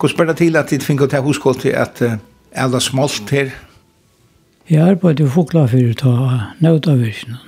Hvor 0.00 0.12
spør 0.12 0.30
det 0.30 0.38
til 0.42 0.56
at 0.56 0.70
ditt 0.70 0.84
finner 0.84 1.08
til 1.08 1.24
huskål 1.24 1.60
til 1.60 1.76
at 1.76 2.02
uh, 2.02 2.18
alle 2.52 2.80
smolt 2.80 3.30
her? 3.30 3.52
Jeg 4.68 4.82
arbeidde 4.82 5.22
jo 5.22 5.30
fokla 5.30 5.66
for 5.70 5.78
å 5.78 5.96
ta 5.96 6.14
nødavirkene. 6.64 7.38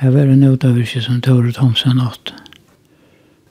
Jeg 0.00 0.14
var 0.14 0.32
en 0.32 0.40
nødavirke 0.40 1.02
som 1.04 1.20
Tore 1.20 1.52
Thomsen 1.52 1.98
natt. 2.00 2.32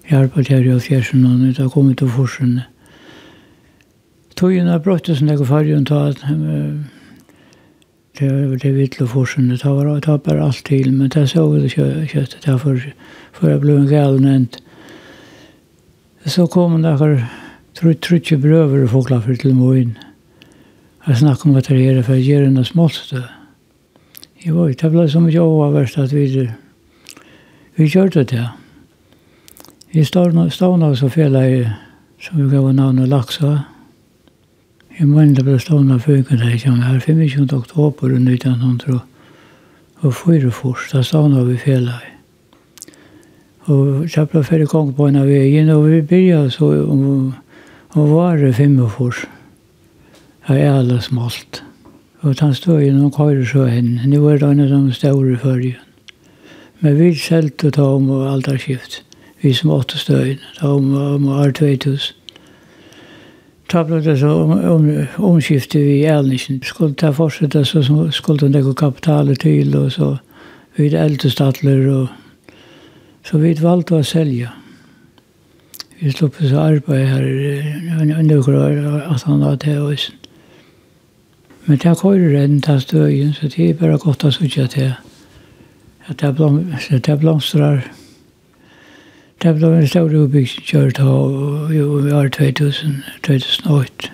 Jeg 0.09 0.25
arbeidde 0.25 0.55
her 0.55 0.65
i 0.65 0.79
fjersen 0.81 1.25
og 1.29 1.45
da 1.57 1.67
kom 1.69 1.91
jeg 1.91 2.01
til 2.01 2.09
forsene. 2.09 2.65
Togene 4.35 4.79
brøttes 4.79 5.21
når 5.21 5.35
jeg 5.35 5.39
var 5.39 5.49
ferdig 5.51 5.81
tatt 5.85 6.23
det 8.19 8.47
var 8.47 8.55
det 8.57 8.71
vill 8.71 9.07
forsen 9.07 9.49
det 9.49 9.65
var 9.65 9.85
att 9.85 10.03
tappar 10.03 10.37
allt 10.37 10.63
till 10.63 10.91
men 10.91 11.09
det 11.09 11.27
såg 11.27 11.61
det 11.61 11.69
köttet 11.69 12.41
därför 12.45 12.93
för 13.33 13.51
jag 13.51 13.61
blev 13.61 13.77
en 13.77 13.87
gal 13.87 14.21
galen 14.21 14.47
så 16.25 16.47
kom 16.47 16.81
det 16.81 16.97
här 16.97 17.25
tror 17.79 17.93
trutje 17.93 18.37
bröver 18.37 18.83
och 18.83 18.89
fåglar 18.89 19.21
för 19.21 19.35
till 19.35 19.53
moin 19.53 19.99
jag 21.05 21.17
snackade 21.17 21.49
om 21.49 21.55
att 21.55 21.67
det 21.67 21.87
är 21.87 22.03
för 22.03 22.13
en 22.13 22.65
smått. 22.65 23.13
jag 24.37 24.53
var 24.53 24.69
det 24.69 24.89
blev 24.89 25.07
som 25.07 25.31
jag 25.31 25.49
var 25.49 25.71
värst 25.71 25.97
att 25.97 26.11
vi 26.11 26.49
vi 27.75 27.89
körde 27.89 28.23
det 28.23 28.49
Vi 29.91 30.05
stod 30.05 30.33
nå 30.79 30.95
så 30.95 31.09
fel 31.09 31.69
som 32.21 32.49
vi 32.49 32.55
gav 32.55 32.73
navnet 32.73 33.09
Laxa. 33.09 33.63
Jeg 34.99 35.07
mener 35.07 35.31
det 35.35 35.45
ble 35.47 35.53
stående 35.63 35.95
føkken 36.03 36.41
her, 36.43 36.57
som 36.59 36.81
er 36.83 36.99
25. 36.99 37.53
oktober 37.55 38.07
1904, 38.11 38.99
da 40.91 41.03
stående 41.07 41.45
vi 41.47 41.55
fjellet. 41.55 42.01
Og 43.71 44.03
jeg 44.11 44.27
ble 44.27 44.43
ferdig 44.43 44.67
gang 44.67 44.91
på 44.97 45.07
en 45.07 45.21
av 45.21 45.31
veien, 45.31 45.71
og 45.71 45.85
vi 45.87 46.01
begynte 46.01 46.51
så 46.51 46.67
å 46.83 48.07
være 48.09 48.51
45. 48.59 49.23
Jeg 50.49 50.67
er 50.67 50.73
alle 50.81 50.99
smalt. 50.99 51.63
Og 52.19 52.35
han 52.43 52.53
stod 52.53 52.83
i 52.83 52.91
noen 52.91 53.15
køyre 53.15 53.47
så 53.47 53.71
hen. 53.71 54.01
Nå 54.03 54.19
var 54.25 54.43
det 54.43 54.51
en 54.51 54.65
av 54.67 54.75
de 54.75 54.99
store 54.99 55.39
følgen. 55.39 55.79
Men 56.83 56.99
vi 56.99 57.15
selv 57.15 57.55
ta 57.55 57.87
om 57.95 58.11
og 58.11 58.27
alt 58.33 58.51
har. 58.51 59.03
Vi 59.39 59.55
som 59.55 59.71
åtte 59.71 59.95
støyene, 59.95 60.43
ta 60.59 60.75
om 60.75 60.91
og 60.91 61.45
er 61.45 61.51
2000 61.55 62.18
ta 63.69 63.83
blev 63.83 64.03
det 64.03 64.17
så 64.17 64.29
om, 64.29 64.51
om, 64.51 65.05
omskifte 65.15 65.79
vi 65.79 66.05
Älnischen. 66.05 66.61
Skulle 66.63 66.93
ta 66.93 67.13
fortsätta 67.13 67.65
så 67.65 67.83
som 67.83 68.11
skulle 68.11 68.49
den 68.49 68.63
gå 68.63 68.73
kapitalet 68.73 69.39
till 69.39 69.75
och 69.75 69.93
så 69.93 70.17
vid 70.75 70.93
äldrestatler 70.93 71.87
och 71.87 72.07
så 73.25 73.37
vi 73.37 73.53
valde 73.53 73.99
att 73.99 74.07
sälja. 74.07 74.49
Vi 75.99 76.11
slapp 76.11 76.35
så 76.35 76.59
arbete 76.59 76.93
här 76.93 77.23
några 78.81 79.05
att 79.05 79.23
han 79.23 79.41
hade 79.41 79.71
det 79.71 79.79
och 79.79 79.99
Men 81.65 81.77
det 81.77 81.99
har 81.99 82.15
redan 82.15 82.61
ta 82.61 82.79
stöjen 82.79 83.33
så 83.33 83.47
det 83.47 83.69
är 83.69 83.73
bara 83.73 83.97
gott 83.97 84.23
att 84.23 84.33
sitta 84.33 84.67
till. 84.67 84.93
Att 86.05 86.17
det 87.03 87.17
blomstrar 87.17 87.91
Det 89.39 89.53
ble 89.55 89.69
en 89.71 89.87
stor 89.87 90.11
utbygging 90.11 90.65
kjørt 90.67 90.97
av 90.99 91.69
i 91.71 91.79
år 91.79 92.27
2000, 92.35 92.97
2008. 93.23 94.09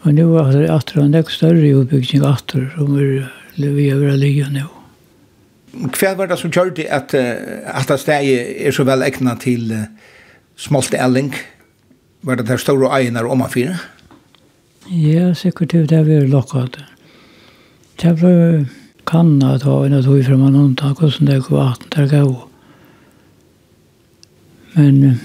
Og 0.00 0.16
nå 0.16 0.24
er 0.40 0.50
det 0.56 0.70
atter 0.72 0.98
en 0.98 1.14
nekst 1.14 1.38
større 1.38 1.70
utbygging 1.78 2.24
atter 2.26 2.66
som 2.74 2.96
er 2.98 3.28
vi 3.60 3.86
er 3.88 4.00
over 4.00 4.18
lige 4.18 4.48
nå. 4.50 4.66
Hva 5.70 6.16
var 6.18 6.26
det 6.26 6.40
som 6.40 6.50
gjør 6.50 6.74
det 6.74 6.88
at, 6.90 7.14
at 7.14 7.88
det 7.88 8.00
stedet 8.02 8.66
er 8.66 8.74
så 8.74 8.82
vel 8.88 9.06
egnet 9.06 9.44
til 9.46 9.70
smolt 10.58 10.94
elling? 10.98 11.30
Var 12.26 12.40
det 12.40 12.48
der 12.48 12.58
store 12.58 12.90
eierne 12.98 13.22
om 13.22 13.38
man 13.38 13.52
fyrer? 13.52 13.78
Ja, 14.90 15.30
sikkert 15.34 15.70
det 15.72 15.92
er 15.92 16.02
vi 16.02 16.18
lokket. 16.26 16.80
Det 18.02 18.16
ble 18.18 18.66
kanna 19.06 19.54
ta 19.62 19.84
en 19.86 19.94
av 19.94 20.02
tog 20.08 20.24
fra 20.26 20.36
man 20.40 20.56
omtak 20.58 20.98
hvordan 20.98 21.30
det 21.30 21.42
var 21.46 21.76
at 21.76 21.92
det 21.94 22.10
gav. 22.10 22.49
Men 24.74 25.20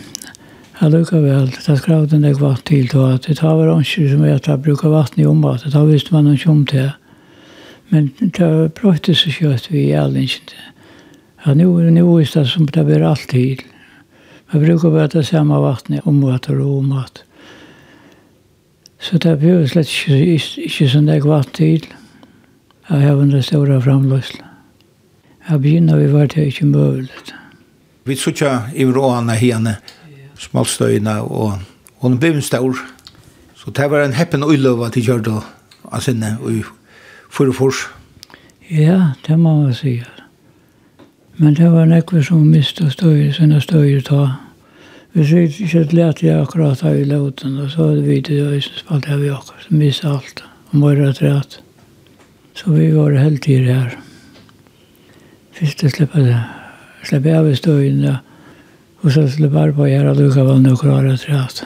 jeg 0.81 0.91
lukker 0.91 1.21
vel, 1.21 1.51
det 1.67 1.77
skrev 1.77 2.07
den 2.09 2.21
där 2.21 2.33
kvart 2.33 2.65
til, 2.65 2.87
då 2.87 3.05
at 3.05 3.27
det 3.27 3.39
har 3.39 3.55
varit 3.55 3.75
onkyr 3.75 4.09
som 4.09 4.23
jag 4.23 4.41
tar 4.41 4.57
bruker 4.57 4.89
vatten 4.89 5.23
i 5.23 5.25
ombatet. 5.25 5.71
Det 5.71 5.77
har 5.77 5.85
visst 5.85 6.11
man 6.11 6.27
en 6.27 6.37
kjom 6.37 6.65
det. 6.65 6.91
Men 7.89 8.11
det 8.19 8.73
brötte 8.73 9.15
så 9.15 9.29
kjøtt 9.29 9.71
vi 9.71 9.89
i 9.89 9.93
all 9.93 10.17
inte. 10.17 10.55
Ja, 11.45 11.53
nu, 11.53 11.91
nu 11.91 12.01
är 12.01 12.39
det 12.39 12.47
som 12.47 12.65
det 12.65 12.83
blir 12.83 13.01
alltid. 13.01 13.61
Man 14.51 14.63
brukar 14.63 14.89
bara 14.89 15.07
ta 15.07 15.23
samma 15.23 15.59
vatten 15.59 15.95
i 15.95 15.99
ombatet 16.03 16.49
och 16.49 16.77
ombatet. 16.77 17.23
Så 18.99 19.17
det 19.17 19.37
blir 19.37 19.67
slett 19.67 19.87
ikke, 20.09 20.61
ikke 20.65 20.87
sånn 20.89 21.05
det 21.05 21.23
var 21.23 21.43
til. 21.53 21.83
Jeg 22.89 23.01
har 23.05 23.21
en 23.21 23.43
stora 23.43 23.77
framløsla. 23.81 24.45
Jeg 25.49 25.61
begynner 25.61 25.97
vi 25.97 26.07
var 26.13 26.25
til 26.27 26.47
ikke 26.47 26.65
mulig 26.65 27.09
vi 28.05 28.15
sutja 28.15 28.69
i 28.75 28.85
råana 28.85 29.33
hene, 29.33 29.77
smalstøyna, 30.37 31.21
og 31.23 31.57
hon 32.03 32.17
blev 32.19 32.35
en 32.35 32.41
stor. 32.41 32.77
Så 33.55 33.71
det 33.71 33.89
var 33.91 34.03
en 34.05 34.13
heppen 34.13 34.43
uiløva 34.45 34.91
til 34.93 35.07
Gjørda, 35.07 35.39
av 35.89 36.03
sinne 36.05 36.35
og 36.41 36.51
i 36.53 36.63
Furufors. 37.33 37.87
Ja, 38.69 39.15
det 39.27 39.39
må 39.39 39.55
man 39.61 39.73
si 39.73 40.03
Men 41.37 41.53
det 41.53 41.71
var 41.71 41.85
nekve 41.85 42.23
som 42.23 42.45
mistet 42.47 42.93
støy, 42.93 43.31
sina 43.33 43.59
støy 43.59 44.01
ta. 44.01 44.37
Vi 45.13 45.25
sier 45.25 45.49
ikke 45.49 45.79
at 45.79 45.93
lærte 45.93 46.25
jeg 46.25 46.41
akkurat 46.41 46.83
av 46.83 46.95
i 46.95 47.03
låten, 47.03 47.57
og 47.59 47.71
så 47.71 47.89
hadde 47.89 48.03
vi 48.03 48.19
det, 48.21 48.39
og 48.47 48.63
så 48.63 48.79
spalte 48.79 49.09
jeg 49.09 49.19
vi 49.19 49.29
akkurat, 49.29 49.71
miste 49.71 50.07
alt, 50.07 50.43
og 50.71 50.75
mora 50.79 51.11
rett 51.11 51.61
Så 52.55 52.71
vi 52.71 52.91
var 52.91 53.11
heldige 53.11 53.73
her. 53.73 53.97
Fyrst 55.51 55.83
å 55.83 55.89
slippe 55.89 56.19
det 56.23 56.33
her 56.33 56.64
slapp 57.05 57.25
av 57.25 57.49
i 57.49 57.55
støyene, 57.55 58.19
og 59.03 59.11
så 59.11 59.27
slapp 59.29 59.75
på 59.75 59.87
her 59.89 60.09
og 60.09 60.19
lukket 60.19 60.47
vel 60.47 60.61
noen 60.63 60.79
klare 60.79 61.17
træt. 61.21 61.63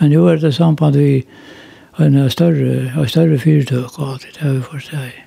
Men 0.00 0.12
jo 0.12 0.26
er 0.26 0.40
det 0.40 0.54
samband 0.54 0.96
vi 0.96 1.24
en 1.98 2.30
større, 2.30 2.92
en 2.96 3.08
større 3.08 3.38
fyrtøk 3.38 3.98
og 3.98 4.14
alt 4.14 4.26
det 4.32 4.40
har 4.40 4.56
vi 4.56 4.62
forstått. 4.70 5.20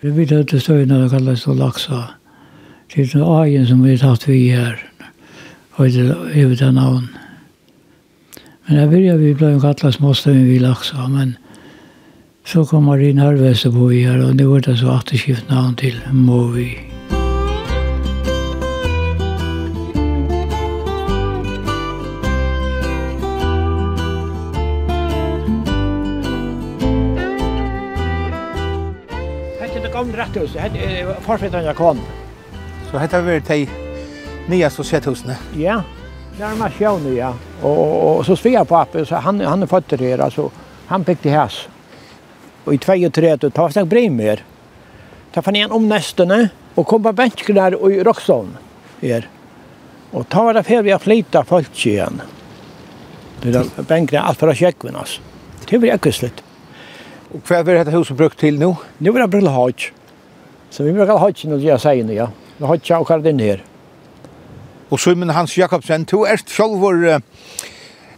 Vi 0.00 0.10
vet 0.12 0.32
at 0.32 0.50
det 0.52 0.62
støyene 0.62 1.00
det 1.02 1.10
kalles 1.10 1.44
så 1.46 1.54
laksa, 1.56 2.02
til 2.92 3.08
den 3.12 3.22
agen 3.24 3.66
som 3.66 3.82
vi 3.82 3.96
har 3.96 4.02
tatt 4.02 4.28
vi 4.28 4.50
her, 4.52 4.78
og 5.76 5.86
det 5.90 6.10
er 6.10 6.42
jo 6.42 6.54
den 6.54 6.74
navn. 6.74 7.08
Men 8.68 8.78
jeg 8.78 8.90
började 8.90 9.18
vi 9.18 9.34
blev 9.34 9.60
kallas 9.60 10.00
måste 10.00 10.32
vi 10.32 10.58
laksa, 10.58 11.08
men 11.08 11.36
så 12.44 12.64
kom 12.64 12.84
Marin 12.84 13.18
Harvest 13.18 13.66
och 13.66 13.72
bo 13.72 13.90
här 13.90 14.28
och 14.28 14.36
nu 14.36 14.44
var 14.44 14.60
det 14.60 14.76
så 14.76 14.88
att 14.88 15.06
det 15.06 15.18
skiftade 15.18 15.54
namn 15.54 15.76
till 15.76 16.00
Movi. 16.12 16.93
retthuset, 30.18 30.60
hette 30.60 31.64
jeg 31.64 31.76
kom. 31.78 32.00
Så 32.90 33.00
hette 33.02 33.20
vært 33.26 33.50
de 33.50 33.66
nya 34.50 34.70
societhusene? 34.70 35.36
Ja, 35.58 35.80
det 36.36 36.44
er 36.46 36.58
mest 36.58 36.78
sjøvne, 36.78 37.14
ja. 37.16 37.32
Og, 37.62 37.78
og 37.78 38.10
og 38.14 38.24
så 38.28 38.36
svea 38.38 38.64
pappa, 38.68 39.04
så 39.04 39.20
han, 39.24 39.40
han 39.44 39.62
er 39.64 39.70
føtter 39.70 40.00
her, 40.00 40.22
altså, 40.24 40.50
han 40.90 41.04
bygde 41.06 41.32
hæs. 41.32 41.64
Og 42.64 42.74
i 42.74 42.78
2-3, 42.80 43.36
det 43.42 43.52
var 43.56 43.72
snakk 43.74 43.90
brimer. 43.90 44.44
Ta 45.34 45.42
fann 45.42 45.58
igjen 45.58 45.74
om 45.74 45.88
nestene, 45.90 46.48
og 46.74 46.86
kom 46.88 47.02
på 47.04 47.12
bensken 47.16 47.58
der 47.58 47.76
i 47.76 48.00
Roksholm 48.06 48.54
her. 49.02 49.28
Og 50.14 50.28
ta 50.30 50.44
var 50.46 50.56
det 50.56 50.64
fer 50.68 50.84
vi 50.86 50.94
har 50.94 51.02
flytta 51.02 51.42
folk 51.48 51.74
igjen. 51.84 52.22
Det 53.42 53.52
er 53.54 53.68
bensken 53.82 54.22
alt 54.22 54.38
for 54.38 54.48
fra 54.48 54.56
kjøkken, 54.62 54.96
altså. 54.96 55.20
Det 55.64 55.80
var 55.80 55.96
ekkert 55.96 56.20
slutt. 56.20 56.44
Og 57.34 57.42
hva 57.48 57.60
er 57.64 57.80
dette 57.80 57.96
huset 57.96 58.16
brukt 58.16 58.38
til 58.38 58.60
nå? 58.60 58.70
Nå 59.02 59.12
er 59.14 59.24
det 59.24 59.30
brukt 59.32 59.80
til 59.82 60.03
Så 60.74 60.82
vi 60.82 60.92
brukar 60.92 61.20
ha 61.22 61.30
ikke 61.30 61.52
noe 61.52 61.62
jeg 61.62 61.78
sier 61.78 62.02
nå, 62.02 62.16
ja. 62.16 62.32
Vi 62.58 62.66
har 62.66 62.80
ikke 62.80 62.96
akkurat 62.98 63.26
inn 63.30 63.38
her. 63.38 63.60
Og 64.90 64.98
Simon 64.98 65.30
Hans 65.30 65.54
Jakobsen, 65.54 66.02
du 66.10 66.24
er 66.26 66.40
selv 66.42 66.80
vår 66.82 67.20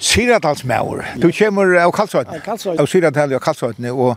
Syradalsmauer. 0.01 1.05
Du 1.21 1.29
kommer 1.37 1.75
av 1.83 1.93
Kalsøyden. 1.97 2.33
Av 2.33 2.45
Kalsøyden. 2.45 2.81
Av 2.81 2.89
Syradal 2.89 3.35
og 3.37 3.43
Kalsøyden. 3.45 3.89
Og 3.93 4.17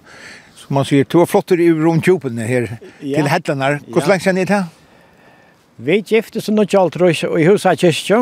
som 0.60 0.80
man 0.80 0.88
sier, 0.88 1.08
du 1.08 1.20
er 1.20 1.28
flottere 1.28 1.66
i 1.68 1.74
romkjopene 1.76 2.48
her 2.48 2.70
ja. 3.02 3.20
til 3.20 3.28
Hedlanar. 3.32 3.80
ja. 3.84 4.06
lenge 4.08 4.24
siden 4.24 4.42
er 4.46 4.52
det? 4.54 4.62
Vi 5.80 6.00
gifte 6.00 6.16
giftes 6.16 6.50
nok 6.52 6.78
alt 6.80 7.00
røys 7.00 7.24
i 7.24 7.48
huset 7.48 7.84
kyrkja. 7.84 8.22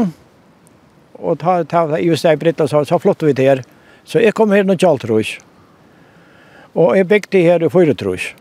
Og 1.18 1.40
ta, 1.42 1.60
ta, 1.66 1.86
i 1.98 2.10
huset 2.10 2.34
i 2.34 2.42
Britta 2.42 2.68
så, 2.70 2.84
så 2.86 2.98
flott 3.02 3.22
vi 3.26 3.38
til 3.38 3.52
her. 3.52 3.64
Så 4.06 4.22
jeg 4.22 4.34
kom 4.38 4.54
her 4.54 4.66
nok 4.66 4.82
alt 4.86 5.06
røys. 5.10 5.38
Og 6.74 6.98
jeg 6.98 7.10
bygde 7.10 7.46
her 7.46 7.66
i 7.66 7.70
Fyretrøys. 7.70 8.34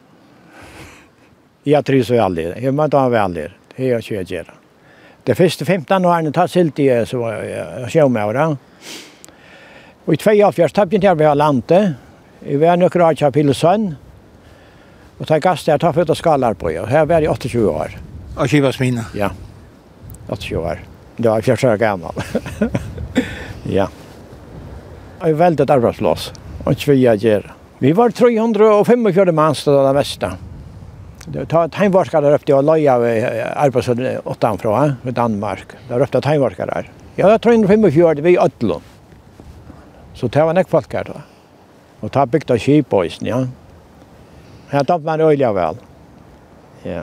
Jag 1.69 1.85
trivs 1.85 2.11
väl 2.11 2.55
Jag 2.63 2.75
mår 2.75 2.85
inte 2.85 3.09
väl 3.09 3.35
där. 3.35 3.57
Det 3.77 3.91
är 3.91 4.03
jag 4.15 4.31
gör. 4.31 4.55
De 5.25 5.35
första 5.35 5.65
15 5.65 6.05
åren 6.05 6.33
tar 6.33 6.47
silt 6.47 6.79
i 6.79 7.07
så 7.07 7.19
var 7.19 7.33
jag 7.33 7.93
sjömävra. 7.93 8.57
Och 10.05 10.15
i 10.15 10.17
2,5 10.17 10.69
tappade 10.69 11.07
jag 11.07 11.15
vi 11.15 11.35
landet. 11.35 11.93
Jag 12.41 12.59
var 12.59 12.77
nog 12.77 12.97
rakt 12.97 13.23
av 13.23 13.31
Pilsön. 13.31 13.95
Och 15.19 15.27
tar 15.27 15.39
gast 15.39 15.67
där, 15.67 15.79
tar 15.79 15.93
fötta 15.93 16.15
skallar 16.15 16.55
på. 16.55 16.73
Jag 16.73 16.87
här 16.87 17.07
var 17.07 17.21
jag 17.21 17.43
28 17.43 17.71
år. 17.71 17.91
Och 18.37 18.49
kivas 18.49 18.81
mina? 18.81 19.05
Ja. 19.15 19.31
28 20.39 20.59
år. 20.59 20.81
Det 21.17 21.29
var 21.29 21.41
fjärde 21.41 21.73
år 21.73 21.77
gammal. 21.77 22.15
ja. 23.63 23.89
Jag 25.21 25.29
är 25.29 25.35
väldigt 25.35 25.71
arbetslös. 25.71 26.33
Och 26.65 26.71
inte 26.71 26.91
vill 26.91 27.03
jag. 27.03 27.43
Vi 27.79 27.93
var 27.93 28.11
345 28.11 29.35
mans 29.35 29.65
då 29.65 29.87
det 29.87 29.93
mesta. 29.93 30.33
Ta 31.27 31.65
teimvarskare 31.75 32.31
røpte 32.31 32.55
og 32.55 32.63
løy 32.69 32.85
av 32.87 33.03
arbeidsødene 33.03 34.21
utenfra, 34.31 34.83
ved 35.03 35.17
Danmark. 35.19 35.75
Da 35.89 35.99
røpte 35.99 36.23
teimvarskare 36.23 36.75
her. 36.75 36.91
Ja, 37.17 37.31
det 37.33 37.41
tror 37.43 37.57
345, 37.57 38.23
vi 38.23 38.37
i 38.37 38.39
Ødlund. 38.39 38.83
Så 40.15 40.29
det 40.29 40.45
var 40.45 40.55
nek 40.55 40.69
folk 40.69 40.93
her 40.93 41.09
da. 41.09 41.23
Og 42.05 42.13
ta 42.13 42.25
bygd 42.31 42.53
av 42.55 42.61
kjipøysen, 42.63 43.27
ja. 43.27 43.43
Her 44.71 44.87
damt 44.87 45.05
man 45.05 45.21
øyla 45.21 45.51
vel. 45.57 45.81
Ja. 46.85 47.03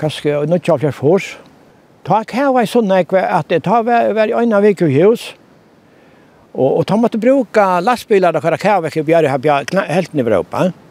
Kanskje, 0.00 0.38
nå 0.48 0.58
tja 0.58 0.78
fjert 0.80 0.96
fors. 0.96 1.34
Ta 2.06 2.22
kjava 2.24 2.60
var 2.60 2.70
sånn 2.70 2.88
nek, 2.88 3.12
at 3.12 3.50
det 3.52 3.64
tar 3.66 3.84
var 3.84 4.24
i 4.24 4.34
øyna 4.34 4.62
vik 4.64 4.86
i 4.86 4.90
hus. 4.96 5.34
Og, 6.54 6.80
og 6.80 6.82
ta 6.88 6.96
måtte 6.96 7.20
bruka 7.20 7.82
lastbilar 7.84 8.38
og 8.38 8.42
kjava 8.42 8.56
kjær 8.56 8.62
kjava 8.62 8.94
kjava 8.94 9.04
kjava 9.04 9.38
kjava 9.44 9.52
kjava 9.52 9.68
kjava 9.68 9.92
kjava 9.92 10.24
kjava 10.24 10.42
kjava 10.48 10.85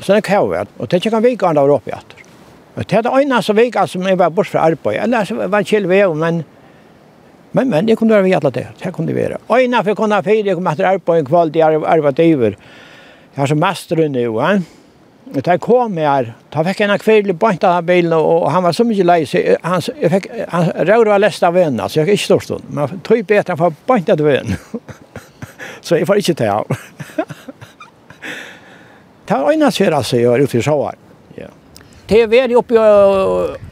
Så 0.00 0.14
det 0.14 0.24
kan 0.24 0.50
være. 0.50 0.66
Og 0.78 0.90
det 0.90 1.02
kan 1.02 1.22
vi 1.22 1.34
ikke 1.36 1.46
andre 1.46 1.62
oppe 1.72 1.92
etter. 1.92 2.24
Det 2.78 2.92
er 2.92 3.02
det 3.02 3.10
ene 3.10 3.42
som 3.42 3.56
vi 3.56 3.64
ikke 3.68 3.86
som 3.90 4.06
jeg 4.06 4.18
var 4.18 4.30
bort 4.30 4.46
fra 4.46 4.60
arbeid. 4.68 5.00
Eller 5.02 5.24
så 5.24 5.34
var 5.34 5.58
det 5.58 5.66
kjelve, 5.66 6.14
men 6.14 6.44
Men 7.52 7.70
men 7.70 7.86
det 7.86 7.96
kunde 7.96 8.14
vara 8.14 8.22
vi 8.22 8.34
alla 8.34 8.50
det. 8.50 8.66
Det 8.82 8.92
kunde 8.92 9.12
vi 9.12 9.22
vara. 9.22 9.38
Oj, 9.48 9.68
när 9.68 9.82
för 9.82 9.94
kunna 9.94 10.22
för 10.22 10.44
det 10.44 10.54
kom 10.54 10.66
att 10.66 10.80
arbeta 10.80 11.16
en 11.16 11.24
kväll 11.24 11.52
där 11.52 11.86
arbeta 11.86 12.22
över. 12.22 12.56
Jag 13.34 13.42
har 13.42 13.46
så 13.46 13.54
mästare 13.54 14.08
nu, 14.08 14.28
va. 14.28 14.62
Det 15.24 15.46
här 15.46 15.58
kom 15.58 15.98
jag, 15.98 16.32
Ta 16.50 16.64
fick 16.64 16.80
en 16.80 16.98
kväll 16.98 17.34
på 17.34 17.50
inte 17.50 17.82
bilen 17.82 18.12
och 18.12 18.50
han 18.50 18.62
var 18.62 18.72
så 18.72 18.84
mycket 18.84 19.06
lei, 19.06 19.26
så 19.26 19.38
han 19.62 19.82
jag 20.00 20.10
fick 20.10 20.26
han 20.48 20.64
rådde 20.64 21.10
var 21.10 21.18
lästa 21.18 21.50
vänner 21.50 21.88
så 21.88 21.98
jag 21.98 22.08
inte 22.08 22.24
stort 22.24 22.44
stund. 22.44 22.62
Men 22.68 23.00
tog 23.00 23.24
bättre 23.24 23.56
för 23.56 23.72
på 23.86 23.96
inte 23.96 24.14
vän. 24.14 24.56
Så 25.80 25.96
jag 25.96 26.06
får 26.06 26.16
inte 26.16 26.34
ta. 26.34 26.64
Ta 29.28 29.42
øyna 29.50 29.70
ser 29.70 29.92
altså 29.92 30.16
jeg 30.16 30.32
er 30.32 30.44
ute 30.44 30.58
i 30.58 30.64
sjåar. 30.64 30.96
Ja. 31.36 31.48
Det 32.08 32.22
er 32.22 32.28
veri 32.32 32.56
oppi 32.56 32.78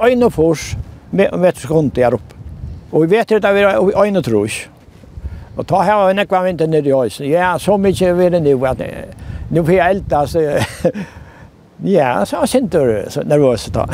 øynefors 0.04 0.76
med 1.12 1.32
vetskund 1.40 1.94
der 1.96 2.14
oppe. 2.14 2.36
Og 2.92 3.02
vi 3.02 3.16
vet 3.16 3.32
at 3.32 3.42
det 3.42 3.62
er 3.64 4.02
øynetrus. 4.04 4.68
Og 5.56 5.64
ta 5.66 5.80
her 5.80 6.02
og 6.04 6.12
nekva 6.16 6.42
vinter 6.44 6.68
nere 6.68 6.90
i 6.90 6.92
høysen. 6.92 7.30
Ja, 7.30 7.54
så 7.58 7.78
mykje 7.80 8.12
er 8.12 8.34
det 8.34 8.42
nu 8.44 8.64
at 8.68 8.82
nu 9.50 9.62
får 9.64 9.72
jeg 9.72 9.90
elda, 9.90 10.26
så 10.26 10.40
ja, 11.84 12.24
så 12.24 12.42
er 12.42 12.46
sinter 12.46 12.90
så 13.08 13.22
nervøs 13.24 13.70
ta, 13.72 13.86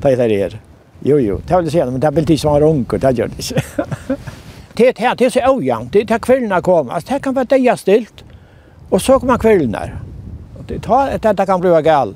ta 0.00 0.08
i 0.08 0.16
det 0.16 0.30
her. 0.30 0.56
Jo, 1.04 1.18
jo, 1.18 1.40
det 1.48 1.56
vil 1.56 1.68
jeg 1.68 1.72
si, 1.72 1.90
men 1.90 2.00
det 2.00 2.08
er 2.08 2.16
vel 2.16 2.28
de 2.28 2.38
som 2.38 2.54
har 2.54 2.64
unge, 2.64 2.98
det 3.00 3.12
gjør 3.18 3.28
det 3.32 3.38
ikke. 3.44 4.16
Det 4.78 4.88
er 4.88 5.14
det 5.14 5.26
er 5.26 5.34
så 5.34 5.44
avjant, 5.44 5.92
det 5.92 6.10
er 6.10 6.22
kveldene 6.22 6.62
kommer, 6.62 6.94
altså 6.94 7.14
det 7.14 7.22
kan 7.22 7.36
være 7.36 7.50
det 7.50 7.60
jeg 7.64 7.78
stilt, 7.78 8.24
og 8.90 9.00
så 9.00 9.18
kommer 9.18 9.36
kveldene 9.36 10.09
det 10.70 10.82
tar 10.82 11.34
det 11.36 11.46
kan 11.46 11.60
bli 11.60 11.82
gal. 11.82 12.14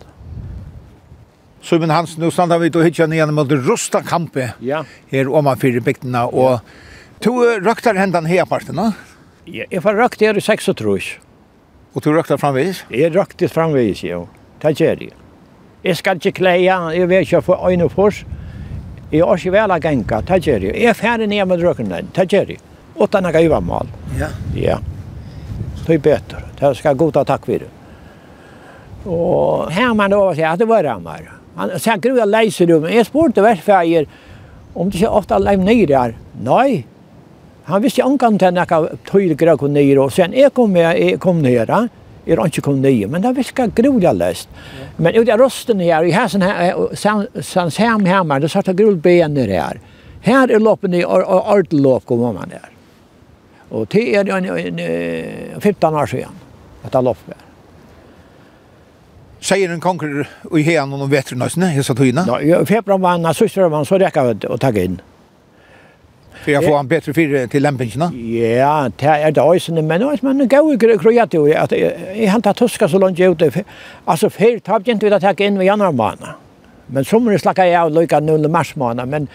Så 1.63 1.79
men 1.79 1.91
Hansen 1.91 2.25
nu 2.25 2.31
stannar 2.31 2.59
vi 2.59 2.69
då 2.69 2.83
hittar 2.83 3.07
ner 3.07 3.27
mot 3.27 3.51
Rusta 3.51 4.03
kampe. 4.03 4.53
Ja. 4.59 4.85
Här 5.11 5.29
om 5.29 5.45
man 5.45 5.57
för 5.57 5.81
bygderna 5.81 6.27
och 6.27 6.61
to 7.21 7.31
röktar 7.61 7.95
händan 7.95 8.27
här 8.27 8.45
parten, 8.45 8.77
va? 8.77 8.93
Ja, 9.45 9.65
jag 9.71 9.83
får 9.83 9.95
rökt 9.95 10.21
här 10.21 10.39
i 10.39 10.41
6 10.41 10.69
och 10.69 10.77
trus. 10.77 11.05
Och 11.93 12.03
to 12.03 12.13
röktar 12.13 12.37
framvis? 12.37 12.85
Jag 12.89 13.17
röktar 13.17 13.49
framvis, 13.49 14.05
jo. 14.05 14.29
Det 14.61 14.81
gör 14.81 14.97
det. 14.97 15.11
Jeg 15.83 15.97
ska 15.97 16.15
ikke 16.15 16.33
kleia, 16.33 16.77
jeg 16.97 17.09
vet 17.09 17.27
ikke 17.27 17.43
for 17.45 17.61
øyne 17.69 17.89
fors. 17.89 18.25
Jeg 19.13 19.25
har 19.25 19.37
ikke 19.37 19.53
vel 19.53 19.71
att 19.71 19.83
genka, 19.83 20.21
det 20.21 20.47
gör 20.47 20.61
jeg. 20.61 20.75
Jeg 20.75 20.89
er 20.89 20.93
ferdig 20.95 21.29
ner 21.29 21.45
med 21.45 21.63
röken 21.63 21.91
det 21.91 22.05
det 22.15 22.33
jeg. 22.33 22.59
Utan 22.97 23.25
jeg 23.25 23.49
naga 23.49 23.61
mal. 23.61 23.89
Ja. 24.19 24.29
Ja. 24.55 24.79
Det 25.87 25.95
er 25.95 25.99
bedre. 25.99 26.43
Det 26.61 26.77
ska 26.77 26.93
goda 26.93 27.25
takk 27.25 27.45
for 27.47 27.59
det. 27.59 27.69
Og 29.05 29.71
her 29.73 29.95
man 29.95 30.11
da 30.11 30.35
säger 30.35 30.49
att 30.49 30.59
det 30.59 30.65
var 30.65 30.83
ramar. 30.83 31.33
Han 31.57 31.79
sa 31.79 31.97
gru 31.97 32.17
jeg 32.17 32.29
leiser 32.29 32.67
du, 32.67 32.81
men 32.81 32.93
jeg 32.93 33.07
spurte 33.07 33.43
värfärger 33.43 34.07
om 34.75 34.91
det 34.91 34.97
ikke 34.99 35.09
ofte 35.09 35.39
läm 35.39 35.65
ner 35.65 35.87
där. 35.87 36.17
Nei, 36.43 36.85
Han 37.65 37.83
visste 37.83 38.03
ikke 38.03 38.27
om 38.27 38.39
det 38.39 38.51
några 38.51 38.89
tøyre 39.09 39.35
grøk 39.35 39.63
og 39.63 39.71
ner 39.71 39.99
og 39.99 40.13
sen 40.13 40.33
jeg 40.33 40.53
kom 40.53 40.73
med 40.73 40.99
jeg 40.99 41.21
kom 41.21 41.43
ner 41.43 41.67
där. 41.67 41.89
Jag 42.27 42.37
har 42.37 42.45
inte 42.45 42.61
kommit 42.61 42.83
ner, 42.83 43.07
men 43.07 43.23
det 43.23 43.33
viskar 43.33 43.67
groliga 43.67 44.13
läst. 44.13 44.49
Men 44.97 45.15
ut 45.15 45.29
av 45.29 45.39
rosten 45.39 45.81
her, 45.81 46.05
i 46.05 46.11
her 46.11 46.29
sen 46.29 46.43
her, 46.43 47.41
sen 47.41 47.71
hem 47.77 48.05
hemma, 48.05 48.39
det 48.41 48.49
satt 48.49 48.67
grol 48.67 48.97
ben 48.97 49.35
ner 49.35 49.49
her. 49.49 49.81
Her 50.21 50.51
er 50.51 50.59
loppen 50.59 50.95
i 50.95 51.05
artlop 51.05 52.07
kommer 52.07 52.33
man 52.33 52.49
där. 52.49 52.71
Og 53.71 53.89
det 53.91 54.17
er 54.17 54.31
en, 54.31 54.45
en, 54.45 54.79
en 54.79 55.61
15 55.61 55.95
år 55.95 56.07
siden, 56.07 56.33
att 56.83 56.93
det 56.93 57.01
loppet 57.01 57.37
säger 59.45 59.69
en 59.69 59.81
konkur 59.81 60.29
i 60.57 60.63
hen 60.63 60.93
och 60.93 61.13
vet 61.13 61.27
du 61.27 61.37
nästan 61.37 61.63
hur 61.63 61.83
tyna. 61.95 62.25
Ja, 62.27 62.41
i 62.41 62.67
februar 62.67 62.99
var 62.99 63.11
han 63.11 63.35
syster 63.35 63.69
var 63.69 63.85
så 63.85 63.99
räcker 63.99 64.35
det 64.35 64.49
att 64.49 64.61
ta 64.61 64.69
in. 64.69 65.01
För 66.45 66.53
jag 66.53 66.65
får 66.65 66.79
en 66.79 66.89
bättre 66.89 67.15
fyra 67.15 67.47
till 67.47 67.63
lämpingarna. 67.63 68.13
Ja, 68.59 68.91
det 68.97 69.07
är 69.07 69.33
det 69.33 69.41
också 69.41 69.73
men 69.73 70.01
nu 70.01 70.07
är 70.07 70.19
man 70.21 70.49
gå 70.49 70.73
i 70.73 70.99
kreat 70.99 71.35
ju 71.35 71.55
att 71.55 71.73
i 71.73 72.27
han 72.27 72.43
tar 72.43 72.53
tuska 72.53 72.89
så 72.89 72.99
långt 72.99 73.21
ut. 73.21 73.43
Alltså 74.05 74.31
för 74.31 74.59
tar 74.59 74.83
jag 74.85 75.01
vi 75.03 75.13
att 75.13 75.23
ta 75.23 75.45
in 75.45 75.63
i 75.63 75.65
januari 75.65 75.93
månad. 75.93 76.35
Men 76.87 77.05
sommaren 77.05 77.39
slackar 77.39 77.65
jag 77.65 77.85
och 77.85 77.91
lyckas 77.91 78.23
nu 78.23 78.35
i 78.35 78.49
mars 78.49 78.77
månad 78.77 79.09
men 79.09 79.29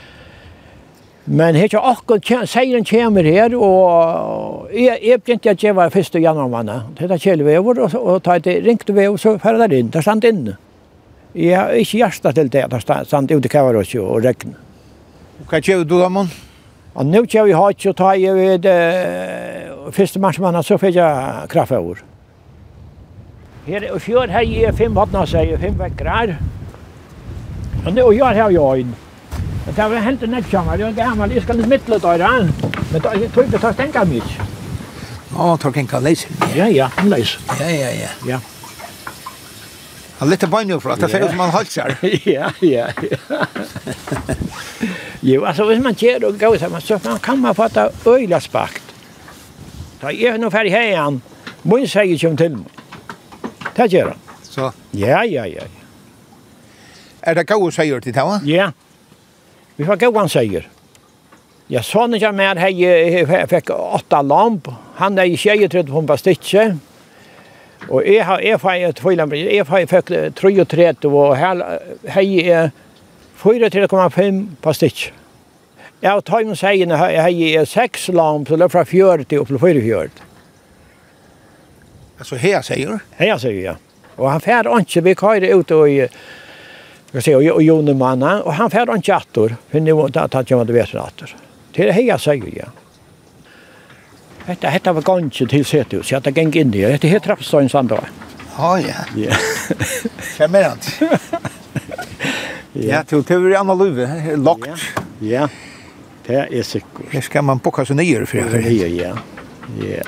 Men 1.30 1.54
hekk 1.54 1.76
jeg 1.76 1.86
akkur, 1.86 2.46
seiren 2.50 2.86
kommer 2.90 3.28
her, 3.28 3.54
og 3.54 4.72
jeg, 4.74 4.98
jeg 5.06 5.22
begynte 5.22 5.52
at 5.52 5.62
jeg 5.62 5.76
var 5.78 5.92
første 5.94 6.18
januarmanna. 6.18 6.80
Det 6.98 7.06
er 7.06 7.22
kjelvever, 7.22 7.82
og, 7.86 7.94
og 8.02 8.24
ta 8.26 8.40
et 8.40 8.48
ringt 8.66 8.90
vever, 8.90 9.18
så 9.22 9.36
færre 9.38 9.62
der 9.62 9.76
inn, 9.78 9.92
der 9.94 10.02
stand 10.02 10.26
inne. 10.26 10.56
Ja, 11.38 11.68
har 11.68 11.78
ikke 11.78 12.00
hjertet 12.00 12.34
til 12.36 12.50
det, 12.50 12.64
der 12.72 13.04
stand 13.06 13.30
ute 13.30 13.52
kvar 13.52 13.78
og, 13.78 13.92
og 14.02 14.24
regn. 14.26 14.56
Hva 15.52 15.60
kjever 15.62 15.86
du 15.86 16.00
da, 16.00 16.08
mann? 16.10 16.32
Og 16.98 17.06
nå 17.06 17.22
kjever 17.30 17.52
jeg 17.52 17.60
hatt, 17.60 17.84
så 17.86 17.94
tar 17.94 18.18
jeg 18.18 18.34
ved 18.34 18.66
uh, 18.66 19.92
første 19.94 20.22
marsmanna, 20.24 20.64
så 20.66 20.80
fikk 20.82 20.98
jeg 20.98 21.52
kraft 21.54 21.76
over. 21.78 22.02
Her 23.68 23.86
i 23.86 24.02
fjør 24.02 24.34
har 24.34 24.50
jeg 24.50 24.74
fem 24.74 24.98
vattnet 24.98 25.30
seg, 25.30 25.54
fem 25.62 25.78
vekker 25.78 26.10
her. 26.10 26.34
Og 27.86 27.94
nå 27.94 28.08
gjør 28.18 28.42
jeg 28.42 28.58
jo 28.58 28.66
øyne. 28.74 28.98
Det 29.66 29.76
var 29.78 30.00
helt 30.02 30.22
nett 30.30 30.54
jammer, 30.54 30.78
det 30.78 30.84
var 30.90 30.96
gammel, 30.98 31.34
jeg 31.36 31.44
skal 31.44 31.60
litt 31.60 31.70
mittle 31.70 32.00
døyre, 32.02 32.30
men 32.92 33.04
jeg 33.04 33.30
tror 33.34 33.44
ikke 33.46 33.52
det 33.54 33.62
tar 33.62 33.76
stenka 33.76 34.06
mye. 34.10 34.48
Å, 35.36 35.50
tar 35.62 35.72
stenka 35.76 36.00
leis. 36.04 36.26
Ja, 36.58 36.66
ja, 36.74 36.88
han 36.98 37.12
leis. 37.12 37.36
Ja, 37.60 37.68
ja, 37.70 37.92
ja. 37.94 38.10
Ja. 38.28 38.40
Han 40.20 40.28
lette 40.28 40.50
banjo 40.52 40.80
for 40.84 40.92
at 40.92 41.00
det 41.00 41.12
ser 41.14 41.24
ut 41.24 41.32
som 41.32 41.40
han 41.46 41.54
holdt 41.54 41.72
seg. 41.72 41.94
Ja, 42.28 42.50
ja, 42.66 42.90
ja. 42.92 43.46
Jo, 45.24 45.44
altså 45.48 45.68
hvis 45.70 45.80
man 45.84 45.96
kjer 46.00 46.26
og 46.28 46.36
går 46.40 46.58
sammen, 46.60 46.84
så 46.84 46.98
man 47.06 47.22
kan 47.24 47.40
man 47.40 47.56
fatta 47.56 47.88
øyla 48.08 48.40
spakt. 48.44 48.84
Da 50.02 50.12
er 50.12 50.38
nå 50.40 50.50
ferdig 50.52 50.74
her 50.74 50.90
igjen, 50.90 51.22
må 51.64 51.80
jeg 51.84 51.92
sier 51.94 52.12
ikke 52.16 52.34
om 52.34 52.38
til 52.40 52.58
meg. 52.58 52.84
Det 53.78 53.90
kjer 53.94 54.12
han. 54.12 54.22
Så? 54.50 54.72
Ja, 54.98 55.22
ja, 55.28 55.46
ja. 55.48 55.68
Er 57.24 57.36
det 57.36 57.48
gode 57.48 57.72
seier 57.76 58.00
til 58.04 58.16
det, 58.16 58.24
va? 58.24 58.40
Ja. 58.48 58.72
Vi 59.80 59.86
får 59.86 59.96
gåan 59.96 60.30
säger. 60.30 60.68
Ja, 61.68 61.84
sonen 61.84 62.20
jag 62.20 62.36
med 62.36 62.58
här 62.58 63.48
fick 63.48 63.70
åtta 63.70 64.22
lamp. 64.22 64.68
Han 64.96 65.18
är 65.18 65.26
i 65.26 65.38
tjejer 65.38 65.68
trött 65.68 65.88
på 65.88 66.00
en 66.00 66.08
pastiche. 66.08 66.78
Och 67.90 68.08
jag 68.08 68.26
har 68.26 68.40
jag 68.40 68.62
får 68.62 68.74
ett 68.74 69.00
fylan 69.00 69.30
blir. 69.30 69.54
Jag 69.54 69.68
får 69.68 69.86
fick 69.86 70.36
33 70.36 70.94
och 71.02 71.36
här 71.36 71.80
hej 72.08 72.52
är 72.52 72.72
4,5 73.38 74.48
pastiche. 74.62 75.12
Jag 76.00 76.12
har 76.12 76.22
tagit 76.22 76.48
säger 76.48 76.56
sägen 76.56 76.92
hej 76.92 77.56
är 77.56 77.66
6 77.66 78.08
lamp 78.08 78.48
så 78.48 78.56
det 78.56 78.70
från 78.70 78.86
40 78.86 79.38
upp 79.38 79.48
till 79.48 79.60
44. 79.60 80.10
Alltså 82.18 82.36
här 82.36 82.62
säger. 82.62 83.00
Här 83.12 83.38
säger 83.38 83.66
jag. 83.66 83.76
Och 84.16 84.30
han 84.30 84.42
färd 84.42 84.68
inte 84.68 85.02
vi 85.02 85.16
kör 85.16 85.42
ut 85.42 85.72
och 85.72 85.90
i 85.90 86.08
Jag 87.12 87.24
säger 87.24 87.52
och 87.52 87.64
Jon 87.64 87.98
Manna 87.98 88.42
och 88.42 88.54
han 88.54 88.70
färd 88.70 88.90
en 88.90 89.02
chattor. 89.02 89.56
Hur 89.70 89.80
nu 89.80 89.94
att 89.94 90.36
att 90.36 90.50
jag 90.50 90.62
inte 90.62 90.74
vet 90.74 90.94
rätt. 90.94 91.24
Det 91.74 91.88
är 91.88 91.92
heja 91.92 92.18
säger 92.18 92.58
jag. 92.58 92.70
Detta 94.46 94.68
hetta 94.68 94.94
var 94.94 95.02
ganska 95.02 95.46
till 95.46 95.66
sett 95.66 95.94
ut. 95.94 96.06
Så 96.06 96.16
att 96.16 96.24
det 96.24 96.42
gick 96.42 96.56
in 96.56 96.72
det. 96.72 97.02
Det 97.02 97.08
heter 97.08 97.20
trappstången 97.20 97.70
sandra. 97.70 98.04
Ja 98.58 98.80
ja. 98.80 98.94
Ja. 99.16 99.36
Fem. 100.18 100.56
Ja, 102.74 103.04
till 103.04 103.24
till 103.24 103.52
i 103.52 103.56
andra 103.56 103.74
luve, 103.74 104.36
lockt. 104.36 104.70
Ja. 105.20 105.50
Det 106.26 106.36
är 106.36 106.64
säkert. 106.64 107.12
Det 107.12 107.22
ska 107.22 107.42
man 107.42 107.60
pocka 107.60 107.86
sig 107.86 107.96
ner 107.96 108.26
för 108.26 108.38
det. 108.38 108.72
Ja, 108.72 108.88
ja. 108.88 109.18
Ja. 109.82 110.04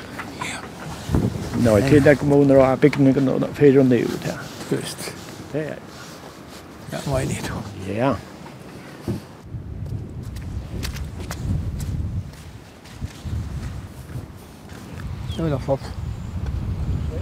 Nej, 1.63 1.89
till 1.89 2.03
det 2.03 2.15
kommuner 2.15 2.71
och 2.71 2.77
byggnaden 2.77 3.45
för 3.53 3.83
nu 3.83 4.07
där. 4.25 4.77
Just. 4.77 5.13
Det 5.51 5.59
är 5.59 5.75
Ja, 6.91 6.97
var 7.11 7.19
inne 7.19 7.31
i 7.31 7.39
det. 7.87 7.99
Ja. 7.99 8.15
Det 15.37 15.43
vill 15.43 15.51
jag 15.51 15.61
fått. 15.61 15.79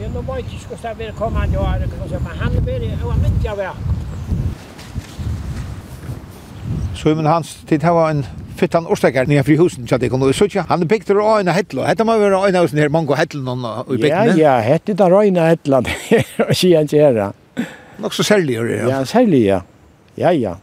Jag 0.01 0.13
nog 0.13 0.23
bara 0.23 0.39
inte 0.39 0.51
skulle 0.59 0.93
vilja 0.93 1.13
komma 1.13 1.43
en 1.43 1.51
dag, 1.51 1.75
men 2.11 2.37
han 2.37 2.63
blir 2.63 2.81
ju 2.81 3.05
oavmynt 3.05 3.43
jag 3.43 3.55
var. 3.55 3.75
Så 6.95 7.15
men 7.15 7.25
hans 7.25 7.55
tid 7.55 7.83
här 7.83 7.93
var 7.93 8.09
en 8.09 8.25
fittan 8.57 8.87
orsakar 8.87 9.25
nere 9.25 9.43
fri 9.43 9.55
husen 9.55 9.87
så 9.87 9.97
det 9.97 10.09
kunde 10.09 10.33
så 10.33 10.47
tjå 10.47 10.65
han 10.67 10.87
bygde 10.87 11.13
då 11.13 11.27
en 11.39 11.47
hella 11.47 11.85
hetta 11.87 12.03
må 12.03 12.17
vara 12.19 12.47
en 12.47 12.55
husen 12.55 12.79
her 12.79 12.89
mango 12.89 13.15
hella 13.15 13.51
og 13.87 13.93
i 13.95 14.01
bygden 14.01 14.37
Ja 14.37 14.37
ja 14.37 14.59
hetta 14.59 14.95
ta 14.95 15.09
reina 15.09 15.47
hella 15.47 15.77
og 15.79 16.51
sjá 16.51 16.79
ein 16.79 17.33
Nok 17.99 18.15
så 18.15 18.23
særlig 18.23 18.55
gjør 18.55 18.67
det, 18.67 18.77
ja. 18.77 18.87
Ja, 18.89 19.03
særlig, 19.05 19.43
ja. 19.45 19.59
Ja, 20.17 20.31
ja. 20.31 20.55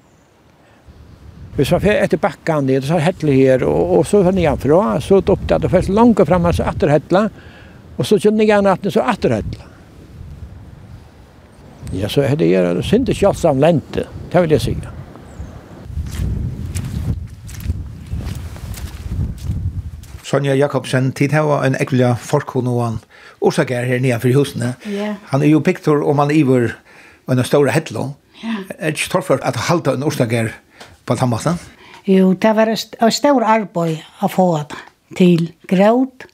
Hvis 1.57 1.71
man 1.73 1.81
fer 1.81 2.03
etter 2.05 2.21
bakkan 2.21 2.67
ned, 2.69 2.85
så 2.85 2.99
er 2.99 3.07
hettle 3.07 3.33
her, 3.33 3.65
og, 3.65 3.95
og 3.99 4.07
så 4.07 4.21
er 4.21 4.57
fra, 4.61 5.01
så 5.01 5.23
er 5.23 5.25
det 5.49 5.65
og 5.65 5.71
først 5.71 5.89
langt 5.89 6.21
frem, 6.29 6.53
så 6.53 6.67
atter 6.69 6.93
hettle, 6.93 7.29
og 7.97 8.07
så 8.07 8.19
kjønner 8.21 8.45
jeg 8.45 8.63
natten, 8.63 8.93
så 8.93 9.01
atter 9.01 9.39
hettle. 9.39 9.73
Ja, 11.97 12.09
så 12.09 12.27
er 12.27 12.37
det 12.37 12.51
gjør, 12.51 12.75
det 12.75 12.85
synes 12.85 13.09
ikke 13.09 13.29
alt 13.29 13.39
sammen 13.39 13.65
lente, 13.65 14.05
det 14.33 14.43
vil 14.43 14.51
jeg 14.51 14.61
si. 14.61 14.77
Sonja 20.27 20.57
Jakobsen, 20.59 21.13
tid 21.13 21.33
her 21.33 21.47
var 21.47 21.65
en 21.65 21.77
ekvelig 21.79 22.17
forkon 22.19 22.67
og 22.67 22.81
han 22.83 22.97
orsaker 23.41 23.87
her 23.87 24.01
nede 24.03 24.19
for 24.21 24.35
husene. 24.35 24.75
Yeah. 24.91 25.15
Han 25.31 25.43
er 25.43 25.53
jo 25.53 25.61
piktor, 25.63 26.03
og 26.03 26.17
man 26.19 26.33
iver 26.35 26.75
og 27.27 27.35
en 27.35 27.45
stor 27.47 27.71
hetlo. 27.75 28.11
Ja. 28.43 28.61
Er 28.79 28.93
det 28.93 29.01
ikke 29.01 29.15
torført 29.17 29.45
at 29.47 29.59
halta 29.69 29.97
en 29.97 30.05
årsdager 30.07 30.53
på 31.07 31.17
tannmassen? 31.19 31.59
Jo, 32.07 32.33
det 32.39 32.53
var 32.55 32.71
en 32.71 33.13
stor 33.13 33.43
arbeid 33.43 34.03
å 34.23 34.31
få 34.31 34.47
det 34.61 34.83
til 35.19 35.49
grøt. 35.69 36.29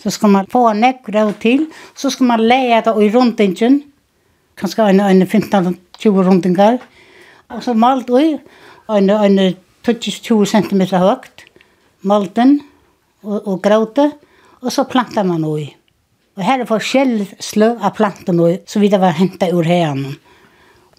Så 0.00 0.12
skal 0.14 0.32
man 0.32 0.48
få 0.48 0.70
nekk 0.72 1.02
grøt 1.10 1.42
til, 1.42 1.66
så 1.92 2.08
skal 2.12 2.30
man 2.30 2.44
leie 2.46 2.78
det 2.84 2.94
i 2.96 3.10
rundingen, 3.12 3.82
kanskje 4.56 4.86
en, 4.94 5.02
en 5.04 5.26
15-20 5.26 6.24
rundinger, 6.24 6.78
og 7.50 7.60
så 7.64 7.74
malt 7.76 8.08
vi 8.08 8.38
en, 8.88 9.10
en 9.10 9.42
20 9.84 10.46
cm 10.48 10.86
høyt, 10.94 11.44
malten 12.00 12.60
og, 13.24 13.44
og 13.44 13.60
gråte, 13.64 14.08
og 14.64 14.72
så 14.72 14.86
planter 14.88 15.26
man 15.28 15.44
vi. 15.52 15.68
Og 16.38 16.46
her 16.46 16.62
er 16.62 16.68
forskjellige 16.68 17.36
slø 17.44 17.74
av 17.76 17.92
planten 17.98 18.40
så 18.64 18.80
vidt 18.80 18.94
det 18.94 19.02
var 19.02 19.18
hentet 19.18 19.52
ur 19.52 19.66
henen. 19.68 20.16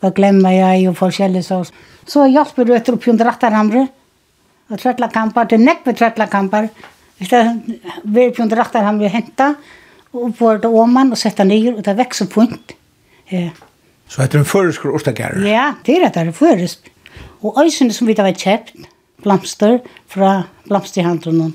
Da 0.02 0.10
glemmer 0.10 0.54
jeg 0.56 0.86
jo 0.86 0.94
forskjellig 0.98 1.44
så. 1.46 1.64
Så 2.08 2.26
hjälper 2.28 2.66
du 2.66 2.74
etter 2.76 2.94
opp 2.98 3.08
under 3.08 3.26
rattarhamre. 3.26 3.88
og 4.72 4.80
trettla 4.80 5.08
trøtlakamper, 5.10 5.48
det 5.50 5.58
er 5.58 5.64
nekk 5.66 5.82
med 5.86 5.98
trettla 6.00 6.26
trøtlakamper, 6.26 6.70
hvis 7.18 7.32
det 7.32 7.40
er 7.42 8.30
opp 8.30 8.40
under 8.40 8.58
rattarhamre 8.62 9.10
hentet, 9.12 9.58
og 10.14 10.32
på 10.38 10.54
det 10.64 10.70
åman 10.72 11.12
og 11.12 11.20
sette 11.20 11.44
nyer, 11.44 11.76
og 11.76 11.84
det 11.84 11.98
vekser 11.98 12.30
punkt. 12.32 12.74
Ja. 13.32 13.50
Så 14.08 14.22
heter 14.22 14.40
det 14.40 14.46
en 14.46 14.48
føresk 14.48 14.86
og 14.86 14.96
ostagærer? 15.00 15.44
Ja, 15.48 15.74
det 15.86 15.98
er 15.98 16.06
det, 16.06 16.14
det 16.16 16.28
er 16.28 16.32
føresk. 16.36 16.92
Og 17.42 17.60
øysene 17.64 17.94
som 17.94 18.08
vi 18.08 18.16
da 18.16 18.24
var 18.28 18.36
kjøpt, 18.36 18.74
blomster 19.24 19.80
fra 20.08 20.32
blomsterhandelen. 20.68 21.54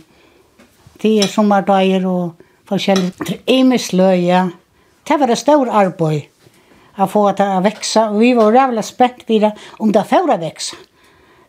Det 1.02 1.18
er 1.20 1.28
sommerdager 1.28 2.06
og 2.08 2.46
forskjellige. 2.68 3.12
Det 3.28 3.40
er 3.46 3.66
mye 3.68 3.80
sløye. 3.80 4.40
Det 5.08 5.20
var 5.20 5.32
et 5.32 5.40
stort 5.40 5.68
arbeid 5.68 6.28
att 6.96 7.10
få 7.10 7.32
det 7.32 7.56
att 7.56 7.64
växa. 7.64 8.10
Och 8.10 8.22
vi 8.22 8.34
var 8.34 8.52
jävla 8.52 8.82
spänt 8.82 9.24
vid 9.26 9.42
det 9.42 9.56
om 9.78 9.92
det 9.92 10.04
får 10.04 10.30
att 10.30 10.40
växa. 10.40 10.76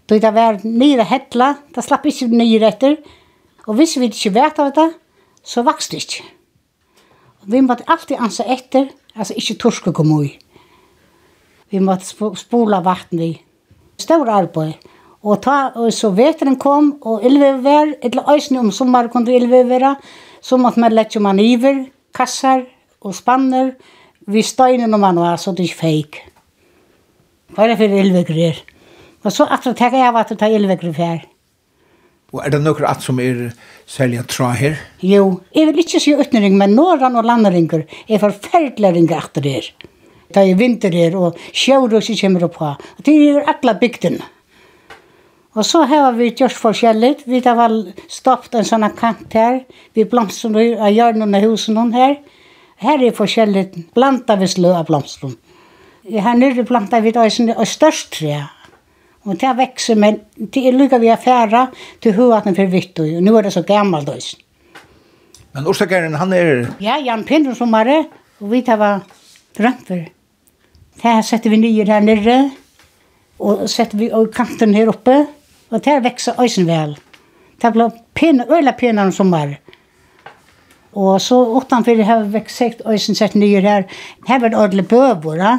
Då 0.05 0.19
det 0.19 0.31
var 0.31 0.59
nere 0.63 1.01
hettla, 1.01 1.55
det 1.73 1.81
slapp 1.81 2.05
inte 2.05 2.27
nya 2.27 2.67
rätter. 2.67 2.97
Och 3.65 3.79
visst 3.79 3.97
vi 3.97 4.05
inte 4.05 4.29
vet 4.29 4.59
av 4.59 4.71
det, 4.71 4.93
så 5.43 5.61
växte 5.61 5.95
det 5.95 5.97
inte. 5.97 6.23
Och 7.41 7.53
vi 7.53 7.61
måste 7.61 7.83
alltid 7.87 8.17
ansa 8.17 8.43
efter, 8.43 8.89
alltså 9.13 9.33
inte 9.33 9.53
torska 9.53 9.91
komma 9.91 10.23
i. 10.23 10.39
Vi 11.69 11.79
måste 11.79 12.35
spola 12.35 12.81
vatten 12.81 13.19
i. 13.19 13.41
Stor 13.97 14.29
arbete. 14.29 14.77
Og 15.27 15.41
ta, 15.41 15.71
og 15.75 15.91
så 15.93 16.11
veteren 16.15 16.55
kom, 16.61 16.93
og 17.01 17.25
Ylve 17.25 17.57
var, 17.63 17.89
eller 18.05 18.29
øysene 18.31 18.59
om 18.61 18.71
sommer 18.71 19.09
kunne 19.11 19.33
Ylve 19.33 19.63
være, 19.69 19.95
så 20.41 20.57
måtte 20.57 20.79
man 20.79 20.93
lette 20.93 21.19
man 21.19 21.39
iver, 21.39 21.85
kassar 22.15 22.61
og 23.01 23.15
spanner, 23.15 23.73
vi 24.27 24.43
steinen 24.43 24.93
om 24.93 25.01
man 25.01 25.19
var, 25.19 25.37
så 25.39 25.53
det 25.55 25.69
ikke 25.69 25.81
feik. 25.81 26.19
Hva 27.55 27.63
er 27.63 27.73
det 27.73 27.79
for 27.79 27.97
elvegrer? 28.01 28.61
Og 29.23 29.33
så 29.33 29.47
akkurat 29.47 29.79
tenker 29.79 30.01
jeg 30.01 30.15
at 30.19 30.31
det 30.31 30.39
tar 30.39 30.53
elvegrer 30.55 30.95
for 30.95 31.25
Og 32.35 32.41
er 32.43 32.51
det 32.51 32.59
noe 32.59 32.87
at 32.87 33.03
som 33.03 33.19
er 33.23 33.53
særlig 33.87 34.19
at 34.19 34.27
tra 34.27 34.51
her? 34.51 34.75
Jo, 34.99 35.39
jeg 35.55 35.69
vil 35.69 35.79
ikke 35.79 36.01
si 36.03 36.13
utnering, 36.13 36.57
men 36.59 36.75
Norran 36.75 37.15
og 37.15 37.23
landeringer 37.23 37.85
er 37.87 38.19
forferdelige 38.19 38.93
ringer 38.97 39.21
etter 39.21 39.41
det 39.45 39.53
her. 39.53 39.69
Det 40.27 40.43
er 40.43 40.59
vinter 40.59 40.91
her, 40.91 41.15
og 41.15 41.37
sjøer 41.55 41.95
og 41.95 42.03
så 42.03 42.17
kommer 42.19 42.43
opp 42.49 42.59
her. 42.59 42.75
Det 42.99 43.15
er 43.29 43.47
alle 43.47 43.77
bygdene. 43.79 44.25
Og 45.57 45.65
så 45.65 45.85
har 45.89 46.11
vi 46.13 46.33
gjort 46.37 46.53
forskjellig. 46.53 47.23
Vi 47.25 47.39
har 47.45 47.71
stoppet 48.11 48.59
en 48.59 48.67
sånn 48.67 48.85
kant 48.99 49.33
her. 49.33 49.63
Vi 49.95 50.03
blomster 50.05 50.53
av 50.53 50.91
hjørnene 50.93 51.39
av 51.39 51.47
husene 51.47 51.87
her. 51.95 52.19
Her 52.77 53.01
er 53.01 53.15
forskjellig 53.17 53.65
blanda 53.95 54.35
vi 54.37 54.47
slø 54.49 54.73
av 54.77 54.85
blomstrum. 54.89 55.33
Her 56.07 56.37
nere 56.37 56.63
blanda 56.67 56.99
vi 57.01 57.13
da 57.15 57.25
i 57.25 57.31
størst 57.67 58.11
tre. 58.19 58.43
Og 59.27 59.35
det 59.41 59.53
vekser, 59.57 59.97
men 59.99 60.21
det 60.37 60.61
er 60.69 60.75
lykka 60.77 60.99
vi 61.01 61.09
er 61.11 61.19
færa 61.19 61.65
til 62.03 62.13
høyaten 62.15 62.55
for 62.55 62.69
vitt, 62.71 62.99
og 63.01 63.23
nå 63.23 63.33
er 63.35 63.47
det 63.47 63.55
så 63.57 63.63
gammalt 63.67 64.07
også. 64.13 64.37
Men 65.57 65.67
Orsakeren, 65.67 66.15
han 66.15 66.33
er... 66.37 66.67
Ja, 66.79 66.99
Jan 67.01 67.25
Pindrum 67.25 67.57
som 67.57 67.73
er 67.75 67.89
det, 67.89 67.99
og 68.39 68.51
vi 68.53 68.61
tar 68.63 68.77
var 68.79 69.01
drømper. 69.57 70.05
Det 71.01 71.15
setter 71.25 71.51
vi 71.51 71.59
nye 71.59 71.85
her 71.89 72.05
nere, 72.05 72.37
og 73.41 73.65
setter 73.69 73.99
vi 73.99 74.11
og 74.13 74.29
kanten 74.33 74.77
her 74.77 74.93
oppe, 74.93 75.23
og 75.73 75.83
det 75.83 75.97
vekser 76.05 76.39
øysen 76.39 76.69
vel. 76.69 76.95
Det 77.57 77.73
blir 77.73 77.89
pene, 78.15 78.45
øyla 78.47 78.77
pene 78.77 79.09
som 79.11 79.33
er 79.33 79.55
det. 79.55 79.66
Og 80.97 81.21
så 81.21 81.37
utanfor 81.59 81.99
har 82.03 82.23
vi 82.25 82.39
vekst 82.39 82.81
øysen 82.87 83.17
sett 83.17 83.35
nye 83.37 83.61
her. 83.61 83.85
Her 84.27 84.39
var 84.41 84.49
det 84.49 84.57
ordentlig 84.57 84.87
bøver, 84.89 85.37
ja. 85.37 85.57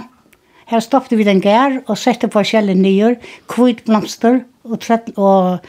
Her 0.69 0.83
stoppte 0.85 1.17
vi 1.17 1.25
den 1.25 1.41
gær 1.41 1.79
og 1.87 1.97
sette 1.97 2.29
forskjellige 2.29 2.77
nye, 2.77 3.15
kvitt 3.49 3.87
blomster 3.87 4.43
og, 4.67 4.81
trett, 4.85 5.09
og 5.17 5.65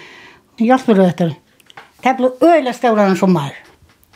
hjelperøter. 0.60 1.36
Det 2.04 2.16
ble 2.18 2.34
øyla 2.44 2.74
større 2.76 3.06
enn 3.08 3.20
sommer. 3.20 3.54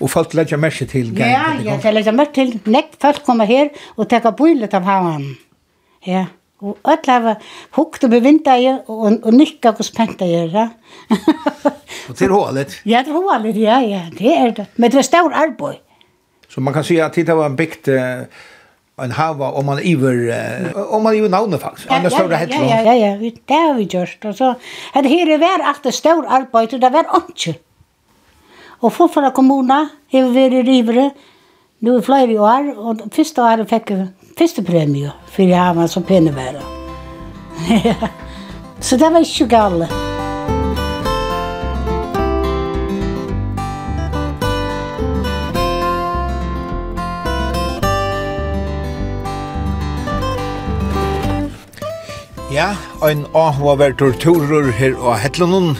Og 0.01 0.09
folk 0.11 0.33
legger 0.35 0.59
merke 0.59 0.87
til 0.89 1.13
gær? 1.15 1.29
Ja, 1.29 1.45
ja, 1.61 1.77
jeg 1.77 1.95
legger 1.95 2.15
merke 2.17 2.35
til. 2.35 2.55
Nekt 2.67 2.97
folk 2.99 3.23
kommer 3.23 3.47
her 3.47 3.69
og 3.95 4.09
tar 4.11 4.33
bøylet 4.35 4.73
av 4.75 4.87
havan. 4.89 5.29
Ja. 6.07 6.25
Og 6.63 6.77
alle 6.87 7.15
har 7.27 7.41
hukt 7.75 8.05
og 8.07 8.11
bevinda 8.13 8.55
ég 8.55 8.87
og, 8.87 9.17
og 9.19 9.35
nikka 9.35 9.73
og 9.75 9.83
spenta 9.83 10.23
ég, 10.27 10.53
ja. 10.55 10.69
og 12.09 12.15
til 12.15 12.31
hålet? 12.31 12.77
Ja, 12.87 13.03
til 13.03 13.17
hålet, 13.17 13.59
ja, 13.59 13.81
ja, 13.83 14.05
det 14.15 14.31
er 14.31 14.55
det. 14.61 14.67
Men 14.77 14.93
det 14.93 15.01
er 15.01 15.07
stor 15.09 15.35
arbeid. 15.35 15.81
Så 16.47 16.61
man 16.63 16.73
kan 16.75 16.85
si 16.87 16.99
at 17.01 17.15
det 17.15 17.35
var 17.35 17.49
en 17.49 17.57
uh, 17.59 18.25
en 19.03 19.11
hava 19.11 19.51
om 19.57 19.65
man 19.65 19.79
iver 19.81 20.19
uh, 20.29 20.95
om 20.95 21.03
man 21.03 21.15
iver 21.17 21.29
navnet 21.29 21.59
faktisk. 21.61 21.89
Ja, 21.89 21.99
ja, 21.99 22.09
ja, 22.29 22.63
ja, 22.63 22.81
ja, 22.81 22.93
ja, 22.93 23.31
det 23.47 23.61
har 23.65 23.73
vi 23.73 23.87
gjort. 23.89 24.25
Og 24.25 24.35
så, 24.35 24.53
det 24.93 25.11
her 25.11 25.33
er 25.33 25.41
vært 25.41 25.67
alt 25.67 25.83
det 25.83 25.93
stor 25.93 26.25
arbeid, 26.29 26.73
og 26.73 26.81
det 26.81 26.93
var 26.93 27.09
ikke. 27.27 27.57
Og 28.83 28.91
forfra 28.93 29.31
kommuna, 29.35 29.87
har 30.11 30.27
vi 30.29 30.35
vært 30.35 30.59
i 30.61 30.65
rivere, 30.67 31.11
nu 31.83 31.97
i 31.97 32.03
flere 32.03 32.39
år, 32.39 32.73
og 32.77 33.07
første 33.11 33.41
året 33.41 33.69
fikk 33.69 33.95
vi 33.97 34.05
første 34.37 34.63
premie, 34.63 35.11
for 35.27 35.41
jeg 35.41 35.73
har 35.75 35.87
så 35.87 35.99
pene 35.99 36.35
være. 36.35 36.61
så 38.85 38.97
det 38.97 39.13
var 39.13 39.19
ikke 39.19 39.47
gale. 39.47 39.87
Ja, 52.53 52.75
ein 53.09 53.25
áhugavertur 53.33 54.11
túrur 54.11 54.71
her 54.71 54.93
á 54.93 55.17
Hellunum, 55.17 55.75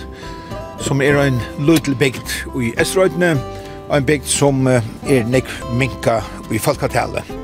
som 0.80 1.01
er 1.01 1.20
ein 1.22 1.38
lítil 1.60 1.95
bygd 1.95 2.34
i 2.62 2.74
Estrøytne, 2.78 3.38
ein 3.93 4.06
bygd 4.06 4.26
som 4.26 4.68
er 4.68 4.82
nekk 5.30 5.54
minka 5.78 6.18
i 6.51 6.58
folketallet. 6.58 7.42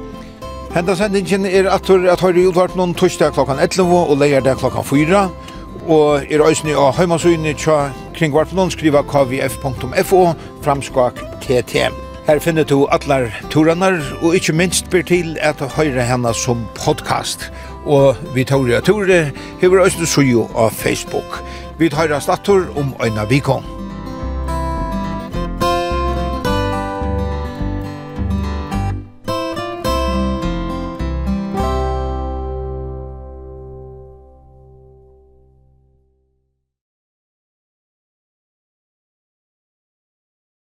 Henda 0.70 0.94
sendingen 0.94 1.48
er 1.50 1.66
atur 1.74 2.04
at 2.14 2.22
høyre 2.22 2.44
utvart 2.52 2.76
noen 2.78 2.92
torsdag 2.94 3.32
klokkan 3.34 3.58
11 3.58 3.90
og 3.90 4.20
leierdag 4.22 4.60
klokkan 4.62 4.86
4. 4.86 5.22
Og 5.90 6.28
er 6.30 6.44
òsni 6.46 6.76
og 6.78 6.92
heimasugni 6.94 7.56
tja 7.58 7.88
kringvart 8.14 8.54
noen 8.54 8.70
skriva 8.70 9.02
kvf.fo 9.02 10.22
framskak 10.62 11.24
tt. 11.42 11.88
Her 12.28 12.44
finner 12.44 12.70
du 12.70 12.84
atlar 12.94 13.32
turanar 13.50 13.98
og 14.22 14.38
ikkje 14.38 14.58
minst 14.60 14.94
ber 14.94 15.02
til 15.02 15.34
at 15.42 15.66
høyre 15.74 16.06
henne 16.06 16.36
som 16.38 16.62
podcast. 16.78 17.50
Og 17.90 18.22
vi 18.38 18.46
tåre 18.46 18.78
at 18.78 18.86
tåre 18.86 19.24
hever 19.64 19.82
òsni 19.88 20.06
suju 20.06 20.46
av 20.54 20.70
Facebook. 20.78 21.42
Vi 21.82 21.90
tar 21.90 22.14
rast 22.14 22.30
atur 22.30 22.70
om 22.78 22.94
øyna 23.02 23.26
vikong. 23.26 23.79